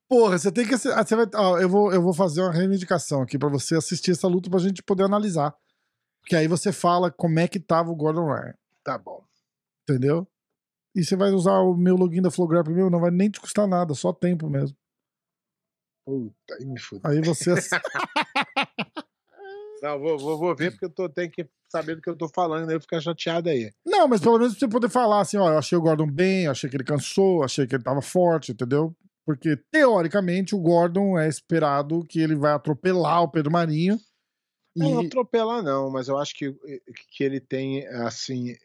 Porra, 0.09 0.37
você 0.37 0.51
tem 0.51 0.65
que. 0.65 0.73
ah, 0.73 1.05
Você 1.05 1.15
vai, 1.15 1.25
ó, 1.35 1.59
eu, 1.59 1.67
vou, 1.69 1.93
eu 1.93 2.01
vou 2.01 2.13
fazer 2.13 2.41
uma 2.41 2.51
reivindicação 2.53 3.21
aqui 3.21 3.37
pra 3.37 3.49
você 3.49 3.75
assistir 3.75 4.11
essa 4.11 4.27
luta 4.27 4.49
pra 4.49 4.59
gente 4.59 4.81
poder 4.81 5.03
analisar. 5.03 5.53
Porque 6.21 6.35
aí 6.35 6.47
você 6.47 6.71
fala 6.71 7.11
como 7.11 7.39
é 7.39 7.47
que 7.47 7.59
tava 7.59 7.89
o 7.89 7.95
Gordon 7.95 8.25
Ryan, 8.25 8.53
Tá 8.83 8.97
bom. 8.97 9.23
entendeu? 9.83 10.27
E 10.95 11.03
você 11.03 11.15
vai 11.15 11.31
usar 11.31 11.59
o 11.59 11.75
meu 11.75 11.95
login 11.95 12.21
da 12.21 12.31
Flowgrap 12.31 12.67
meu, 12.69 12.89
não 12.89 12.99
vai 12.99 13.11
nem 13.11 13.29
te 13.29 13.39
custar 13.39 13.67
nada, 13.67 13.93
só 13.93 14.11
tempo 14.11 14.49
mesmo. 14.49 14.75
Puta, 16.05 16.55
aí 16.59 16.65
me 16.65 16.79
fudeu. 16.79 17.11
Aí 17.11 17.21
você. 17.21 17.53
Não, 19.81 19.99
vou, 19.99 20.17
vou, 20.17 20.37
vou 20.39 20.55
ver 20.55 20.71
porque 20.71 20.85
eu 20.85 20.89
tô, 20.89 21.07
tenho 21.07 21.29
que 21.29 21.47
saber 21.71 21.95
do 21.95 22.01
que 22.01 22.09
eu 22.09 22.15
tô 22.17 22.27
falando, 22.27 22.67
aí 22.67 22.75
eu 22.75 22.81
ficar 22.81 22.99
chateado 22.99 23.47
aí. 23.49 23.71
Não, 23.85 24.07
mas 24.07 24.19
pelo 24.19 24.39
menos 24.39 24.53
pra 24.53 24.59
você 24.61 24.67
poder 24.67 24.89
falar 24.89 25.21
assim, 25.21 25.37
ó, 25.37 25.51
eu 25.51 25.57
achei 25.59 25.77
o 25.77 25.81
Gordon 25.81 26.09
bem, 26.09 26.47
achei 26.47 26.67
que 26.67 26.75
ele 26.75 26.83
cansou, 26.83 27.43
achei 27.43 27.67
que 27.67 27.75
ele 27.75 27.83
tava 27.83 28.01
forte, 28.01 28.53
entendeu? 28.53 28.95
Porque, 29.27 29.57
teoricamente, 29.69 30.55
o 30.55 30.57
Gordon 30.57 31.19
é 31.19 31.27
esperado 31.27 32.05
que 32.05 32.17
ele 32.17 32.33
vai 32.33 32.53
atropelar 32.53 33.21
o 33.23 33.27
Pedro 33.29 33.51
Marinho. 33.51 33.99
E... 34.73 34.79
Não, 34.79 35.01
atropelar 35.01 35.61
não, 35.61 35.91
mas 35.91 36.07
eu 36.07 36.17
acho 36.17 36.33
que, 36.33 36.53
que 37.11 37.25
ele 37.25 37.41
tem, 37.41 37.85
assim, 37.87 38.55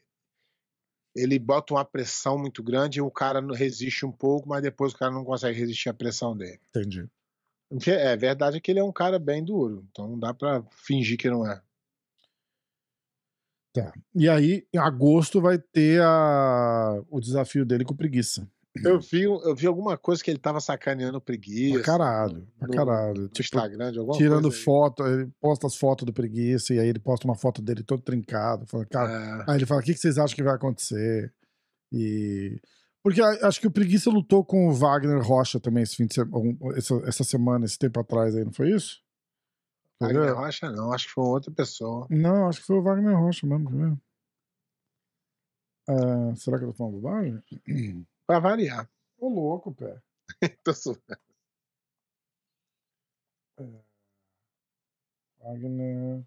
ele 1.16 1.36
bota 1.36 1.74
uma 1.74 1.84
pressão 1.84 2.38
muito 2.38 2.62
grande 2.62 3.00
e 3.00 3.02
o 3.02 3.10
cara 3.10 3.40
não 3.40 3.52
resiste 3.52 4.06
um 4.06 4.12
pouco, 4.12 4.48
mas 4.48 4.62
depois 4.62 4.92
o 4.92 4.96
cara 4.96 5.10
não 5.10 5.24
consegue 5.24 5.58
resistir 5.58 5.88
à 5.88 5.94
pressão 5.94 6.36
dele. 6.36 6.60
Entendi. 6.68 7.10
Porque 7.68 7.90
É 7.90 8.16
verdade 8.16 8.60
que 8.60 8.70
ele 8.70 8.78
é 8.78 8.84
um 8.84 8.92
cara 8.92 9.18
bem 9.18 9.44
duro, 9.44 9.84
então 9.90 10.06
não 10.06 10.18
dá 10.18 10.32
pra 10.32 10.62
fingir 10.70 11.18
que 11.18 11.28
não 11.28 11.44
é. 11.44 11.60
Tá. 13.72 13.92
E 14.14 14.28
aí, 14.28 14.64
em 14.72 14.78
agosto, 14.78 15.40
vai 15.40 15.58
ter 15.58 16.00
a... 16.02 17.02
o 17.10 17.18
desafio 17.18 17.66
dele 17.66 17.84
com 17.84 17.96
preguiça. 17.96 18.48
Eu 18.82 18.98
vi, 19.00 19.22
eu 19.24 19.54
vi 19.54 19.66
alguma 19.66 19.98
coisa 19.98 20.24
que 20.24 20.30
ele 20.30 20.38
tava 20.38 20.58
sacaneando 20.60 21.20
preguiça. 21.20 21.74
Pra 21.74 21.84
caralho, 21.84 22.48
pra 22.58 22.68
no- 22.68 22.74
caralho. 22.74 23.20
No 23.22 23.28
Tipo, 23.28 23.40
Instagram 23.42 23.92
de 23.92 23.98
alguma 23.98 24.16
tirando 24.16 24.50
foto, 24.50 25.06
ele 25.06 25.30
posta 25.40 25.66
as 25.66 25.76
fotos 25.76 26.06
do 26.06 26.12
preguiça 26.12 26.72
e 26.72 26.78
aí 26.78 26.88
ele 26.88 26.98
posta 26.98 27.26
uma 27.26 27.34
foto 27.36 27.60
dele 27.60 27.82
todo 27.82 28.00
trincado. 28.02 28.66
Fala, 28.66 28.86
cara, 28.86 29.44
É. 29.46 29.50
Aí 29.50 29.58
ele 29.58 29.66
fala: 29.66 29.80
o 29.80 29.84
que 29.84 29.92
que 29.92 30.00
vocês 30.00 30.16
acham 30.16 30.34
que 30.34 30.42
vai 30.42 30.54
acontecer? 30.54 31.32
E. 31.92 32.58
Porque 33.02 33.20
acho 33.20 33.60
que 33.60 33.66
o 33.66 33.70
Preguiça 33.70 34.08
lutou 34.08 34.44
com 34.44 34.68
o 34.68 34.72
Wagner 34.72 35.20
Rocha 35.20 35.58
também 35.58 35.82
esse 35.82 35.96
fim 35.96 36.06
de 36.06 36.14
semana, 36.14 36.56
essa, 36.76 36.94
essa 37.04 37.24
semana, 37.24 37.64
esse 37.64 37.76
tempo 37.76 37.98
atrás 37.98 38.34
aí, 38.36 38.44
não 38.44 38.52
foi 38.52 38.70
isso? 38.70 39.02
Ver? 40.00 40.14
Wagner 40.14 40.34
Rocha 40.36 40.70
não, 40.70 40.92
acho 40.92 41.08
que 41.08 41.12
foi 41.12 41.24
outra 41.24 41.50
pessoa. 41.50 42.06
Não, 42.08 42.48
acho 42.48 42.60
que 42.60 42.66
foi 42.66 42.76
o 42.76 42.82
Wagner 42.82 43.18
Rocha 43.18 43.44
mesmo, 43.44 43.68
ver? 43.70 43.98
Ah, 45.88 46.32
será 46.36 46.58
que 46.58 46.64
eu 46.64 46.68
tô 46.68 46.74
falando 46.74 47.00
bobagem? 47.00 47.42
Pra 48.32 48.40
variar. 48.40 48.90
Ô, 49.18 49.28
louco, 49.28 49.74
pé. 49.74 50.00
Tô 50.64 50.72
zoando. 50.72 51.02
Wagner. 55.38 56.24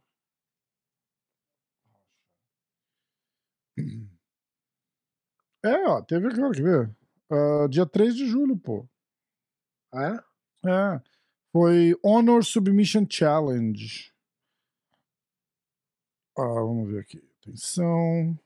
É, 5.64 5.88
ó, 5.88 6.00
teve 6.04 6.28
aquela, 6.28 6.52
quer 6.52 6.62
ver? 6.62 6.96
Ah, 7.28 7.68
dia 7.68 7.88
3 7.88 8.16
de 8.16 8.28
julho, 8.28 8.56
pô. 8.56 8.88
Ah, 9.92 10.24
é? 10.64 10.70
É. 10.70 11.02
Foi 11.52 11.98
Honor 12.04 12.46
Submission 12.46 13.08
Challenge. 13.10 14.14
Ah, 16.38 16.44
vamos 16.44 16.88
ver 16.88 17.00
aqui. 17.00 17.28
Atenção. 17.42 18.40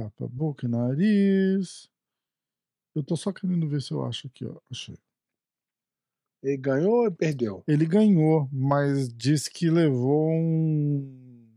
Tapa 0.00 0.26
boca 0.26 0.66
e 0.66 0.68
nariz. 0.68 1.90
Eu 2.94 3.02
tô 3.02 3.16
só 3.16 3.32
querendo 3.32 3.68
ver 3.68 3.82
se 3.82 3.92
eu 3.92 4.02
acho 4.02 4.26
aqui, 4.26 4.46
ó. 4.46 4.58
Achei. 4.70 4.96
Ele 6.42 6.56
ganhou 6.56 7.04
ou 7.04 7.12
perdeu? 7.12 7.62
Ele 7.68 7.84
ganhou, 7.84 8.48
mas 8.50 9.12
disse 9.12 9.50
que 9.50 9.68
levou 9.68 10.30
um. 10.30 11.50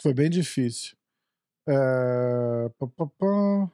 Foi 0.00 0.14
bem 0.14 0.30
difícil. 0.30 0.96
É... 1.66 2.68
pá, 2.78 2.86
pá, 2.86 3.06
pá. 3.06 3.72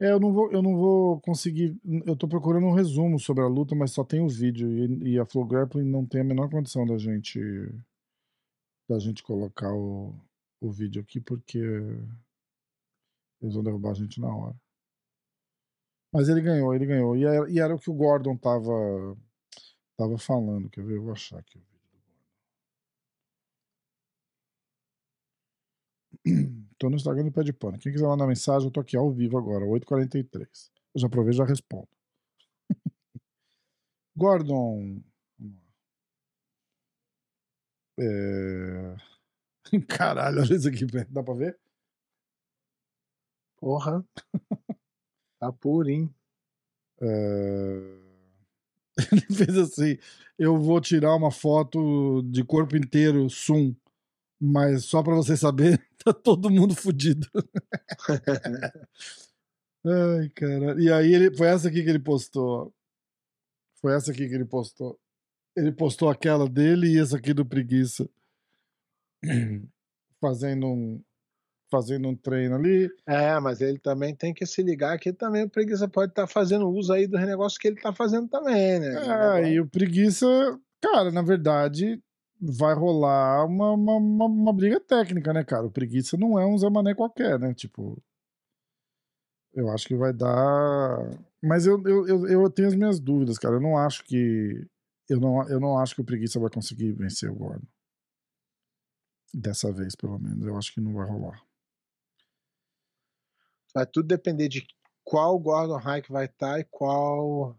É, 0.00 0.10
eu 0.10 0.20
não 0.20 0.32
vou, 0.32 0.52
eu 0.52 0.60
não 0.60 0.76
vou 0.76 1.20
conseguir. 1.20 1.76
Eu 2.04 2.16
tô 2.16 2.28
procurando 2.28 2.66
um 2.66 2.74
resumo 2.74 3.18
sobre 3.18 3.42
a 3.44 3.46
luta, 3.46 3.74
mas 3.74 3.92
só 3.92 4.04
tem 4.04 4.20
o 4.20 4.28
vídeo 4.28 4.68
e, 4.68 5.12
e 5.14 5.18
a 5.18 5.24
Flow 5.24 5.46
Grappling 5.46 5.88
não 5.88 6.04
tem 6.04 6.20
a 6.20 6.24
menor 6.24 6.50
condição 6.50 6.84
da 6.84 6.98
gente 6.98 7.40
da 8.94 9.00
gente 9.00 9.22
colocar 9.22 9.72
o, 9.74 10.14
o 10.60 10.70
vídeo 10.70 11.02
aqui 11.02 11.20
porque 11.20 11.58
eles 11.58 13.54
vão 13.54 13.64
derrubar 13.64 13.90
a 13.90 13.94
gente 13.94 14.20
na 14.20 14.34
hora. 14.34 14.56
Mas 16.12 16.28
ele 16.28 16.40
ganhou, 16.40 16.72
ele 16.74 16.86
ganhou. 16.86 17.16
E 17.16 17.24
era, 17.24 17.50
e 17.50 17.58
era 17.58 17.74
o 17.74 17.78
que 17.78 17.90
o 17.90 17.94
Gordon 17.94 18.36
tava, 18.36 19.16
tava 19.96 20.16
falando. 20.16 20.70
Quer 20.70 20.84
ver? 20.84 20.96
Eu 20.96 21.02
vou 21.02 21.12
achar 21.12 21.38
aqui 21.40 21.58
o 21.58 21.60
vídeo 21.60 21.80
do 21.90 21.98
Gordon. 26.30 26.64
Tô 26.78 26.88
no 26.88 26.96
Instagram 26.96 27.24
do 27.24 27.32
Pé 27.32 27.42
de 27.42 27.52
Pano. 27.52 27.78
Quem 27.78 27.92
quiser 27.92 28.06
mandar 28.06 28.28
mensagem, 28.28 28.68
eu 28.68 28.72
tô 28.72 28.80
aqui 28.80 28.96
ao 28.96 29.10
vivo 29.10 29.36
agora, 29.36 29.64
8h43. 29.64 30.70
Eu 30.94 31.00
já 31.00 31.08
aproveito 31.08 31.34
e 31.34 31.38
já 31.38 31.44
respondo. 31.44 31.88
Gordon. 34.16 35.02
É... 37.98 38.96
Caralho, 39.88 40.42
olha 40.42 40.54
isso 40.54 40.68
aqui, 40.68 40.86
dá 41.10 41.22
pra 41.22 41.34
ver? 41.34 41.58
Porra. 43.56 44.04
Tá 45.38 45.52
purinho. 45.52 46.14
É, 47.00 48.04
Ele 49.12 49.20
fez 49.34 49.56
assim: 49.58 49.98
eu 50.38 50.58
vou 50.58 50.80
tirar 50.80 51.14
uma 51.16 51.30
foto 51.30 52.22
de 52.22 52.44
corpo 52.44 52.76
inteiro, 52.76 53.28
sum, 53.28 53.74
mas 54.40 54.84
só 54.84 55.02
pra 55.02 55.14
você 55.14 55.36
saber, 55.36 55.82
tá 56.04 56.12
todo 56.12 56.50
mundo 56.50 56.74
fudido. 56.74 57.28
Ai, 59.84 60.28
cara. 60.30 60.80
E 60.80 60.90
aí 60.90 61.12
ele 61.14 61.34
foi 61.36 61.48
essa 61.48 61.68
aqui 61.68 61.82
que 61.82 61.88
ele 61.90 61.98
postou. 61.98 62.72
Foi 63.80 63.94
essa 63.94 64.10
aqui 64.12 64.28
que 64.28 64.34
ele 64.34 64.44
postou. 64.46 64.98
Ele 65.56 65.72
postou 65.72 66.08
aquela 66.08 66.48
dele 66.48 66.88
e 66.88 66.98
essa 66.98 67.16
aqui 67.16 67.32
do 67.32 67.44
preguiça. 67.44 68.08
Fazendo 70.20 70.66
um 70.66 71.02
fazendo 71.70 72.08
um 72.08 72.14
treino 72.14 72.54
ali. 72.54 72.88
É, 73.04 73.40
mas 73.40 73.60
ele 73.60 73.80
também 73.80 74.14
tem 74.14 74.32
que 74.32 74.46
se 74.46 74.62
ligar 74.62 74.96
que 74.98 75.12
também 75.12 75.42
o 75.42 75.50
preguiça 75.50 75.88
pode 75.88 76.12
estar 76.12 76.28
fazendo 76.28 76.68
uso 76.68 76.92
aí 76.92 77.04
dos 77.06 77.20
negócios 77.20 77.58
que 77.58 77.66
ele 77.66 77.80
tá 77.80 77.92
fazendo 77.92 78.28
também, 78.28 78.78
né? 78.78 79.40
É, 79.40 79.50
e 79.50 79.60
o 79.60 79.66
preguiça, 79.66 80.26
cara, 80.80 81.10
na 81.10 81.20
verdade, 81.20 82.00
vai 82.40 82.74
rolar 82.74 83.44
uma, 83.46 83.72
uma, 83.72 83.96
uma, 83.96 84.26
uma 84.26 84.52
briga 84.52 84.78
técnica, 84.78 85.32
né, 85.32 85.42
cara? 85.42 85.66
O 85.66 85.70
preguiça 85.70 86.16
não 86.16 86.38
é 86.38 86.46
um 86.46 86.56
Zé 86.58 86.68
Mané 86.68 86.94
qualquer, 86.94 87.38
né? 87.38 87.54
Tipo. 87.54 88.00
Eu 89.52 89.70
acho 89.70 89.86
que 89.86 89.94
vai 89.94 90.12
dar. 90.12 90.98
Mas 91.42 91.66
eu, 91.66 91.80
eu, 91.86 92.08
eu, 92.08 92.26
eu 92.28 92.50
tenho 92.50 92.68
as 92.68 92.74
minhas 92.74 92.98
dúvidas, 92.98 93.38
cara. 93.38 93.56
Eu 93.56 93.60
não 93.60 93.78
acho 93.78 94.04
que. 94.04 94.66
Eu 95.08 95.20
não, 95.20 95.48
eu 95.48 95.60
não 95.60 95.78
acho 95.78 95.94
que 95.94 96.00
o 96.00 96.04
preguiça 96.04 96.40
vai 96.40 96.50
conseguir 96.50 96.92
vencer 96.92 97.30
o 97.30 97.34
Gordon. 97.34 97.66
Dessa 99.32 99.72
vez, 99.72 99.94
pelo 99.94 100.18
menos. 100.18 100.46
Eu 100.46 100.56
acho 100.56 100.72
que 100.72 100.80
não 100.80 100.94
vai 100.94 101.06
rolar. 101.06 101.42
Vai 103.74 103.86
tudo 103.86 104.06
depender 104.06 104.48
de 104.48 104.66
qual 105.02 105.38
Gordon 105.38 105.78
Hike 105.78 106.10
vai 106.10 106.26
estar 106.26 106.60
e 106.60 106.64
qual 106.64 107.58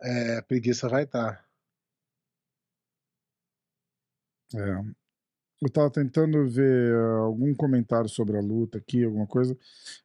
é, 0.00 0.42
preguiça 0.42 0.88
vai 0.88 1.04
estar. 1.04 1.46
É. 4.54 5.02
Eu 5.62 5.70
tava 5.70 5.90
tentando 5.90 6.48
ver 6.48 6.92
ah, 6.92 7.18
algum 7.20 7.54
comentário 7.54 8.08
sobre 8.08 8.36
a 8.36 8.40
luta 8.40 8.78
aqui, 8.78 9.04
alguma 9.04 9.28
coisa, 9.28 9.56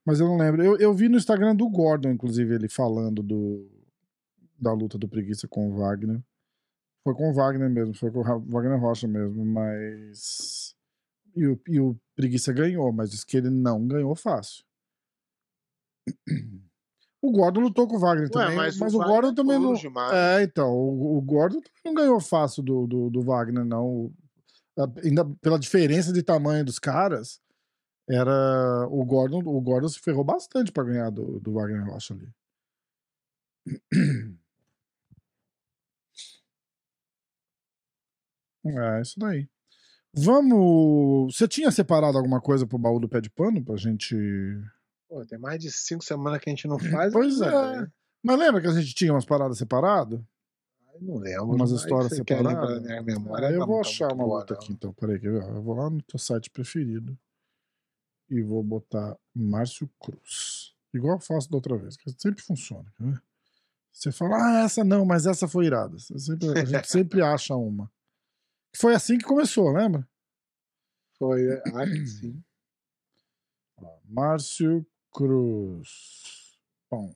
mas 0.05 0.19
eu 0.19 0.27
não 0.27 0.37
lembro. 0.37 0.63
Eu, 0.63 0.77
eu 0.77 0.93
vi 0.93 1.09
no 1.09 1.17
Instagram 1.17 1.55
do 1.55 1.67
Gordon, 1.67 2.11
inclusive, 2.11 2.53
ele 2.53 2.69
falando 2.69 3.23
do, 3.23 3.67
da 4.59 4.73
luta 4.73 4.97
do 4.97 5.07
Preguiça 5.07 5.47
com 5.47 5.69
o 5.69 5.77
Wagner. 5.77 6.21
Foi 7.03 7.13
com 7.13 7.29
o 7.29 7.33
Wagner 7.33 7.69
mesmo, 7.69 7.93
foi 7.93 8.11
com 8.11 8.19
o 8.19 8.23
Wagner 8.23 8.79
Rocha 8.79 9.07
mesmo, 9.07 9.45
mas. 9.45 10.75
E 11.35 11.47
o, 11.47 11.61
e 11.67 11.79
o 11.79 11.97
Preguiça 12.15 12.51
ganhou, 12.51 12.91
mas 12.91 13.11
diz 13.11 13.23
que 13.23 13.37
ele 13.37 13.49
não 13.49 13.87
ganhou 13.87 14.15
fácil. 14.15 14.63
O 17.19 17.31
Gordon 17.31 17.61
lutou 17.61 17.87
com 17.87 17.95
o 17.95 17.99
Wagner 17.99 18.25
Ué, 18.27 18.29
também, 18.29 18.55
mas 18.55 18.77
mas, 18.77 18.93
o 18.93 19.01
o, 19.01 19.03
Gordon 19.03 19.33
também 19.33 19.59
não. 19.59 19.73
demais. 19.73 20.13
É, 20.13 20.43
então, 20.43 20.71
o, 20.71 21.17
o 21.17 21.21
Gordon 21.21 21.59
não 21.83 21.93
ganhou 21.93 22.19
fácil 22.19 22.61
do, 22.61 22.85
do, 22.85 23.09
do 23.09 23.21
Wagner, 23.21 23.65
não. 23.65 24.13
Ainda 25.03 25.25
pela 25.41 25.57
diferença 25.57 26.13
de 26.13 26.21
tamanho 26.21 26.63
dos 26.63 26.77
caras, 26.77 27.41
era. 28.07 28.87
O 28.89 29.03
Gordon, 29.03 29.39
o 29.39 29.59
Gordon 29.59 29.89
se 29.89 29.99
ferrou 29.99 30.23
bastante 30.23 30.71
pra 30.71 30.83
ganhar 30.83 31.09
do, 31.09 31.39
do 31.39 31.53
Wagner 31.53 31.83
Rocha 31.85 32.13
ali. 32.13 32.29
É, 38.69 39.01
isso 39.01 39.19
daí. 39.19 39.47
Vamos. 40.13 41.35
Você 41.35 41.47
tinha 41.47 41.71
separado 41.71 42.17
alguma 42.17 42.41
coisa 42.41 42.65
pro 42.65 42.77
baú 42.77 42.99
do 42.99 43.09
pé 43.09 43.21
de 43.21 43.29
pano 43.29 43.63
pra 43.63 43.75
gente. 43.77 44.15
Pô, 45.07 45.25
tem 45.25 45.37
mais 45.37 45.59
de 45.59 45.71
cinco 45.71 46.03
semanas 46.03 46.39
que 46.41 46.49
a 46.49 46.53
gente 46.53 46.67
não 46.67 46.79
faz. 46.79 47.13
Pois 47.13 47.39
né, 47.39 47.47
é. 47.47 47.51
velho? 47.51 47.93
Mas 48.23 48.39
lembra 48.39 48.61
que 48.61 48.67
a 48.67 48.71
gente 48.71 48.93
tinha 48.93 49.13
umas 49.13 49.25
paradas 49.25 49.57
separadas? 49.57 50.19
Não 50.99 51.17
lembro. 51.17 51.45
Umas 51.55 51.71
histórias 51.71 52.15
separadas? 52.15 52.81
da 52.81 52.87
minha 52.87 53.03
memória. 53.03 53.47
Aí 53.49 53.53
eu 53.53 53.59
tá- 53.59 53.65
vou 53.67 53.81
tá 53.81 53.87
achar 53.87 54.11
uma 54.11 54.25
outra 54.25 54.55
aqui, 54.55 54.73
então. 54.73 54.91
Peraí, 54.93 55.19
quer 55.19 55.31
ver? 55.31 55.43
Eu 55.43 55.61
vou 55.61 55.75
lá 55.75 55.89
no 55.89 56.01
teu 56.01 56.17
site 56.17 56.49
preferido 56.49 57.17
e 58.29 58.41
vou 58.41 58.63
botar 58.63 59.15
Márcio 59.33 59.89
Cruz. 59.99 60.73
Igual 60.93 61.15
eu 61.15 61.19
faço 61.19 61.49
da 61.49 61.57
outra 61.57 61.77
vez, 61.77 61.95
que 61.95 62.09
sempre 62.19 62.41
funciona. 62.41 62.91
ver? 62.99 63.21
Você 63.91 64.11
fala, 64.11 64.35
ah, 64.37 64.63
essa 64.65 64.83
não, 64.83 65.05
mas 65.05 65.25
essa 65.25 65.47
foi 65.47 65.65
irada. 65.67 65.97
Sempre- 65.99 66.59
a 66.59 66.65
gente 66.65 66.87
sempre 66.89 67.21
acha 67.21 67.55
uma. 67.55 67.91
Foi 68.75 68.93
assim 68.95 69.17
que 69.17 69.25
começou, 69.25 69.71
lembra? 69.71 70.07
Foi, 71.17 71.41
é, 71.47 71.61
acho 71.75 71.91
que 71.93 72.07
sim. 72.07 72.43
Márcio 74.05 74.85
Cruz. 75.11 76.57
Bom. 76.89 77.13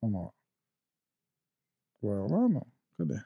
Vamos 0.00 0.22
lá. 0.26 0.32
Vai 2.02 2.18
lá 2.30 2.48
não? 2.48 2.66
Cadê? 2.96 3.20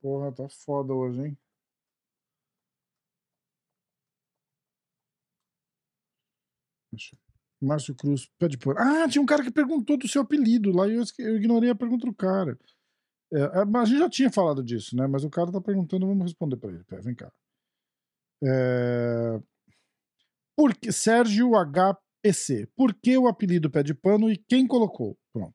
Porra, 0.00 0.30
tá 0.32 0.48
foda 0.48 0.94
hoje, 0.94 1.20
hein? 1.20 1.38
Deixa 6.92 7.14
eu- 7.16 7.23
Márcio 7.64 7.94
Cruz, 7.94 8.28
pede 8.38 8.58
por. 8.58 8.78
Ah, 8.78 9.08
tinha 9.08 9.22
um 9.22 9.26
cara 9.26 9.42
que 9.42 9.50
perguntou 9.50 9.96
do 9.96 10.08
seu 10.08 10.22
apelido 10.22 10.70
lá 10.70 10.86
e 10.88 10.94
eu, 10.94 11.02
eu 11.18 11.36
ignorei 11.36 11.70
a 11.70 11.74
pergunta 11.74 12.06
do 12.06 12.14
cara. 12.14 12.58
É, 13.32 13.60
é, 13.60 13.64
mas 13.64 13.82
a 13.82 13.86
gente 13.86 13.98
já 13.98 14.08
tinha 14.08 14.30
falado 14.30 14.62
disso, 14.62 14.94
né? 14.96 15.06
Mas 15.06 15.24
o 15.24 15.30
cara 15.30 15.50
tá 15.50 15.60
perguntando, 15.60 16.06
vamos 16.06 16.24
responder 16.24 16.56
pra 16.56 16.70
ele. 16.70 16.84
Pera, 16.84 17.02
vem 17.02 17.14
cá. 17.14 17.32
É... 18.42 19.40
Por 20.56 20.74
que, 20.76 20.92
Sérgio 20.92 21.56
HPC. 21.56 22.68
Por 22.76 22.94
que 22.94 23.18
o 23.18 23.26
apelido 23.26 23.70
pé 23.70 23.82
de 23.82 23.94
pano 23.94 24.30
e 24.30 24.36
quem 24.36 24.66
colocou? 24.66 25.18
Pronto. 25.32 25.54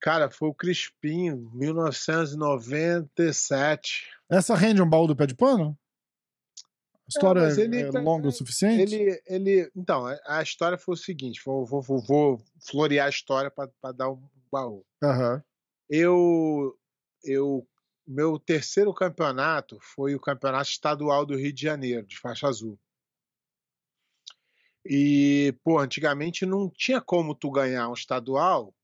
Cara, 0.00 0.30
foi 0.30 0.48
o 0.48 0.54
Crispim, 0.54 1.30
1997. 1.54 4.10
Essa 4.28 4.56
rende 4.56 4.82
um 4.82 4.88
baú 4.88 5.06
do 5.06 5.14
pé 5.14 5.26
de 5.26 5.36
pano? 5.36 5.78
A 7.04 7.08
história 7.08 7.40
é, 7.40 7.60
ele 7.60 7.80
é 7.80 7.90
tá- 7.90 8.00
longa 8.00 8.28
o 8.28 8.32
suficiente? 8.32 8.80
Ele, 8.80 9.22
ele, 9.26 9.70
então, 9.74 10.06
a- 10.06 10.42
história 10.42 10.78
foi 10.78 10.94
o 10.94 10.96
seguinte: 10.98 11.40
vou, 11.44 11.66
vou, 11.66 11.82
vou, 11.82 12.00
vou 12.00 12.44
florear 12.66 13.06
a 13.06 13.10
história 13.10 13.50
para 13.50 13.92
dar 13.92 14.10
um 14.10 14.22
baú. 14.50 14.84
Aham. 15.02 15.42
Eu, 15.90 16.78
eu, 17.24 17.66
meu 18.06 18.38
terceiro 18.38 18.94
campeonato 18.94 19.78
foi 19.80 20.14
o 20.14 20.20
campeonato 20.20 20.70
estadual 20.70 21.26
do 21.26 21.36
Rio 21.36 21.52
de 21.52 21.62
Janeiro, 21.62 22.06
de 22.06 22.18
faixa 22.18 22.48
azul. 22.48 22.78
E, 24.84 25.54
pô, 25.62 25.78
antigamente 25.78 26.44
não 26.44 26.68
tinha 26.68 27.00
como 27.00 27.34
tu 27.34 27.50
ganhar 27.50 27.88
um 27.88 27.94
estadual, 27.94 28.74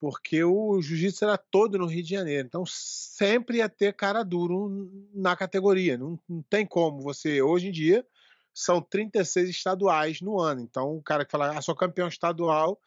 porque 0.00 0.44
o 0.44 0.80
jiu-jitsu 0.82 1.24
era 1.24 1.38
todo 1.38 1.78
no 1.78 1.86
Rio 1.86 2.02
de 2.02 2.10
Janeiro. 2.10 2.46
Então 2.46 2.64
sempre 2.66 3.58
ia 3.58 3.68
ter 3.68 3.94
cara 3.94 4.22
duro 4.22 4.90
na 5.14 5.36
categoria. 5.36 5.96
Não, 5.96 6.18
não 6.28 6.42
tem 6.42 6.66
como 6.66 7.00
você. 7.00 7.40
Hoje 7.40 7.68
em 7.68 7.72
dia 7.72 8.06
são 8.52 8.80
36 8.80 9.48
estaduais 9.48 10.20
no 10.20 10.38
ano. 10.38 10.60
Então 10.60 10.96
o 10.96 11.02
cara 11.02 11.24
que 11.24 11.32
fala, 11.32 11.56
ah, 11.56 11.62
sou 11.62 11.74
campeão 11.74 12.08
estadual. 12.08 12.80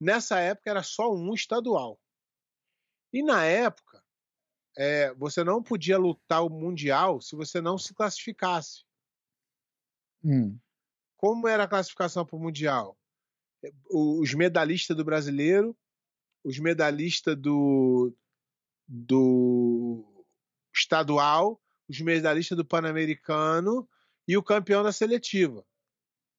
Nessa 0.00 0.38
época 0.38 0.70
era 0.70 0.82
só 0.82 1.12
um 1.12 1.34
estadual. 1.34 1.98
E 3.12 3.22
na 3.22 3.44
época, 3.44 4.02
é, 4.76 5.12
você 5.14 5.42
não 5.42 5.62
podia 5.62 5.98
lutar 5.98 6.44
o 6.44 6.50
Mundial 6.50 7.20
se 7.20 7.34
você 7.34 7.60
não 7.60 7.76
se 7.76 7.94
classificasse. 7.94 8.84
Hum. 10.22 10.58
Como 11.16 11.48
era 11.48 11.64
a 11.64 11.68
classificação 11.68 12.24
para 12.24 12.36
o 12.36 12.40
Mundial? 12.40 12.96
Os 13.90 14.32
medalistas 14.34 14.96
do 14.96 15.04
brasileiro, 15.04 15.76
os 16.44 16.58
medalistas 16.58 17.36
do, 17.36 18.14
do 18.86 20.24
estadual, 20.74 21.60
os 21.88 22.00
medalistas 22.00 22.56
do 22.56 22.64
Pan-Americano 22.64 23.88
e 24.26 24.36
o 24.36 24.42
campeão 24.42 24.82
da 24.82 24.92
seletiva. 24.92 25.64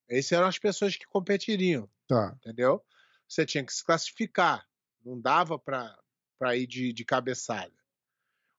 Essas 0.07 0.31
eram 0.31 0.47
as 0.47 0.57
pessoas 0.57 0.95
que 0.95 1.05
competiriam, 1.05 1.89
Tá. 2.07 2.35
entendeu? 2.37 2.83
Você 3.27 3.45
tinha 3.45 3.63
que 3.63 3.73
se 3.73 3.83
classificar, 3.83 4.67
não 5.05 5.19
dava 5.19 5.59
para 5.59 6.55
ir 6.55 6.65
de, 6.65 6.91
de 6.91 7.05
cabeçada. 7.05 7.73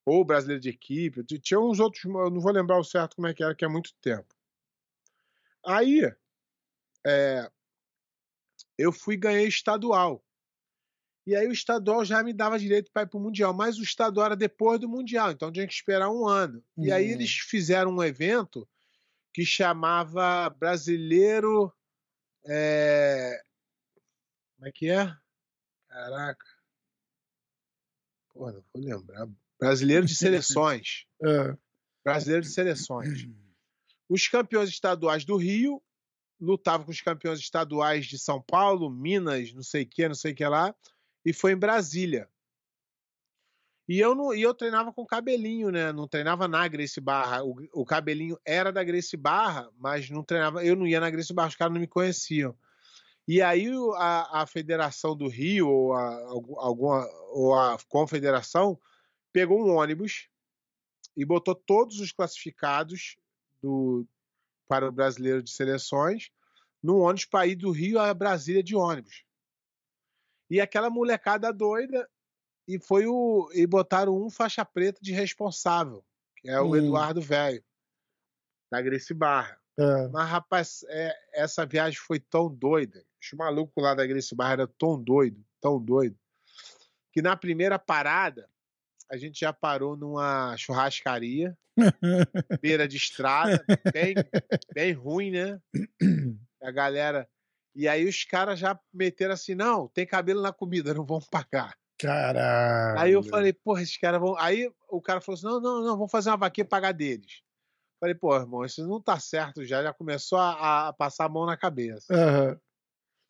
Ou 0.05 0.24
brasileiro 0.24 0.62
de 0.62 0.70
equipe, 0.70 1.22
tinha 1.41 1.59
uns 1.59 1.80
outros, 1.80 2.05
eu 2.05 2.30
não 2.30 2.41
vou 2.41 2.53
lembrar 2.53 2.78
o 2.78 2.84
certo 2.84 3.16
como 3.16 3.26
é 3.26 3.34
que 3.34 3.43
era, 3.43 3.55
que 3.55 3.64
é 3.64 3.68
muito 3.68 3.93
tempo. 4.01 4.34
Aí, 5.64 6.01
é, 7.07 7.51
eu 8.78 8.93
fui 8.93 9.16
ganhei 9.16 9.47
estadual. 9.47 10.24
E 11.27 11.37
aí 11.37 11.47
o 11.47 11.53
estadual 11.53 12.05
já 12.05 12.23
me 12.23 12.33
dava 12.33 12.59
direito 12.59 12.91
para 12.93 13.03
ir 13.03 13.07
para 13.07 13.18
o 13.18 13.23
Mundial, 13.23 13.53
mas 13.55 13.79
o 13.79 13.83
estadual 13.83 14.27
era 14.27 14.37
depois 14.37 14.81
do 14.81 14.89
Mundial, 14.89 15.31
então 15.31 15.53
tinha 15.53 15.66
que 15.66 15.73
esperar 15.75 16.11
um 16.11 16.27
ano. 16.27 16.62
E 16.79 16.91
aí 16.91 17.09
Hum. 17.09 17.12
eles 17.12 17.31
fizeram 17.35 17.93
um 17.93 18.03
evento 18.03 18.68
que 19.33 19.45
chamava 19.45 20.49
Brasileiro. 20.51 21.73
é, 22.47 23.41
Como 24.57 24.68
é 24.68 24.73
que 24.73 24.91
é? 24.91 25.14
Caraca. 25.89 26.45
Pô, 28.33 28.51
não 28.51 28.62
vou 28.73 28.83
lembrar. 28.83 29.29
Brasileiro 29.59 30.07
de 30.07 30.14
Seleções. 30.14 31.05
É. 31.23 31.55
Brasileiro 32.03 32.43
de 32.47 32.49
Seleções. 32.51 33.27
Os 34.09 34.27
campeões 34.27 34.71
estaduais 34.71 35.23
do 35.25 35.37
Rio 35.37 35.83
lutavam 36.41 36.87
com 36.87 36.91
os 36.91 37.03
campeões 37.03 37.39
estaduais 37.39 38.07
de 38.07 38.18
São 38.18 38.41
Paulo, 38.43 38.89
Minas, 38.91 39.53
não 39.53 39.62
sei 39.62 39.83
o 39.83 39.87
que, 39.87 40.09
não 40.09 40.14
sei 40.14 40.33
o 40.33 40.35
que 40.35 40.47
lá, 40.47 40.75
e 41.25 41.33
foi 41.33 41.53
em 41.53 41.57
Brasília. 41.57 42.29
E 43.89 43.99
eu, 43.99 44.14
não, 44.14 44.33
e 44.33 44.41
eu 44.41 44.55
treinava 44.55 44.93
com 44.93 45.05
cabelinho, 45.05 45.71
né? 45.71 45.93
Não 45.93 46.07
treinava 46.07 46.47
na 46.47 46.68
Grace 46.68 47.01
Barra. 47.01 47.43
O, 47.43 47.57
o 47.73 47.85
cabelinho 47.85 48.39
era 48.45 48.71
da 48.71 48.85
Grace 48.85 49.16
Barra, 49.16 49.68
mas 49.77 50.09
não 50.09 50.23
treinava. 50.23 50.64
Eu 50.64 50.77
não 50.77 50.87
ia 50.87 51.01
na 51.01 51.11
Grace 51.11 51.33
Barra, 51.33 51.49
os 51.49 51.57
caras 51.57 51.75
não 51.75 51.81
me 51.81 51.89
conheciam. 51.89 52.57
E 53.27 53.43
aí 53.43 53.68
a, 53.97 54.43
a 54.43 54.47
Federação 54.47 55.16
do 55.16 55.29
Rio, 55.29 55.68
ou 55.68 55.93
a, 55.93 56.14
algu- 56.29 56.59
alguma, 56.59 57.05
ou 57.31 57.55
a 57.55 57.77
Confederação, 57.89 58.81
pegou 59.33 59.61
um 59.61 59.75
ônibus 59.75 60.29
e 61.16 61.25
botou 61.25 61.55
todos 61.55 61.99
os 61.99 62.12
classificados 62.12 63.16
do, 63.61 64.07
para 64.68 64.89
o 64.89 64.93
brasileiro 64.93 65.43
de 65.43 65.51
seleções 65.51 66.31
no 66.83 66.99
ônibus 66.99 67.25
para 67.25 67.47
ir 67.47 67.57
do 67.57 67.73
Rio 67.73 67.99
a 67.99 68.14
Brasília 68.14 68.62
de 68.62 68.77
ônibus. 68.77 69.25
E 70.51 70.61
aquela 70.61 70.90
molecada 70.90 71.53
doida 71.53 72.09
e 72.66 72.78
foi 72.78 73.07
o 73.07 73.48
e 73.55 73.66
botaram 73.66 74.20
um 74.20 74.28
faixa 74.28 74.64
preta 74.64 75.01
de 75.01 75.12
responsável, 75.12 76.05
que 76.36 76.48
é 76.51 76.61
o 76.61 76.70
Hum. 76.70 76.76
Eduardo 76.76 77.20
Velho, 77.20 77.64
da 78.70 78.82
Gracie 78.82 79.14
Barra. 79.14 79.59
É. 79.78 80.09
Mas, 80.09 80.28
rapaz, 80.28 80.84
é, 80.88 81.16
essa 81.32 81.64
viagem 81.64 81.98
foi 81.98 82.20
tão 82.20 82.53
doida. 82.53 83.05
Os 83.22 83.32
malucos 83.36 83.82
lá 83.82 83.94
da 83.94 84.07
Gracie 84.07 84.36
Barra 84.36 84.53
eram 84.53 84.66
tão 84.78 85.03
doido, 85.03 85.42
tão 85.61 85.82
doido, 85.82 86.18
que 87.12 87.22
na 87.22 87.36
primeira 87.36 87.78
parada 87.78 88.48
a 89.11 89.16
gente 89.16 89.40
já 89.40 89.53
parou 89.53 89.96
numa 89.96 90.57
churrascaria, 90.57 91.57
beira 92.62 92.86
de 92.86 92.96
estrada, 92.96 93.64
bem, 93.92 94.14
bem 94.72 94.92
ruim, 94.92 95.30
né? 95.32 95.61
A 96.62 96.70
galera. 96.70 97.28
E 97.75 97.87
aí 97.89 98.07
os 98.07 98.25
caras 98.25 98.59
já 98.59 98.79
meteram 98.93 99.35
assim: 99.35 99.55
não, 99.55 99.89
tem 99.89 100.07
cabelo 100.07 100.43
na 100.43 100.53
comida, 100.53 100.95
não 100.95 101.05
vão 101.05 101.21
pagar. 101.21 101.77
Caralho. 101.99 102.99
Aí 102.99 103.12
eu 103.12 103.23
falei, 103.23 103.53
porra, 103.53 103.83
esses 103.83 103.97
caras 103.97 104.21
vão. 104.21 104.37
Aí 104.39 104.71
o 104.89 105.01
cara 105.01 105.21
falou 105.21 105.37
assim: 105.37 105.47
não, 105.47 105.61
não, 105.61 105.83
não, 105.83 105.97
vamos 105.97 106.11
fazer 106.11 106.31
uma 106.31 106.37
vaquinha 106.37 106.64
e 106.64 106.68
pagar 106.68 106.93
deles. 106.93 107.43
Falei, 108.01 108.14
pô, 108.14 108.35
irmão, 108.35 108.64
isso 108.64 108.87
não 108.87 109.01
tá 109.01 109.21
certo 109.21 109.62
já, 109.64 109.83
já 109.83 109.93
começou 109.93 110.39
a, 110.39 110.89
a 110.89 110.93
passar 110.93 111.27
a 111.27 111.29
mão 111.29 111.45
na 111.45 111.57
cabeça. 111.57 112.12
Aham. 112.14 112.59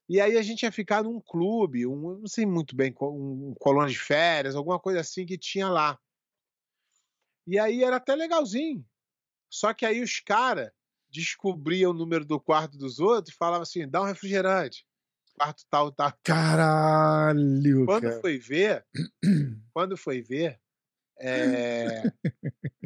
E 0.09 0.20
aí 0.20 0.36
a 0.36 0.43
gente 0.43 0.62
ia 0.62 0.72
ficar 0.72 1.05
num 1.05 1.20
clube, 1.20 1.86
um, 1.86 2.18
não 2.18 2.26
sei 2.26 2.45
muito 2.45 2.74
bem, 2.74 2.93
co- 2.93 3.12
um 3.12 3.55
colônia 3.61 3.91
de 3.91 3.99
férias, 3.99 4.57
alguma 4.57 4.78
coisa 4.78 5.01
assim 5.01 5.24
que 5.24 5.38
tinha 5.38 5.68
lá. 5.68 5.99
E 7.47 7.59
aí 7.59 7.84
era 7.84 7.97
até 7.97 8.14
legalzinho. 8.14 8.84
Só 9.49 9.72
que 9.74 9.84
aí 9.84 10.01
os 10.03 10.20
caras 10.20 10.70
descobriam 11.11 11.90
o 11.90 11.94
número 11.94 12.24
do 12.24 12.40
quarto 12.40 12.78
dos 12.78 12.98
outros 12.98 13.34
e 13.34 13.36
falavam 13.36 13.62
assim: 13.62 13.88
dá 13.88 14.00
um 14.02 14.06
refrigerante. 14.06 14.86
Quarto 15.36 15.64
tal, 15.70 15.90
tal. 15.90 16.12
Caralho, 16.22 17.86
Quando 17.86 18.02
cara. 18.02 18.20
foi 18.20 18.38
ver, 18.38 18.86
quando 19.72 19.96
foi 19.96 20.20
ver, 20.20 20.61
é, 21.18 22.02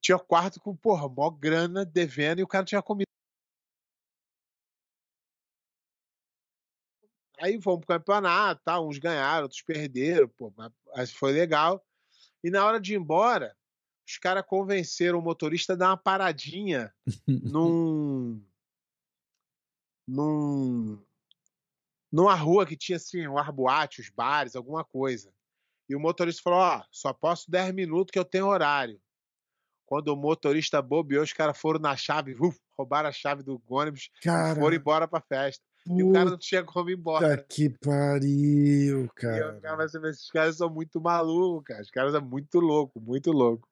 tinha 0.00 0.18
quarto 0.18 0.60
com, 0.60 0.76
porra, 0.76 1.08
mó 1.08 1.30
grana 1.30 1.84
devendo 1.84 2.40
e 2.40 2.42
o 2.42 2.48
cara 2.48 2.64
tinha 2.64 2.82
comido. 2.82 3.06
Aí 7.38 7.60
fomos 7.60 7.84
pro 7.84 7.98
campeonato, 7.98 8.62
tá? 8.64 8.80
uns 8.80 8.98
ganharam, 8.98 9.42
outros 9.42 9.62
perderam, 9.62 10.28
pô, 10.28 10.52
mas 10.94 11.12
foi 11.12 11.32
legal. 11.32 11.84
E 12.42 12.50
na 12.50 12.64
hora 12.64 12.80
de 12.80 12.94
ir 12.94 12.96
embora, 12.96 13.56
os 14.06 14.18
caras 14.18 14.44
convenceram 14.46 15.18
o 15.18 15.22
motorista 15.22 15.72
a 15.74 15.76
dar 15.76 15.88
uma 15.90 15.96
paradinha 15.96 16.92
num. 17.26 18.42
num. 20.06 20.98
numa 22.10 22.34
rua 22.34 22.66
que 22.66 22.76
tinha 22.76 22.96
assim, 22.96 23.26
um 23.26 23.38
arboate, 23.38 24.00
os 24.00 24.10
bares, 24.10 24.56
alguma 24.56 24.84
coisa. 24.84 25.32
E 25.88 25.94
o 25.96 26.00
motorista 26.00 26.42
falou: 26.42 26.58
Ó, 26.60 26.82
só 26.90 27.12
posso 27.12 27.50
10 27.50 27.72
minutos 27.74 28.10
que 28.12 28.18
eu 28.18 28.24
tenho 28.24 28.46
horário. 28.46 29.00
Quando 29.86 30.08
o 30.08 30.16
motorista 30.16 30.80
bobeou, 30.80 31.22
os 31.22 31.32
caras 31.34 31.58
foram 31.58 31.78
na 31.78 31.94
chave, 31.96 32.34
uf, 32.40 32.58
roubaram 32.78 33.08
a 33.08 33.12
chave 33.12 33.42
do 33.42 33.60
ônibus 33.68 34.10
e 34.18 34.22
Cara, 34.22 34.54
foram 34.58 34.76
embora 34.76 35.06
pra 35.06 35.20
festa. 35.20 35.62
E 35.84 36.02
o 36.02 36.12
cara 36.12 36.30
não 36.30 36.38
tinha 36.38 36.62
como 36.64 36.88
ir 36.90 36.96
embora. 36.96 37.36
que 37.42 37.68
pariu, 37.68 39.00
E 39.02 39.04
eu 39.04 39.08
cara. 39.16 39.54
ficava 39.56 39.82
assim, 39.84 39.98
esses 40.06 40.30
caras 40.30 40.56
são 40.56 40.70
muito 40.70 41.00
malucos, 41.00 41.64
cara. 41.66 41.82
Os 41.82 41.90
caras 41.90 42.12
são 42.12 42.22
muito 42.22 42.60
loucos, 42.60 43.02
muito 43.02 43.32
loucos. 43.32 43.68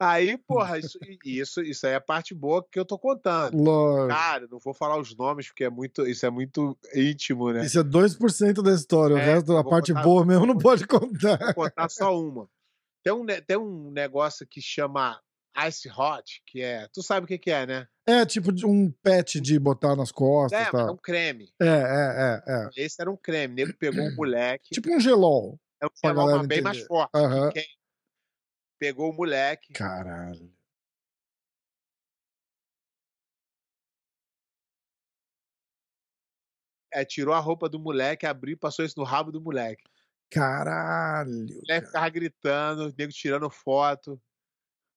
Aí, 0.00 0.38
porra, 0.46 0.78
isso, 0.78 0.98
isso, 1.24 1.60
isso 1.62 1.86
aí 1.86 1.92
é 1.92 1.96
a 1.96 2.00
parte 2.00 2.34
boa 2.34 2.64
que 2.70 2.78
eu 2.78 2.84
tô 2.84 2.98
contando. 2.98 3.56
Lógico. 3.56 4.08
Cara, 4.08 4.46
não 4.50 4.58
vou 4.58 4.72
falar 4.74 4.98
os 4.98 5.16
nomes, 5.16 5.48
porque 5.48 5.64
é 5.64 5.70
muito, 5.70 6.06
isso 6.06 6.24
é 6.24 6.30
muito 6.30 6.76
íntimo, 6.94 7.52
né? 7.52 7.64
Isso 7.64 7.78
é 7.78 7.82
2% 7.84 8.62
da 8.62 8.72
história. 8.72 9.16
O 9.16 9.18
É, 9.18 9.24
resto, 9.24 9.56
a 9.56 9.64
parte 9.64 9.92
contar- 9.92 10.02
boa 10.04 10.24
mesmo, 10.24 10.46
não 10.46 10.56
pode 10.58 10.86
contar. 10.86 11.38
Vou 11.54 11.54
contar 11.64 11.88
só 11.88 12.16
uma. 12.18 12.48
Tem 13.02 13.12
um, 13.12 13.24
tem 13.26 13.56
um 13.56 13.90
negócio 13.90 14.46
que 14.46 14.60
chama 14.60 15.20
Ice 15.66 15.88
Hot, 15.88 16.42
que 16.46 16.60
é. 16.62 16.86
Tu 16.92 17.02
sabe 17.02 17.24
o 17.24 17.26
que, 17.28 17.38
que 17.38 17.50
é, 17.50 17.66
né? 17.66 17.86
É 18.06 18.24
tipo 18.24 18.52
de 18.52 18.64
um 18.66 18.90
pet 19.02 19.40
de 19.40 19.58
botar 19.58 19.94
nas 19.96 20.10
costas 20.12 20.58
É, 20.58 20.70
mas 20.72 20.88
é 20.88 20.90
um 20.90 20.96
creme. 20.96 21.50
É, 21.60 21.66
é, 21.66 21.70
é, 21.70 22.42
é. 22.46 22.68
Esse 22.84 23.00
era 23.00 23.10
um 23.10 23.16
creme. 23.16 23.52
O 23.54 23.56
nego 23.66 23.78
pegou 23.78 24.02
um 24.04 24.14
moleque. 24.14 24.70
Tipo 24.72 24.94
um 24.94 25.00
gelol. 25.00 25.58
é 25.82 25.86
um 25.86 25.90
gelol, 26.02 26.38
mas 26.38 26.46
bem 26.46 26.60
mais 26.62 26.78
forte. 26.86 27.10
Quem 27.52 27.64
pegou 28.78 29.10
o 29.10 29.14
moleque, 29.14 29.72
Caralho. 29.72 30.52
é, 36.92 37.04
tirou 37.04 37.34
a 37.34 37.38
roupa 37.38 37.68
do 37.68 37.78
moleque, 37.78 38.26
abriu 38.26 38.54
e 38.54 38.56
passou 38.56 38.84
isso 38.84 38.98
no 38.98 39.04
rabo 39.04 39.30
do 39.30 39.40
moleque. 39.40 39.84
Caralho. 40.30 41.30
O 41.30 41.54
moleque 41.54 41.66
cara. 41.66 41.86
ficava 41.86 42.08
gritando, 42.08 42.88
o 42.88 42.94
nego 42.96 43.12
tirando 43.12 43.50
foto. 43.50 44.20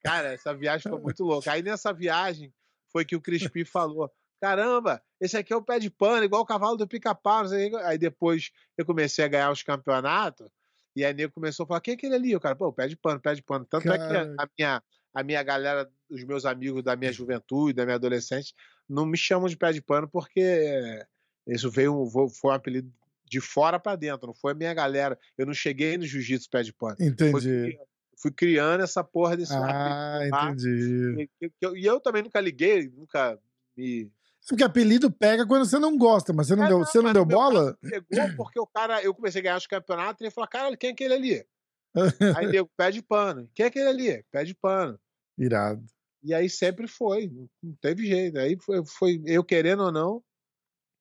Cara, 0.04 0.34
essa 0.34 0.54
viagem 0.54 0.90
foi 0.90 1.00
muito 1.00 1.24
louca. 1.24 1.52
Aí 1.52 1.62
nessa 1.62 1.94
viagem 1.94 2.54
foi 2.92 3.06
que 3.06 3.16
o 3.16 3.22
Crispim 3.22 3.64
falou: 3.64 4.12
caramba, 4.42 5.02
esse 5.20 5.38
aqui 5.38 5.54
é 5.54 5.56
o 5.56 5.64
pé 5.64 5.80
de 5.80 5.90
pano, 5.90 6.24
igual 6.24 6.42
o 6.42 6.46
cavalo 6.46 6.76
do 6.76 6.88
pica-pau. 6.88 7.46
Aí 7.86 7.98
depois 7.98 8.52
eu 8.78 8.86
comecei 8.86 9.24
a 9.24 9.28
ganhar 9.28 9.52
os 9.52 9.64
campeonatos, 9.64 10.50
e 10.96 11.06
aí 11.06 11.14
nego 11.14 11.34
começou 11.34 11.64
a 11.64 11.68
falar: 11.68 11.82
quem 11.82 11.94
é 11.94 11.96
aquele 11.98 12.16
ali? 12.16 12.36
O 12.36 12.40
cara, 12.40 12.56
pô, 12.56 12.68
o 12.68 12.74
pé 12.74 12.88
de 12.88 12.96
pano, 12.98 13.20
pé 13.20 13.34
de 13.36 13.42
pano. 13.44 13.66
Tanto 13.66 13.92
é 13.92 13.98
que 13.98 14.14
a 14.38 14.48
minha, 14.58 14.84
a 15.14 15.24
minha 15.24 15.44
galera, 15.44 15.90
os 16.10 16.24
meus 16.24 16.46
amigos 16.46 16.84
da 16.84 16.96
minha 16.96 17.12
juventude, 17.14 17.74
da 17.74 17.86
minha 17.86 17.96
adolescente, 17.96 18.54
não 18.88 19.06
me 19.06 19.18
chamam 19.18 19.48
de 19.48 19.58
pé 19.58 19.72
de 19.72 19.82
pano 19.82 20.08
porque 20.10 21.06
isso 21.48 21.70
veio, 21.72 22.02
um- 22.02 22.30
foi 22.30 22.52
um 22.52 22.54
apelido 22.54 22.92
de 23.26 23.40
fora 23.40 23.80
pra 23.80 23.96
dentro, 23.96 24.28
não 24.28 24.34
foi 24.34 24.52
a 24.52 24.56
minha 24.56 24.74
galera. 24.74 25.18
Eu 25.38 25.46
não 25.46 25.54
cheguei 25.54 25.98
no 25.98 26.06
jiu-jitsu 26.06 26.50
pé 26.50 26.64
de 26.64 26.74
pano. 26.74 26.98
Entendi. 27.00 27.78
fui 28.22 28.32
criando 28.32 28.84
essa 28.84 29.04
porra 29.04 29.36
desse 29.36 29.54
Ah, 29.54 29.58
apelido 29.58 30.30
lá. 30.32 30.52
entendi. 30.52 31.28
E 31.76 31.86
eu 31.86 32.00
também 32.00 32.22
nunca 32.22 32.40
liguei, 32.40 32.88
nunca 32.90 33.40
me. 33.76 34.12
Porque 34.48 34.64
apelido 34.64 35.12
pega 35.12 35.46
quando 35.46 35.66
você 35.66 35.78
não 35.78 35.98
gosta, 35.98 36.34
mas 36.34 36.48
você 36.48 36.56
não 36.56 36.66
É, 36.66 36.68
deu, 36.68 36.80
não, 36.80 36.86
você 36.86 37.02
não 37.02 37.14
deu 37.14 37.26
bola? 37.26 37.78
Pegou 37.82 38.36
porque 38.36 38.60
o 38.60 38.68
cara, 38.68 39.02
eu 39.04 39.14
comecei 39.14 39.40
a 39.40 39.44
ganhar 39.44 39.58
os 39.58 39.68
campeonatos 39.68 40.20
e 40.22 40.24
ele 40.26 40.32
falou: 40.32 40.48
caralho, 40.50 40.78
quem 40.78 40.90
é 40.90 40.94
aquele 40.94 41.14
ali? 41.14 41.48
Aí 42.38 42.48
nego, 42.48 42.70
pé 42.76 42.90
de 42.92 43.02
pano. 43.02 43.50
Quem 43.54 43.66
é 43.66 43.68
aquele 43.68 43.88
ali? 43.88 44.24
Pé 44.32 44.44
de 44.44 44.56
pano. 44.56 45.00
Irado. 45.38 45.86
E 46.24 46.34
aí 46.34 46.50
sempre 46.50 46.88
foi, 46.88 47.28
não- 47.28 47.50
teve 47.82 48.06
jeito. 48.06 48.38
Aí 48.38 48.58
foi, 48.60 48.86
foi 48.86 49.22
eu 49.26 49.44
querendo 49.44 49.84
ou 49.84 49.92
não, 49.92 50.24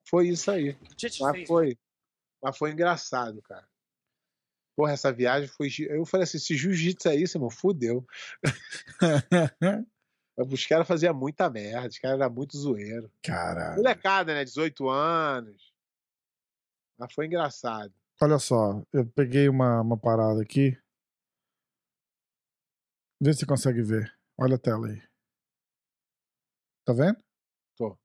foi 0.09 0.29
isso 0.29 0.51
aí. 0.51 0.77
Mas 1.21 1.47
foi, 1.47 1.79
mas 2.43 2.57
foi 2.57 2.71
engraçado, 2.73 3.41
cara. 3.43 3.69
Porra, 4.77 4.93
essa 4.93 5.13
viagem 5.13 5.49
foi. 5.49 5.69
Eu 5.89 6.07
falei 6.07 6.25
assim: 6.25 6.39
se 6.39 6.57
jiu-jitsu 6.57 7.09
é 7.09 7.17
isso, 7.17 7.37
irmão, 7.37 7.51
fudeu. 7.51 8.05
Os 10.45 10.67
caras 10.67 10.87
faziam 10.89 11.15
muita 11.15 11.49
merda, 11.51 11.89
os 11.89 11.99
caras 11.99 12.21
eram 12.21 12.33
muito 12.33 12.57
zoeiro. 12.57 13.11
Caralho. 13.23 13.77
Molecada, 13.77 14.35
né? 14.35 14.45
18 14.45 14.89
anos. 14.89 15.73
Mas 16.99 17.13
foi 17.13 17.27
engraçado. 17.27 17.93
Olha 18.23 18.39
só, 18.39 18.83
eu 18.93 19.07
peguei 19.07 19.49
uma, 19.49 19.81
uma 19.81 19.97
parada 19.99 20.43
aqui. 20.43 20.77
Vê 23.23 23.33
se 23.33 23.41
você 23.41 23.47
consegue 23.47 23.83
ver. 23.83 24.15
Olha 24.39 24.57
a 24.57 24.59
tela 24.59 24.87
aí. 24.89 25.03
Tá 26.85 26.93
vendo? 26.93 27.19
Tô. 27.77 27.99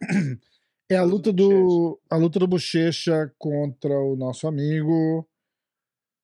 É 0.90 0.96
a 0.98 1.02
Luta 1.02 1.32
do 1.32 1.98
a 2.10 2.16
luta 2.16 2.38
do 2.38 2.46
Bochecha 2.46 3.34
contra 3.38 3.98
o 3.98 4.14
nosso 4.16 4.46
amigo 4.46 5.26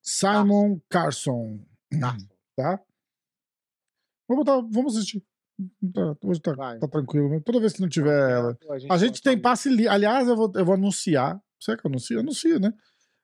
Simon 0.03 0.79
Carson, 0.87 1.65
Tá? 1.99 2.17
tá? 2.55 2.85
Vamos 4.31 4.45
botar, 4.45 4.61
vamos 4.71 4.97
assistir. 4.97 5.23
Tá, 5.93 6.17
hoje 6.25 6.41
tá, 6.41 6.55
tá 6.79 6.89
tranquilo. 6.89 7.41
Toda 7.43 7.59
vez 7.61 7.73
que 7.73 7.81
não 7.81 7.89
tiver 7.89 8.31
ela. 8.31 8.57
A 8.89 8.97
gente 8.97 9.11
bota 9.15 9.23
tem 9.25 9.35
uma 9.37 9.43
passe 9.43 9.69
livre. 9.69 9.89
Aliás, 9.89 10.29
eu 10.29 10.37
vou, 10.37 10.51
eu 10.55 10.65
vou 10.65 10.75
anunciar. 10.75 11.39
Será 11.61 11.77
que 11.77 11.85
eu 11.85 11.91
anuncio? 11.91 12.15
Eu 12.17 12.21
anuncio, 12.21 12.61
né? 12.61 12.73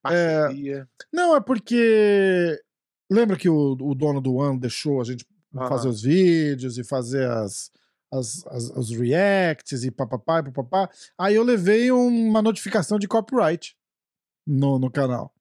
parceria. 0.03 0.89
Não, 1.13 1.35
é 1.37 1.41
porque. 1.41 2.61
Lembra 3.11 3.37
que 3.37 3.49
o, 3.49 3.77
o 3.81 3.95
dono 3.95 4.21
do 4.21 4.41
ano 4.41 4.59
deixou 4.59 5.01
a 5.01 5.05
gente 5.05 5.25
fazer 5.69 5.89
os 5.89 6.03
vídeos 6.03 6.77
e 6.77 6.83
fazer 6.85 7.31
as, 7.31 7.71
as, 8.13 8.45
as- 8.49 8.71
os 8.77 8.91
reacts 8.91 9.85
e 9.85 9.91
papapá 9.93 10.41
e 10.41 10.51
papapá. 10.53 10.91
Aí 11.17 11.37
eu 11.37 11.45
levei 11.45 11.91
uma 11.93 12.43
notificação 12.43 12.99
de 12.99 13.07
copyright 13.09 13.77
no, 14.47 14.79
no 14.79 14.91
canal. 14.91 15.33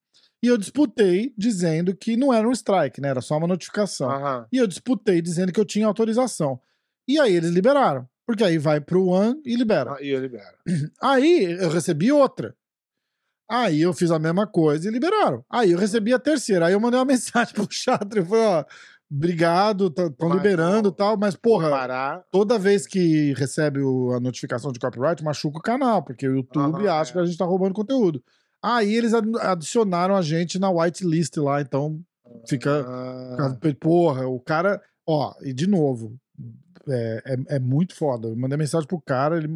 E 0.42 0.48
eu 0.48 0.56
disputei 0.58 1.32
dizendo 1.36 1.94
que 1.96 2.16
não 2.16 2.32
era 2.32 2.46
um 2.48 2.52
strike, 2.52 3.00
né? 3.00 3.08
Era 3.08 3.20
só 3.20 3.36
uma 3.38 3.46
notificação. 3.46 4.10
Aham. 4.10 4.46
E 4.52 4.58
eu 4.58 4.66
disputei 4.66 5.20
dizendo 5.22 5.52
que 5.52 5.58
eu 5.58 5.64
tinha 5.64 5.86
autorização. 5.86 6.60
E 7.08 7.18
aí 7.18 7.34
eles 7.34 7.50
liberaram. 7.50 8.06
Porque 8.26 8.42
aí 8.44 8.58
vai 8.58 8.80
pro 8.80 9.06
One 9.06 9.40
e 9.44 9.54
libera. 9.56 9.92
Ah, 9.94 10.02
E 10.02 10.08
eu 10.08 10.20
libero. 10.20 10.56
Aí 11.00 11.44
eu 11.60 11.68
recebi 11.70 12.10
outra. 12.10 12.54
Aí 13.48 13.80
eu 13.80 13.92
fiz 13.94 14.10
a 14.10 14.18
mesma 14.18 14.46
coisa 14.46 14.88
e 14.88 14.90
liberaram. 14.90 15.44
Aí 15.48 15.70
eu 15.70 15.78
recebi 15.78 16.12
a 16.12 16.18
terceira. 16.18 16.66
Aí 16.66 16.72
eu 16.72 16.80
mandei 16.80 16.98
uma 16.98 17.04
mensagem 17.06 17.54
pro 17.54 17.68
Chatra. 17.70 18.18
Eu 18.20 18.26
falei, 18.26 18.44
ó, 18.44 18.64
obrigado, 19.08 19.86
estão 19.86 20.12
Mas 20.28 20.32
liberando 20.32 20.88
e 20.88 20.92
tal, 20.96 21.16
mas 21.16 21.36
porra, 21.36 21.70
parar. 21.70 22.24
toda 22.32 22.58
vez 22.58 22.86
que 22.86 23.32
recebe 23.34 23.80
o- 23.80 24.10
a 24.12 24.18
notificação 24.20 24.72
de 24.72 24.80
copyright, 24.80 25.22
machuca 25.22 25.58
o 25.58 25.62
canal, 25.62 26.02
porque 26.02 26.28
o 26.28 26.34
YouTube 26.36 26.84
Aham, 26.88 27.00
acha 27.00 27.10
é. 27.10 27.12
que 27.12 27.18
a 27.20 27.24
gente 27.24 27.38
tá 27.38 27.44
roubando 27.44 27.74
conteúdo. 27.74 28.22
Aí 28.66 28.94
eles 28.94 29.14
ad- 29.14 29.38
adicionaram 29.40 30.16
a 30.16 30.22
gente 30.22 30.58
na 30.58 30.68
whitelist 30.70 31.36
lá, 31.36 31.60
então 31.60 32.00
fica. 32.48 32.84
Ah, 32.86 33.56
Porra, 33.78 34.26
o 34.26 34.40
cara. 34.40 34.82
Ó, 35.06 35.32
e 35.42 35.52
de 35.52 35.66
novo. 35.68 36.16
É, 36.88 37.22
é, 37.48 37.56
é 37.56 37.58
muito 37.58 37.96
foda. 37.96 38.28
Eu 38.28 38.36
mandei 38.36 38.56
mensagem 38.56 38.86
pro 38.86 39.00
cara, 39.00 39.38
ele, 39.38 39.48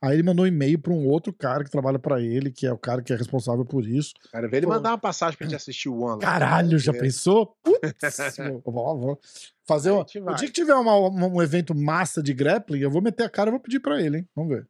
aí 0.00 0.14
ele 0.14 0.22
mandou 0.22 0.44
um 0.44 0.48
e-mail 0.48 0.78
pra 0.78 0.92
um 0.92 1.08
outro 1.08 1.32
cara 1.32 1.64
que 1.64 1.70
trabalha 1.70 1.98
pra 1.98 2.20
ele, 2.20 2.52
que 2.52 2.64
é 2.68 2.72
o 2.72 2.78
cara 2.78 3.02
que 3.02 3.12
é 3.12 3.16
responsável 3.16 3.64
por 3.64 3.84
isso. 3.84 4.12
cara, 4.30 4.48
vê 4.48 4.58
ele 4.58 4.66
mandar 4.68 4.90
uma 4.90 4.98
passagem 4.98 5.36
pra 5.36 5.44
gente 5.44 5.56
assistir 5.56 5.88
o 5.88 6.04
lá. 6.04 6.18
Caralho, 6.18 6.78
já 6.78 6.92
pensou? 6.92 7.56
Putz, 7.64 7.80
vou, 8.64 8.96
vou 8.96 9.20
fazer 9.66 9.90
A 9.90 9.94
um, 9.94 9.98
gente 9.98 10.20
o 10.20 10.34
dia 10.36 10.46
que 10.46 10.52
tiver 10.52 10.74
uma- 10.74 10.96
uma- 11.08 11.26
um 11.26 11.42
evento 11.42 11.74
massa 11.74 12.22
de 12.22 12.32
grappling, 12.32 12.78
eu 12.78 12.90
vou 12.92 13.02
meter 13.02 13.24
a 13.24 13.28
cara 13.30 13.50
e 13.50 13.52
vou 13.52 13.60
pedir 13.60 13.80
pra 13.80 14.00
ele, 14.00 14.18
hein? 14.18 14.28
Vamos 14.36 14.54
ver. 14.54 14.68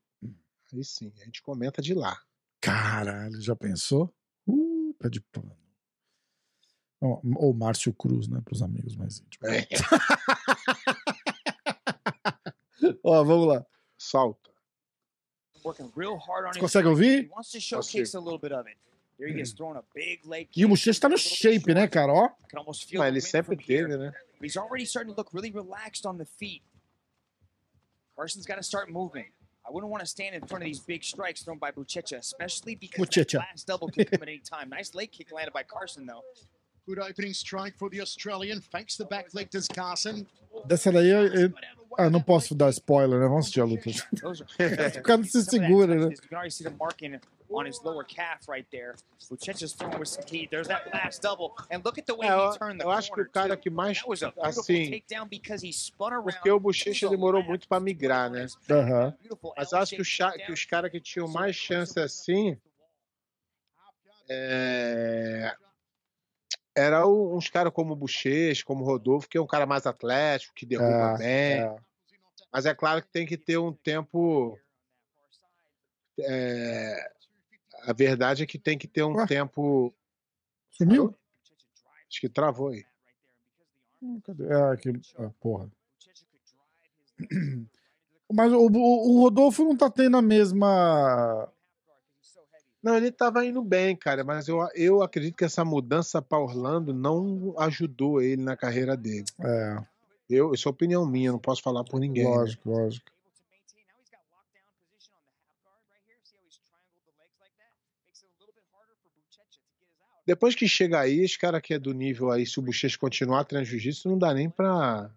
Aí 0.73 0.83
sim, 0.83 1.13
a 1.21 1.25
gente 1.27 1.43
comenta 1.43 1.83
de 1.83 1.93
lá. 1.93 2.17
Caralho, 2.63 3.39
já 3.41 3.57
pensou? 3.57 4.15
Uh, 4.47 4.95
pé 4.95 5.11
de 5.11 5.21
pano. 5.21 5.59
Ou 7.01 7.53
Márcio 7.53 7.93
Cruz, 7.93 8.29
né? 8.29 8.41
Pros 8.45 8.63
amigos 8.63 8.95
mais 8.95 9.19
íntimos. 9.19 9.51
É. 9.51 9.67
Ó, 13.03 13.25
vamos 13.25 13.49
lá. 13.49 13.67
On 16.47 16.53
Você 16.53 16.61
consegue 16.61 16.87
ouvir? 16.87 17.29
leg 20.25 20.49
E 20.57 20.65
o 20.65 20.69
Bochecha 20.69 21.01
tá 21.01 21.09
no 21.09 21.19
shape, 21.19 21.75
né, 21.75 21.89
cara? 21.89 22.13
Ó. 22.13 22.31
Mas 22.55 22.87
the 22.87 23.09
ele 23.09 23.21
sempre 23.21 23.57
teve, 23.57 23.97
né? 23.97 24.13
But 24.39 24.45
he's 24.45 24.57
already 24.57 24.85
starting 24.85 25.13
to 25.13 25.17
look 25.17 25.35
really 25.35 25.51
relaxed 25.51 26.07
on 26.07 26.17
the 26.17 26.25
feet. 26.25 26.63
Carson's 28.17 28.47
got 28.47 28.57
to 28.57 28.63
start 28.63 28.89
moving. 28.89 29.33
I 29.67 29.71
wouldn't 29.71 29.91
want 29.91 30.01
to 30.01 30.07
stand 30.07 30.35
in 30.35 30.45
front 30.47 30.63
of 30.65 30.67
these 30.67 30.81
big 30.81 31.05
strikes 31.05 31.43
thrown 31.43 31.59
by 31.59 31.71
Buchecha, 31.71 32.19
especially 32.19 32.75
because 32.75 33.07
Buchecha. 33.07 33.33
that 33.33 33.47
last 33.53 33.67
double 33.67 33.89
can 33.89 34.05
come 34.05 34.23
at 34.23 34.29
any 34.29 34.39
time. 34.39 34.69
Nice 34.69 34.95
leg 34.95 35.13
kick 35.13 35.31
landed 35.33 35.53
by 35.53 35.63
Carson, 35.63 36.05
though. 36.07 36.23
Good 36.87 36.99
opening 36.99 37.33
strike 37.33 37.79
for 37.79 37.89
the 37.89 38.01
Australian. 38.01 38.61
Fakes 38.61 38.97
the 38.97 39.05
back 39.05 39.33
leg, 39.35 39.51
does 39.51 39.69
Carson. 39.69 40.27
Dessa 40.67 40.91
daí 40.93 41.09
eu, 41.11 41.27
eu- 41.33 41.53
ah, 41.99 42.11
não 42.11 42.23
posso 42.23 42.55
dar 42.55 42.71
spoiler, 42.71 43.19
né? 43.21 43.27
Vamos 43.27 43.41
assistir 43.47 43.61
a 43.61 43.65
luta. 43.65 43.83
O 44.99 45.03
cara 45.03 45.19
não 45.19 45.25
se 45.25 45.43
segura, 45.45 45.95
né? 45.95 46.01
toughness, 46.01 46.19
You 46.23 46.29
can 46.29 46.37
already 46.37 46.55
see 46.55 46.65
the 46.65 46.71
marking 46.71 47.21
on 47.51 47.67
his 47.67 47.81
lower 47.83 48.05
calf 48.05 48.49
right 48.49 48.67
there. 48.71 48.95
Throwing 49.19 49.99
with 49.99 50.09
some 50.09 50.25
heat. 50.27 50.51
There's 50.51 50.69
that 50.69 50.91
last 50.93 51.21
double. 51.23 51.53
And 51.71 51.83
look 51.85 51.99
at 51.99 52.07
the 52.07 52.15
way 52.15 52.29
É, 52.29 52.33
eu, 52.33 52.53
he 52.53 52.59
turned 52.59 52.79
the 52.81 52.85
eu 52.87 52.91
acho 52.91 53.09
que 53.11 53.15
corner, 53.17 53.29
o 53.29 53.33
cara 53.33 53.57
too. 53.57 53.63
que 53.63 53.71
mais, 53.71 53.99
That 53.99 54.09
was 54.09 54.23
a 54.23 54.31
beautiful 54.31 54.61
assim, 54.63 54.91
takedown 54.91 55.29
because 55.29 55.67
he 55.67 55.71
spun 55.73 56.13
around. 56.13 56.25
porque 56.33 56.51
o 56.51 56.59
Bochecha 56.59 57.09
demorou 57.09 57.43
muito 57.43 57.69
pra 57.69 57.79
migrar, 57.81 58.31
né? 58.31 58.47
Aham. 58.71 59.15
Beautiful 59.21 59.53
Mas 59.57 59.73
eu 59.73 59.79
acho 59.79 59.95
que, 59.97 60.03
o 60.03 60.33
que 60.47 60.53
os 60.53 60.65
caras 60.65 60.91
que 60.91 61.01
tinham 61.01 61.29
mais 61.29 61.55
chance 61.57 61.99
assim 62.01 62.57
é, 64.29 65.55
era 66.75 67.07
uns 67.07 67.49
caras 67.51 67.73
como 67.73 67.93
o 67.93 67.97
Bochecha, 67.97 68.65
como 68.65 68.83
o 68.83 68.87
Rodolfo, 68.87 69.29
que 69.29 69.37
é 69.39 69.41
um 69.41 69.47
cara 69.47 69.67
mais 69.67 69.87
atlético, 69.87 70.55
que 70.55 70.65
derruba 70.67 71.15
É, 71.15 71.19
bem. 71.19 71.61
é. 71.63 71.77
Mas 72.53 72.67
é 72.67 72.75
claro 72.75 73.03
que 73.03 73.09
tem 73.09 73.27
que 73.27 73.37
ter 73.37 73.59
um 73.59 73.73
tempo. 73.73 74.59
é, 76.19 77.11
a 77.85 77.93
verdade 77.93 78.43
é 78.43 78.47
que 78.47 78.59
tem 78.59 78.77
que 78.79 78.87
ter 78.89 79.03
um 79.03 79.15
Ué? 79.15 79.27
tempo. 79.27 79.93
Sumiu? 80.71 81.15
Acho 82.09 82.21
que 82.21 82.29
travou 82.29 82.69
aí. 82.69 82.85
Hum, 84.03 84.21
Cadê? 84.25 84.47
É, 84.47 84.63
aqui. 84.73 84.93
Ah, 85.19 85.31
porra. 85.41 85.71
Mas 88.33 88.53
o, 88.53 88.59
o- 88.67 89.17
o 89.17 89.21
Rodolfo 89.23 89.65
não 89.65 89.77
tá 89.77 89.91
tendo 89.91 90.17
a 90.17 90.23
mesma. 90.23 91.51
Não, 92.83 92.97
ele 92.97 93.09
estava 93.09 93.45
indo 93.47 93.63
bem, 93.63 93.95
cara, 93.95 94.25
mas 94.25 94.49
eu, 94.49 94.59
eu 94.75 95.03
acredito 95.03 95.37
que 95.37 95.45
essa 95.45 95.65
mudança 95.65 96.21
para 96.21 96.39
Orlando 96.39 96.93
não 96.93 97.55
ajudou 97.59 98.21
ele 98.21 98.43
na 98.43 98.57
carreira 98.57 98.97
dele. 98.97 99.25
É, 99.41 99.77
Eu, 100.29 100.53
isso 100.53 100.69
é 100.69 100.71
opinião 100.71 101.07
minha, 101.07 101.31
não 101.31 101.39
posso 101.39 101.63
falar 101.63 101.85
por 101.85 102.01
ninguém. 102.01 102.25
né? 102.25 102.31
lógico, 102.31 102.69
lógico. 102.71 103.13
Depois 110.27 110.55
que 110.55 110.69
chega 110.69 111.01
aí, 111.01 111.21
esse 111.21 111.37
cara 111.39 111.61
que 111.61 111.75
é 111.75 111.79
do 111.79 111.93
nível 111.93 112.31
aí, 112.31 112.47
se 112.47 112.59
o 112.59 112.63
Bochecha 112.63 112.97
continuar 112.97 113.45
treinando 113.45 113.69
jiu-jitsu, 113.71 114.09
não 114.09 114.19
dá 114.19 114.33
nem 114.33 114.49
pra. 114.49 115.11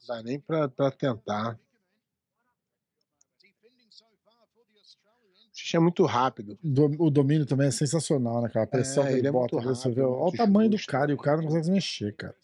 Não 0.00 0.06
dá 0.06 0.22
nem 0.22 0.38
pra, 0.38 0.68
pra 0.68 0.90
tentar. 0.92 1.58
O 4.94 5.50
Bochecha 5.50 5.57
é 5.76 5.80
muito 5.80 6.04
rápido. 6.04 6.58
Do- 6.62 6.96
o 7.04 7.10
domínio 7.10 7.44
também 7.46 7.68
é 7.68 7.70
sensacional, 7.70 8.42
né, 8.42 8.48
cara? 8.48 8.64
A 8.64 8.68
pressão 8.68 9.02
É, 9.04 9.06
que 9.06 9.12
ele, 9.14 9.20
ele 9.20 9.28
é 9.28 9.32
bota 9.32 9.56
muito 9.56 9.68
ali, 9.68 9.76
você 9.76 9.90
vê. 9.90 10.00
rápido, 10.02 10.16
Olha 10.18 10.28
o 10.28 10.36
tamanho 10.36 10.70
do 10.70 10.76
justo. 10.76 10.90
cara 10.92 11.10
e 11.10 11.14
o 11.14 11.18
cara 11.18 11.36
não 11.38 11.44
consegue 11.44 11.64
se 11.64 11.70
mexer, 11.70 12.16
cara. 12.16 12.34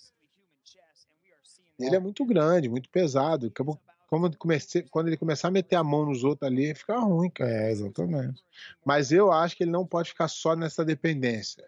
Ele 1.79 1.97
é 1.97 1.99
muito 1.99 2.25
grande, 2.25 2.69
muito 2.69 2.89
pesado. 2.89 3.51
Como- 3.57 3.81
como 4.09 4.27
ele 4.27 4.37
comece- 4.37 4.85
quando 4.91 5.09
ele 5.09 5.17
começar 5.17 5.49
a 5.49 5.51
meter 5.51 5.75
a 5.77 5.83
mão 5.83 6.07
nos 6.07 6.23
outros 6.23 6.49
ali, 6.49 6.73
fica 6.75 6.97
ruim, 6.99 7.29
cara. 7.31 7.51
É, 7.51 7.71
exatamente. 7.73 8.43
Mas 8.85 9.11
eu 9.11 9.33
acho 9.33 9.57
que 9.57 9.65
ele 9.65 9.73
não 9.73 9.85
pode 9.87 10.11
ficar 10.11 10.29
só 10.29 10.55
nessa 10.55 10.85
dependência. 10.85 11.65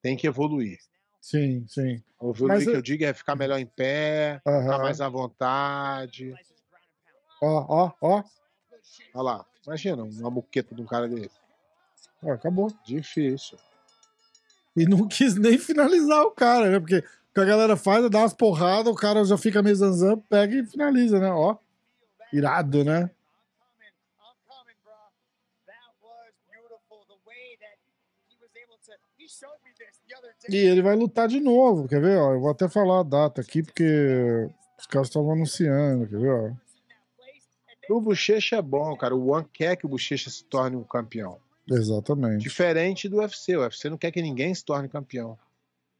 Tem 0.00 0.16
que 0.16 0.26
evoluir. 0.26 0.78
Sim, 1.20 1.66
sim. 1.68 2.02
Evoluir 2.22 2.48
Mas 2.48 2.64
que 2.64 2.70
eu- 2.70 2.74
eu 2.76 2.82
digo 2.82 3.04
é 3.04 3.12
ficar 3.12 3.34
melhor 3.36 3.58
em 3.58 3.66
pé, 3.66 4.38
ficar 4.38 4.50
Aham. 4.76 4.78
mais 4.84 5.00
à 5.02 5.08
vontade. 5.08 6.32
Ó, 7.42 7.66
ó, 7.68 7.92
ó. 8.00 8.22
Olha 9.14 9.22
lá, 9.22 9.46
imagina 9.66 10.04
uma 10.04 10.30
muqueta 10.30 10.74
de 10.74 10.80
um 10.80 10.86
cara 10.86 11.08
desse. 11.08 11.36
Ó, 12.22 12.32
acabou. 12.32 12.72
Difícil. 12.84 13.58
E 14.76 14.86
não 14.86 15.06
quis 15.08 15.34
nem 15.34 15.58
finalizar 15.58 16.22
o 16.22 16.30
cara, 16.30 16.70
né? 16.70 16.78
Porque 16.78 16.98
o 16.98 17.34
que 17.34 17.40
a 17.40 17.44
galera 17.44 17.76
faz 17.76 18.04
é 18.04 18.08
dar 18.08 18.20
umas 18.20 18.34
porradas, 18.34 18.92
o 18.92 18.96
cara 18.96 19.24
já 19.24 19.36
fica 19.36 19.62
meio 19.62 19.76
zanzando, 19.76 20.22
pega 20.28 20.54
e 20.54 20.66
finaliza, 20.66 21.18
né? 21.18 21.30
Ó. 21.30 21.56
Irado, 22.32 22.84
né? 22.84 23.10
E 30.48 30.56
ele 30.56 30.80
vai 30.80 30.94
lutar 30.94 31.26
de 31.26 31.40
novo, 31.40 31.88
quer 31.88 32.00
ver? 32.00 32.16
Ó, 32.18 32.32
eu 32.32 32.40
vou 32.40 32.50
até 32.50 32.68
falar 32.68 33.00
a 33.00 33.02
data 33.02 33.40
aqui, 33.40 33.62
porque 33.62 34.48
os 34.78 34.86
caras 34.86 35.08
estavam 35.08 35.32
anunciando, 35.32 36.06
quer 36.06 36.18
ver? 36.18 36.30
Ó. 36.30 36.65
O 37.88 38.00
Bochecha 38.00 38.56
é 38.56 38.62
bom, 38.62 38.96
cara. 38.96 39.14
O 39.14 39.30
One 39.30 39.46
quer 39.52 39.76
que 39.76 39.86
o 39.86 39.88
Bochecha 39.88 40.30
se 40.30 40.44
torne 40.44 40.76
um 40.76 40.84
campeão. 40.84 41.38
Exatamente. 41.68 42.42
Diferente 42.42 43.08
do 43.08 43.18
UFC. 43.18 43.56
O 43.56 43.60
UFC 43.60 43.90
não 43.90 43.98
quer 43.98 44.10
que 44.10 44.22
ninguém 44.22 44.54
se 44.54 44.64
torne 44.64 44.88
campeão. 44.88 45.38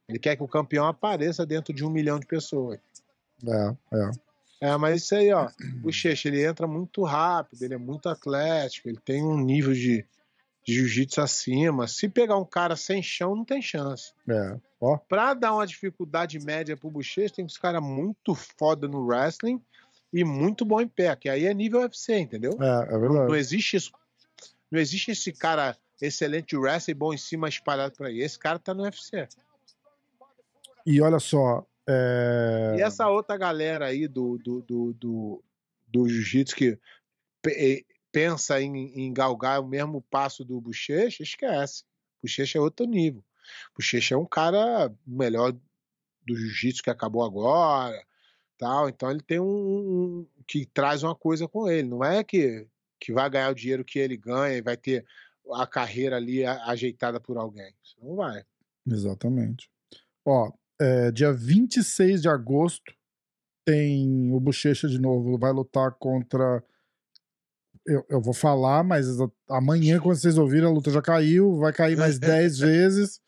Ele 0.07 0.19
quer 0.19 0.35
que 0.35 0.43
o 0.43 0.47
campeão 0.47 0.85
apareça 0.87 1.45
dentro 1.45 1.73
de 1.73 1.83
um 1.83 1.89
milhão 1.89 2.19
de 2.19 2.25
pessoas. 2.25 2.79
É, 3.45 3.75
é. 3.93 4.11
É, 4.59 4.77
mas 4.77 5.03
isso 5.03 5.15
aí, 5.15 5.31
ó. 5.31 5.47
O 5.47 5.79
Bochecha, 5.81 6.27
ele 6.29 6.43
entra 6.43 6.65
muito 6.65 7.03
rápido, 7.03 7.61
ele 7.61 7.73
é 7.73 7.77
muito 7.77 8.09
atlético, 8.09 8.89
ele 8.89 8.99
tem 9.03 9.23
um 9.23 9.37
nível 9.37 9.73
de, 9.73 10.03
de 10.65 10.73
jiu-jitsu 10.73 11.21
acima. 11.21 11.87
Se 11.87 12.09
pegar 12.09 12.37
um 12.37 12.45
cara 12.45 12.75
sem 12.75 13.03
chão, 13.03 13.35
não 13.35 13.45
tem 13.45 13.61
chance. 13.61 14.13
É, 14.27 14.57
ó. 14.79 14.97
Pra 14.97 15.33
dar 15.33 15.53
uma 15.53 15.67
dificuldade 15.67 16.39
média 16.39 16.75
pro 16.75 16.89
Bochecha, 16.89 17.35
tem 17.35 17.45
que 17.45 17.51
ser 17.51 17.59
um 17.59 17.61
cara 17.61 17.81
muito 17.81 18.33
foda 18.33 18.87
no 18.87 19.05
wrestling 19.05 19.61
e 20.13 20.23
muito 20.23 20.63
bom 20.65 20.79
em 20.81 20.87
pé, 20.87 21.15
que 21.15 21.29
aí 21.29 21.45
é 21.45 21.53
nível 21.53 21.81
UFC, 21.81 22.17
entendeu? 22.17 22.51
É, 22.61 22.89
é 22.89 22.91
Não 22.93 22.99
verdade. 22.99 23.35
existe 23.35 23.77
isso. 23.77 23.91
Não 24.71 24.79
existe 24.79 25.11
esse 25.11 25.31
cara 25.31 25.77
excelente 26.01 26.49
de 26.49 26.57
wrestling 26.57 26.95
bom 26.95 27.13
em 27.13 27.17
cima 27.17 27.47
espalhado 27.49 27.95
por 27.95 28.05
aí. 28.05 28.19
Esse 28.21 28.37
cara 28.37 28.59
tá 28.59 28.73
no 28.73 28.83
UFC. 28.83 29.27
E 30.85 31.01
olha 31.01 31.19
só, 31.19 31.65
é... 31.87 32.75
E 32.77 32.81
essa 32.81 33.07
outra 33.09 33.37
galera 33.37 33.85
aí 33.87 34.07
do, 34.07 34.37
do, 34.37 34.61
do, 34.61 34.93
do, 34.93 35.43
do 35.87 36.07
jiu-jitsu 36.09 36.55
que 36.55 36.79
pe- 37.41 37.85
pensa 38.11 38.61
em, 38.61 38.93
em 38.99 39.13
galgar 39.13 39.61
o 39.61 39.67
mesmo 39.67 40.01
passo 40.01 40.43
do 40.45 40.59
Bochecha, 40.61 41.23
esquece. 41.23 41.83
Bochecha 42.21 42.57
é 42.57 42.61
outro 42.61 42.85
nível. 42.85 43.23
Bochecha 43.75 44.15
é 44.15 44.17
um 44.17 44.25
cara 44.25 44.93
melhor 45.05 45.51
do 45.53 46.35
jiu-jitsu 46.35 46.83
que 46.83 46.89
acabou 46.89 47.23
agora, 47.23 48.01
tal. 48.57 48.89
Então 48.89 49.09
ele 49.11 49.21
tem 49.21 49.39
um, 49.39 49.45
um- 49.45 50.27
que 50.47 50.65
traz 50.65 51.03
uma 51.03 51.15
coisa 51.15 51.47
com 51.47 51.69
ele. 51.69 51.87
Não 51.87 52.03
é 52.03 52.23
que 52.23 52.67
que 52.99 53.13
vai 53.13 53.29
ganhar 53.29 53.51
o 53.51 53.55
dinheiro 53.55 53.85
que 53.85 53.99
ele 53.99 54.17
ganha 54.17 54.57
e 54.57 54.61
vai 54.61 54.75
ter 54.75 55.05
a 55.53 55.67
carreira 55.67 56.15
ali 56.17 56.43
ajeitada 56.43 57.19
por 57.19 57.37
alguém. 57.37 57.71
Isso 57.83 57.95
não 58.01 58.15
vai. 58.15 58.43
Exatamente. 58.87 59.69
Ó, 60.25 60.51
é, 60.81 61.11
dia 61.11 61.31
26 61.31 62.21
de 62.23 62.27
agosto 62.29 62.91
tem 63.65 64.31
o 64.33 64.39
Bochecha 64.39 64.87
de 64.87 64.99
novo, 64.99 65.37
vai 65.37 65.51
lutar 65.51 65.91
contra. 65.91 66.63
Eu, 67.85 68.03
eu 68.09 68.19
vou 68.19 68.33
falar, 68.33 68.83
mas 68.83 69.05
amanhã, 69.49 69.99
quando 69.99 70.15
vocês 70.17 70.37
ouvirem, 70.37 70.65
a 70.67 70.71
luta 70.71 70.89
já 70.91 71.01
caiu, 71.01 71.55
vai 71.57 71.71
cair 71.71 71.95
mais 71.97 72.17
10 72.19 72.57
vezes. 72.59 73.21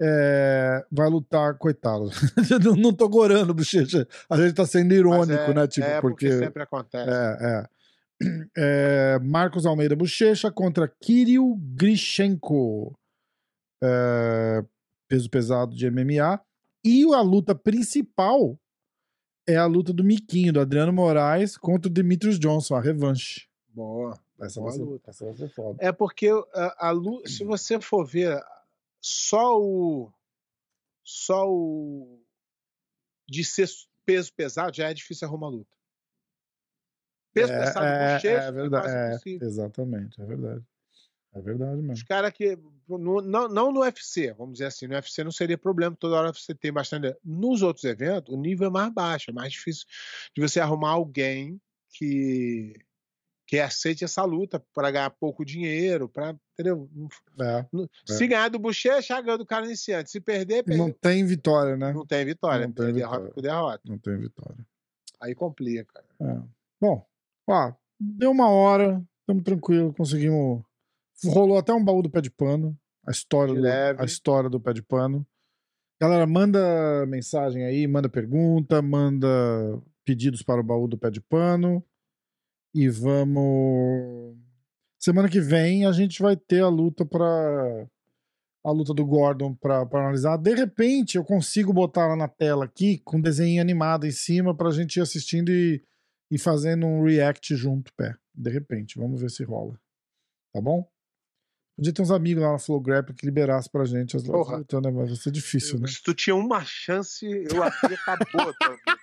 É, 0.00 0.84
vai 0.90 1.08
lutar, 1.08 1.56
coitado. 1.58 2.10
não, 2.78 2.92
tô 2.92 3.08
gorando, 3.08 3.54
Bochecha. 3.54 4.06
A 4.28 4.36
gente 4.36 4.54
tá 4.54 4.66
sendo 4.66 4.92
irônico, 4.94 5.32
é, 5.32 5.54
né? 5.54 5.66
Tipo, 5.66 5.86
é 5.86 6.00
porque, 6.00 6.28
porque. 6.28 6.44
sempre 6.44 6.62
acontece. 6.62 7.10
É, 7.10 7.38
é. 7.40 7.64
É, 8.56 9.18
Marcos 9.20 9.66
Almeida 9.66 9.96
Bochecha 9.96 10.50
contra 10.50 10.88
Kirill 10.88 11.56
Grishenko. 11.74 12.96
É, 13.82 14.64
peso 15.08 15.28
pesado 15.28 15.74
de 15.74 15.90
MMA. 15.90 16.40
E 16.84 17.04
a 17.14 17.20
luta 17.20 17.54
principal 17.54 18.58
é 19.46 19.56
a 19.56 19.66
luta 19.66 19.92
do 19.92 20.04
Miquinho, 20.04 20.52
do 20.52 20.60
Adriano 20.60 20.92
Moraes, 20.92 21.56
contra 21.56 21.88
o 21.88 21.92
Demetrius 21.92 22.38
Johnson, 22.38 22.76
a 22.76 22.80
revanche. 22.80 23.48
Boa. 23.68 24.18
Essa 24.40 24.60
Boa 24.60 24.70
vai, 24.70 24.78
ser, 24.78 24.84
luta. 24.84 25.10
essa 25.10 25.24
vai 25.24 25.34
ser 25.34 25.48
foda. 25.48 25.76
É 25.80 25.92
porque 25.92 26.28
a, 26.54 26.88
a 26.88 26.90
lu- 26.90 27.22
se 27.26 27.44
você 27.44 27.80
for 27.80 28.04
ver 28.04 28.40
só 29.02 29.58
o 29.60 30.12
só 31.04 31.46
o 31.50 32.24
de 33.28 33.44
ser 33.44 33.68
peso 34.04 34.32
pesado 34.32 34.76
já 34.76 34.88
é 34.90 34.94
difícil 34.94 35.26
arrumar 35.26 35.48
luta. 35.48 35.76
Peso 37.34 37.52
É, 37.52 37.58
pesado 37.58 37.86
é, 37.86 38.14
bochecha 38.14 38.48
é 38.48 38.52
verdade. 38.52 38.82
quase 38.84 38.96
é, 38.96 39.08
impossível. 39.08 39.48
exatamente, 39.48 40.20
é 40.20 40.24
verdade. 40.24 40.64
É 41.34 41.40
verdade 41.40 41.80
Os 41.80 41.86
mesmo. 41.86 42.06
caras 42.06 42.30
que 42.32 42.56
no- 42.86 43.22
não, 43.22 43.48
não 43.48 43.72
no 43.72 43.80
UFC, 43.80 44.32
vamos 44.34 44.54
dizer 44.54 44.66
assim, 44.66 44.86
no 44.86 44.94
UFC 44.94 45.24
não 45.24 45.32
seria 45.32 45.56
problema, 45.56 45.96
toda 45.96 46.16
hora 46.16 46.32
você 46.32 46.54
tem 46.54 46.70
bastante. 46.70 47.16
Nos 47.24 47.62
outros 47.62 47.84
eventos, 47.84 48.34
o 48.34 48.36
nível 48.36 48.68
é 48.68 48.70
mais 48.70 48.92
baixo, 48.92 49.30
é 49.30 49.32
mais 49.32 49.50
difícil 49.52 49.86
de 50.36 50.42
você 50.42 50.60
arrumar 50.60 50.90
alguém 50.90 51.58
que 51.88 52.74
que 53.52 53.60
aceite 53.60 54.02
essa 54.02 54.24
luta 54.24 54.64
para 54.72 54.90
ganhar 54.90 55.10
pouco 55.10 55.44
dinheiro, 55.44 56.08
para 56.08 56.34
entendeu? 56.54 56.88
É, 57.38 57.66
Não- 57.70 57.84
É. 57.84 58.12
Se 58.14 58.26
ganhar 58.26 58.48
do 58.48 58.58
Bochecha, 58.58 59.20
ganha 59.20 59.36
do 59.36 59.44
cara 59.44 59.66
iniciante. 59.66 60.10
Se 60.10 60.22
perder, 60.22 60.62
perde. 60.64 60.78
não 60.78 60.86
Não, 60.88 60.94
tem 60.94 61.22
vitória, 61.26 61.76
né? 61.76 61.92
tem 62.08 62.24
vitória. 62.24 62.66
não 62.66 62.72
tem 62.72 62.86
é 62.88 62.92
derrota 62.92 63.16
vitória. 63.18 63.34
por 63.34 63.42
derrota. 63.42 63.82
Não 63.84 63.98
tem 63.98 64.16
vitória. 64.16 64.66
Aí 65.20 65.34
complica. 65.34 66.02
É. 66.18 66.40
Bom, 66.80 67.06
ó, 67.46 67.74
deu 68.00 68.30
uma 68.30 68.48
hora, 68.48 69.04
estamos 69.20 69.42
tranquilos, 69.44 69.94
conseguimos. 69.98 70.62
Rolou 71.26 71.58
até 71.58 71.74
um 71.74 71.84
baú 71.84 72.00
do 72.00 72.08
pé 72.08 72.22
de 72.22 72.30
pano. 72.30 72.74
A 73.06 73.10
história, 73.10 73.52
do, 73.52 74.00
a 74.00 74.04
história 74.06 74.48
do 74.48 74.58
pé 74.58 74.72
de 74.72 74.82
pano. 74.82 75.26
Galera, 76.00 76.26
manda 76.26 77.04
mensagem 77.06 77.66
aí, 77.66 77.86
manda 77.86 78.08
pergunta, 78.08 78.80
manda 78.80 79.28
pedidos 80.06 80.42
para 80.42 80.58
o 80.62 80.64
baú 80.64 80.88
do 80.88 80.96
pé 80.96 81.10
de 81.10 81.20
pano. 81.20 81.84
E 82.74 82.88
vamos. 82.88 84.36
Semana 84.98 85.28
que 85.28 85.40
vem 85.40 85.84
a 85.84 85.92
gente 85.92 86.22
vai 86.22 86.36
ter 86.36 86.62
a 86.62 86.68
luta 86.68 87.04
para 87.04 87.86
a 88.64 88.70
luta 88.70 88.94
do 88.94 89.04
Gordon 89.04 89.54
para 89.54 89.82
analisar. 89.82 90.36
De 90.36 90.54
repente 90.54 91.16
eu 91.16 91.24
consigo 91.24 91.72
botar 91.72 92.02
ela 92.02 92.16
na 92.16 92.28
tela 92.28 92.64
aqui 92.64 92.98
com 93.04 93.20
desenho 93.20 93.60
animado 93.60 94.06
em 94.06 94.12
cima 94.12 94.56
pra 94.56 94.70
gente 94.70 94.96
ir 94.96 95.00
assistindo 95.00 95.50
e, 95.50 95.82
e 96.30 96.38
fazendo 96.38 96.86
um 96.86 97.04
react 97.04 97.54
junto, 97.56 97.92
pé. 97.94 98.14
De 98.34 98.50
repente, 98.50 98.98
vamos 98.98 99.20
ver 99.20 99.30
se 99.30 99.44
rola. 99.44 99.78
Tá 100.52 100.60
bom? 100.60 100.88
Podia 101.76 101.92
ter 101.92 102.02
uns 102.02 102.10
amigos 102.10 102.42
lá 102.42 102.52
na 102.52 102.58
Flow 102.58 102.80
Grap 102.80 103.12
que 103.12 103.26
liberasse 103.26 103.68
pra 103.68 103.84
gente 103.84 104.16
as 104.16 104.24
lutas, 104.24 104.82
né? 104.82 104.90
Mas 104.90 105.08
vai 105.08 105.16
ser 105.16 105.30
difícil, 105.30 105.80
né? 105.80 105.88
Se 105.88 106.02
tu 106.02 106.14
tinha 106.14 106.36
uma 106.36 106.62
chance, 106.64 107.26
eu 107.26 107.62
aqui 107.62 107.86
acabou. 108.06 108.40
a 108.40 108.68
vida. 108.68 109.01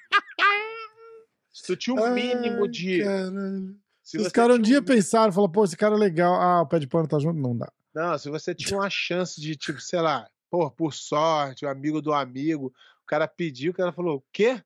Se 1.52 1.64
tu 1.64 1.76
tinha 1.76 1.96
um 1.96 2.14
mínimo 2.14 2.64
Ai, 2.64 2.68
de. 2.70 3.04
caralho. 3.04 3.76
Se 4.04 4.18
Os 4.18 4.28
caras 4.30 4.58
um 4.58 4.62
dia 4.62 4.82
pensaram, 4.82 5.32
falaram, 5.32 5.52
pô, 5.52 5.64
esse 5.64 5.78
cara 5.78 5.96
é 5.96 5.98
legal. 5.98 6.34
Ah, 6.36 6.62
o 6.62 6.66
pé 6.68 6.80
de 6.80 6.88
pano 6.88 7.08
tá 7.08 7.20
junto? 7.20 7.40
Não 7.40 7.56
dá. 7.56 7.72
Não, 7.94 8.18
se 8.18 8.30
você 8.30 8.56
tinha 8.56 8.80
uma 8.80 8.90
chance 8.90 9.40
de, 9.40 9.56
tipo, 9.56 9.80
sei 9.80 10.00
lá, 10.02 10.28
pô, 10.50 10.70
por 10.72 10.94
sorte, 10.94 11.66
o 11.66 11.70
amigo 11.70 12.02
do 12.02 12.12
amigo, 12.14 12.74
o 13.04 13.06
cara 13.06 13.28
pediu, 13.28 13.72
o 13.72 13.76
cara 13.76 13.92
falou, 13.92 14.18
o 14.18 14.24
quê? 14.32 14.62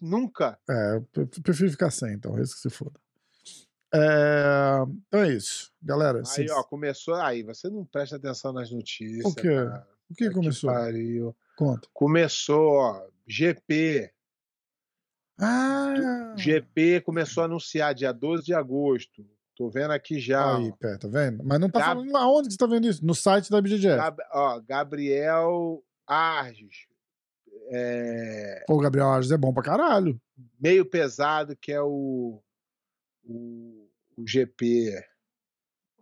Nunca. 0.00 0.58
É, 0.68 0.96
eu 0.96 1.02
pre- 1.12 1.26
prefiro 1.42 1.70
ficar 1.70 1.90
sem, 1.90 2.12
então, 2.12 2.38
esse 2.40 2.54
que 2.54 2.60
se 2.60 2.70
foda. 2.70 2.98
É, 3.92 4.82
então 5.08 5.20
é 5.22 5.32
isso. 5.32 5.72
Galera, 5.82 6.18
Aí, 6.18 6.24
vocês- 6.26 6.50
ó, 6.52 6.62
começou. 6.62 7.14
Aí, 7.14 7.42
você 7.42 7.68
não 7.68 7.84
presta 7.84 8.16
atenção 8.16 8.52
nas 8.52 8.70
notícias. 8.70 9.24
O 9.24 9.34
quê? 9.34 9.48
cara. 9.48 9.86
o 10.10 10.14
que 10.14 10.24
Puta 10.26 10.34
começou? 10.36 10.70
pariu. 10.72 11.36
Conta. 11.56 11.88
Começou, 11.92 12.72
ó, 12.72 13.06
GP. 13.26 14.10
Ah! 15.40 16.34
GP 16.36 17.00
começou 17.02 17.42
a 17.42 17.46
anunciar 17.46 17.94
dia 17.94 18.12
12 18.12 18.44
de 18.44 18.54
agosto. 18.54 19.24
Tô 19.56 19.68
vendo 19.68 19.90
aqui 19.92 20.18
já. 20.18 20.56
Aí, 20.56 20.72
pé, 20.78 20.96
tá 20.96 21.06
vendo? 21.08 21.42
Mas 21.44 21.60
não 21.60 21.68
tá 21.68 21.80
Gab- 21.80 21.88
falando 21.96 22.16
aonde 22.16 22.48
que 22.48 22.52
você 22.54 22.58
tá 22.58 22.66
vendo 22.66 22.86
isso? 22.86 23.04
No 23.04 23.14
site 23.14 23.50
da 23.50 23.60
BGF. 23.60 23.96
Gab- 23.96 24.18
ó, 24.32 24.60
Gabriel 24.60 25.82
Arges. 26.06 26.86
É, 27.72 28.64
Pô, 28.66 28.74
o 28.76 28.80
Gabriel 28.80 29.08
Arges 29.08 29.30
é 29.30 29.36
bom 29.36 29.52
pra 29.52 29.62
caralho. 29.62 30.20
meio 30.58 30.84
pesado, 30.84 31.54
que 31.56 31.70
é 31.72 31.80
o, 31.82 32.42
o, 33.24 33.88
o 34.16 34.26
GP. 34.26 34.92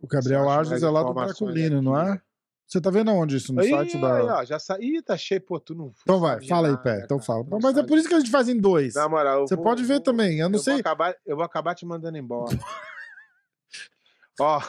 O 0.00 0.06
Gabriel 0.06 0.48
Arges 0.48 0.82
é 0.82 0.88
lá 0.88 1.02
do 1.02 1.12
Draculino, 1.12 1.82
não 1.82 1.98
é? 2.00 2.22
Você 2.68 2.80
tá 2.82 2.90
vendo 2.90 3.10
aonde 3.10 3.36
isso? 3.36 3.50
No 3.54 3.62
Aí, 3.62 3.70
site 3.70 3.96
aí, 3.96 4.00
da. 4.02 4.36
ó, 4.40 4.44
já 4.44 4.58
sa... 4.58 4.76
Ih, 4.78 5.00
tá 5.00 5.16
cheio, 5.16 5.40
pô, 5.40 5.58
tu 5.58 5.74
não. 5.74 5.90
Então 6.02 6.20
vai, 6.20 6.46
fala 6.46 6.68
aí, 6.68 6.76
pé. 6.76 7.00
Então 7.02 7.18
fala. 7.18 7.42
Mas 7.50 7.64
é 7.64 7.72
sabe 7.76 7.88
por 7.88 7.96
isso 7.96 8.06
que 8.06 8.14
a 8.14 8.18
gente 8.20 8.30
faz 8.30 8.46
em 8.46 8.58
dois. 8.60 8.94
Na 8.94 9.08
moral, 9.08 9.48
Você 9.48 9.54
vou- 9.56 9.64
pode 9.64 9.82
ver 9.84 9.94
vou- 9.94 10.02
também. 10.02 10.38
Eu 10.38 10.50
não 10.50 10.58
eu 10.58 10.62
sei. 10.62 10.74
Vou 10.74 10.80
acabar, 10.80 11.14
eu 11.24 11.34
vou 11.36 11.44
acabar 11.44 11.74
te 11.74 11.86
mandando 11.86 12.18
embora. 12.18 12.50
Ó, 14.40 14.60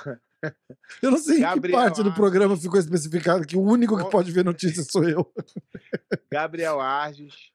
Eu 1.01 1.11
não 1.11 1.17
sei 1.17 1.33
em 1.35 1.39
que 1.39 1.41
Gabriel 1.43 1.77
parte 1.77 2.01
do 2.01 2.13
programa 2.13 2.55
ficou 2.55 2.79
especificado 2.79 3.45
que 3.45 3.57
o 3.57 3.61
único 3.61 3.97
que 3.97 4.09
pode 4.09 4.31
ver 4.31 4.45
notícia 4.45 4.81
sou 4.83 5.03
eu. 5.03 5.29
Gabriel 6.31 6.79
Arges, 6.79 7.51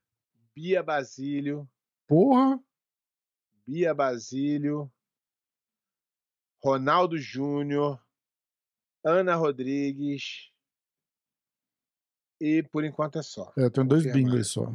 Bia 0.54 0.82
Basílio, 0.82 1.66
Porra! 2.06 2.60
Bia 3.66 3.94
Basílio, 3.94 4.92
Ronaldo 6.62 7.16
Júnior, 7.16 7.98
Ana 9.04 9.34
Rodrigues 9.34 10.50
e 12.40 12.62
por 12.62 12.84
enquanto 12.84 13.18
é 13.18 13.22
só. 13.22 13.52
É, 13.56 13.64
eu 13.64 13.70
tenho 13.70 13.86
dois 13.86 14.10
bingos 14.10 14.50
só. 14.50 14.72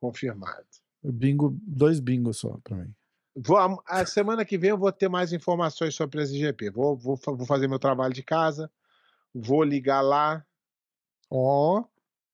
Confirmado. 0.00 0.66
Bingo, 1.02 1.56
dois 1.62 1.98
bingos 1.98 2.38
só 2.38 2.58
pra 2.62 2.76
mim. 2.76 2.94
Vou, 3.34 3.56
a, 3.86 4.04
semana 4.04 4.44
que 4.44 4.58
vem 4.58 4.70
eu 4.70 4.78
vou 4.78 4.92
ter 4.92 5.08
mais 5.08 5.32
informações 5.32 5.94
sobre 5.94 6.22
esse 6.22 6.36
GP. 6.38 6.70
Vou, 6.70 6.96
vou, 6.96 7.16
vou 7.16 7.46
fazer 7.46 7.68
meu 7.68 7.78
trabalho 7.78 8.12
de 8.12 8.22
casa, 8.22 8.70
vou 9.34 9.62
ligar 9.62 10.00
lá 10.02 10.44
Ó, 11.30 11.84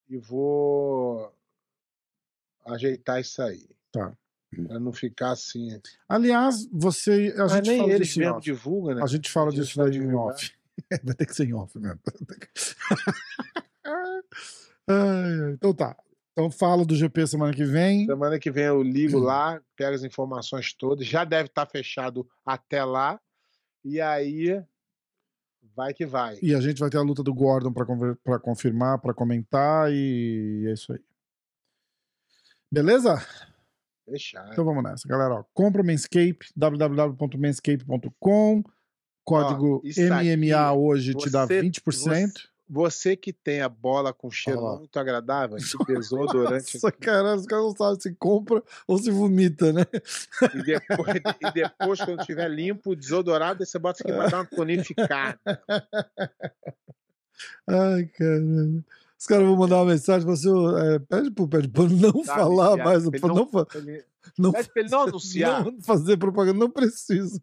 e 0.09 0.17
vou 0.17 1.31
ajeitar 2.65 3.21
isso 3.21 3.43
aí. 3.43 3.69
Tá. 3.93 4.17
Pra 4.67 4.81
não 4.81 4.93
ficar 4.93 5.33
assim. 5.33 5.69
aliás, 6.09 6.67
você. 6.73 7.35
A 7.37 7.43
Mas 7.43 7.53
gente 7.53 7.69
nem 7.69 7.79
fala 7.79 7.93
eles 7.93 8.07
disso 8.09 8.19
mesmo 8.21 8.35
off. 8.37 8.45
divulgam, 8.45 8.95
né? 8.95 9.03
A 9.03 9.07
gente 9.07 9.31
fala 9.31 9.53
disso 9.53 9.77
daí 9.77 9.97
em 9.97 10.15
off. 10.15 10.56
Vai 11.05 11.15
ter 11.15 11.27
que 11.27 11.35
ser 11.35 11.49
em 11.49 11.55
off 11.55 11.79
mesmo. 11.79 12.01
Então 15.55 15.75
tá. 15.75 15.97
Então 16.33 16.51
fala 16.51 16.85
do 16.85 16.95
GP 16.95 17.27
semana 17.27 17.53
que 17.53 17.65
vem. 17.65 18.07
Semana 18.07 18.39
que 18.39 18.51
vem 18.51 18.65
eu 18.65 18.83
ligo 18.83 19.19
lá, 19.19 19.61
pego 19.75 19.95
as 19.95 20.05
informações 20.05 20.75
todas. 20.75 21.07
Já 21.07 21.25
deve 21.25 21.49
estar 21.49 21.67
fechado 21.67 22.29
até 22.45 22.85
lá. 22.85 23.19
E 23.85 24.01
aí, 24.01 24.63
vai 25.75 25.93
que 25.95 26.07
vai. 26.07 26.39
E 26.43 26.55
a 26.55 26.61
gente 26.61 26.79
vai 26.79 26.91
ter 26.91 26.99
a 26.99 27.03
luta 27.03 27.23
do 27.23 27.35
Gordon 27.35 27.73
pra 27.73 27.87
confirmar, 28.39 29.01
pra 29.01 29.15
comentar 29.15 29.91
e 29.91 30.67
é 30.69 30.73
isso 30.73 30.93
aí. 30.93 31.01
Beleza? 32.71 33.17
Fechado. 34.05 34.53
Então 34.53 34.65
vamos 34.65 34.85
nessa, 34.85 35.09
galera. 35.09 35.37
Ó, 35.37 35.45
compra 35.55 35.81
o 35.83 35.85
Manscape, 35.85 36.39
www.manscape.com. 36.55 38.63
Código 39.27 39.83
aqui, 39.85 40.37
MMA 40.37 40.73
hoje 40.73 41.13
te 41.15 41.29
dá 41.29 41.45
você- 41.47 41.61
20%. 41.61 42.49
Você 42.69 43.15
que 43.15 43.33
tem 43.33 43.61
a 43.61 43.69
bola 43.69 44.13
com 44.13 44.29
cheiro 44.29 44.61
lá. 44.61 44.77
muito 44.77 44.99
agradável, 44.99 45.57
esse 45.57 45.77
desodorante 45.87 46.75
Nossa, 46.75 46.91
caralho, 46.91 47.39
os 47.39 47.47
caras 47.47 47.65
não 47.65 47.77
sabem 47.77 48.01
se 48.01 48.13
compra 48.15 48.61
ou 48.89 48.99
se 48.99 49.09
vomita, 49.11 49.73
né? 49.73 49.83
E 50.53 50.63
depois, 50.65 51.17
e 51.41 51.53
depois, 51.53 52.01
quando 52.01 52.21
estiver 52.21 52.49
limpo, 52.51 52.97
desodorado, 52.97 53.65
você 53.65 53.79
bota 53.79 53.99
isso 54.01 54.09
aqui 54.09 54.17
pra 54.19 54.29
dar 54.29 54.39
uma 54.39 54.47
tonificada. 54.47 55.39
Ai, 57.69 58.05
caralho. 58.07 58.85
Os 59.19 59.27
caras 59.27 59.47
vão 59.47 59.57
mandar 59.57 59.77
uma 59.77 59.93
mensagem 59.93 60.27
pra 60.27 60.37
você, 60.37 60.49
é, 60.49 60.99
pede 60.99 61.31
pro 61.31 61.49
pé 61.49 61.61
de 61.63 61.69
pano 61.69 61.97
não 61.97 62.25
falar 62.25 62.77
mais, 62.77 63.05
não, 63.05 63.11
não- 63.29 63.67
Ele- 63.75 64.05
não, 64.39 64.53
Pede 64.53 64.73
pra 64.73 64.83
ele 64.83 64.91
não 64.91 65.03
anunciar. 65.03 65.65
não 65.65 65.81
fazer 65.83 66.17
propaganda, 66.17 66.59
não 66.59 66.71
precisa. 66.71 67.41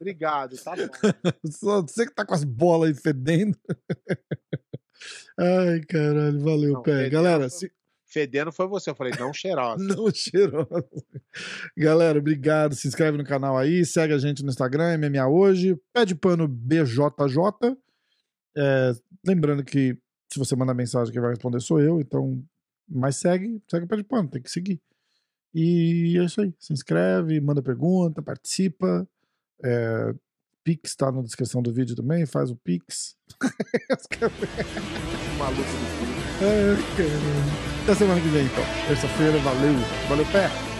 Obrigado, 0.00 0.56
tá 0.62 0.74
bom. 0.76 0.86
Só 1.50 1.82
você 1.82 2.06
que 2.06 2.14
tá 2.14 2.24
com 2.24 2.34
as 2.34 2.44
bolas 2.44 2.90
aí 2.90 2.94
fedendo. 2.94 3.56
Ai, 5.38 5.80
caralho, 5.88 6.40
valeu, 6.40 6.72
Não, 6.74 6.82
pé. 6.82 7.04
fedendo 7.04 7.10
Galera, 7.12 7.48
se, 7.48 7.70
Fedendo 8.08 8.50
foi 8.50 8.66
você. 8.66 8.90
Eu 8.90 8.94
falei, 8.94 9.12
não 9.18 9.32
cheirosa. 9.34 9.84
Não 9.84 10.10
cheirosa. 10.10 10.88
Galera, 11.76 12.18
obrigado. 12.18 12.74
Se 12.74 12.88
inscreve 12.88 13.18
no 13.18 13.24
canal 13.24 13.56
aí, 13.56 13.84
segue 13.84 14.14
a 14.14 14.18
gente 14.18 14.42
no 14.42 14.48
Instagram, 14.48 14.96
MMA 14.96 15.28
Hoje, 15.28 15.78
pede 15.92 16.14
pano 16.14 16.48
BJJ. 16.48 17.76
É, 18.56 18.92
lembrando 19.26 19.62
que 19.62 19.96
se 20.32 20.38
você 20.38 20.56
mandar 20.56 20.72
mensagem, 20.72 21.12
quem 21.12 21.20
vai 21.20 21.30
responder 21.30 21.60
sou 21.60 21.80
eu, 21.80 22.00
então. 22.00 22.42
Mas 22.90 23.16
segue, 23.16 23.62
segue 23.70 23.84
o 23.84 23.88
pé 23.88 23.96
de 23.96 24.04
pano, 24.04 24.30
tem 24.30 24.40
que 24.40 24.50
seguir. 24.50 24.80
E 25.54 26.16
é 26.18 26.24
isso 26.24 26.40
aí. 26.40 26.52
Se 26.58 26.72
inscreve, 26.72 27.40
manda 27.40 27.62
pergunta, 27.62 28.22
participa. 28.22 29.08
É, 29.64 30.14
Pix 30.64 30.94
tá 30.94 31.10
na 31.10 31.22
descrição 31.22 31.62
do 31.62 31.72
vídeo 31.72 31.96
também, 31.96 32.26
faz 32.26 32.50
o 32.50 32.56
Pix. 32.56 33.16
Maluco 35.38 35.62
do. 35.62 36.28
Ai, 36.40 36.76
caramba. 36.96 37.82
Até 37.82 37.94
semana 37.94 38.20
que 38.20 38.28
vem, 38.28 38.44
então. 38.44 38.64
Terça-feira, 38.86 39.38
valeu. 39.38 39.74
Valeu, 40.08 40.26
pé. 40.26 40.77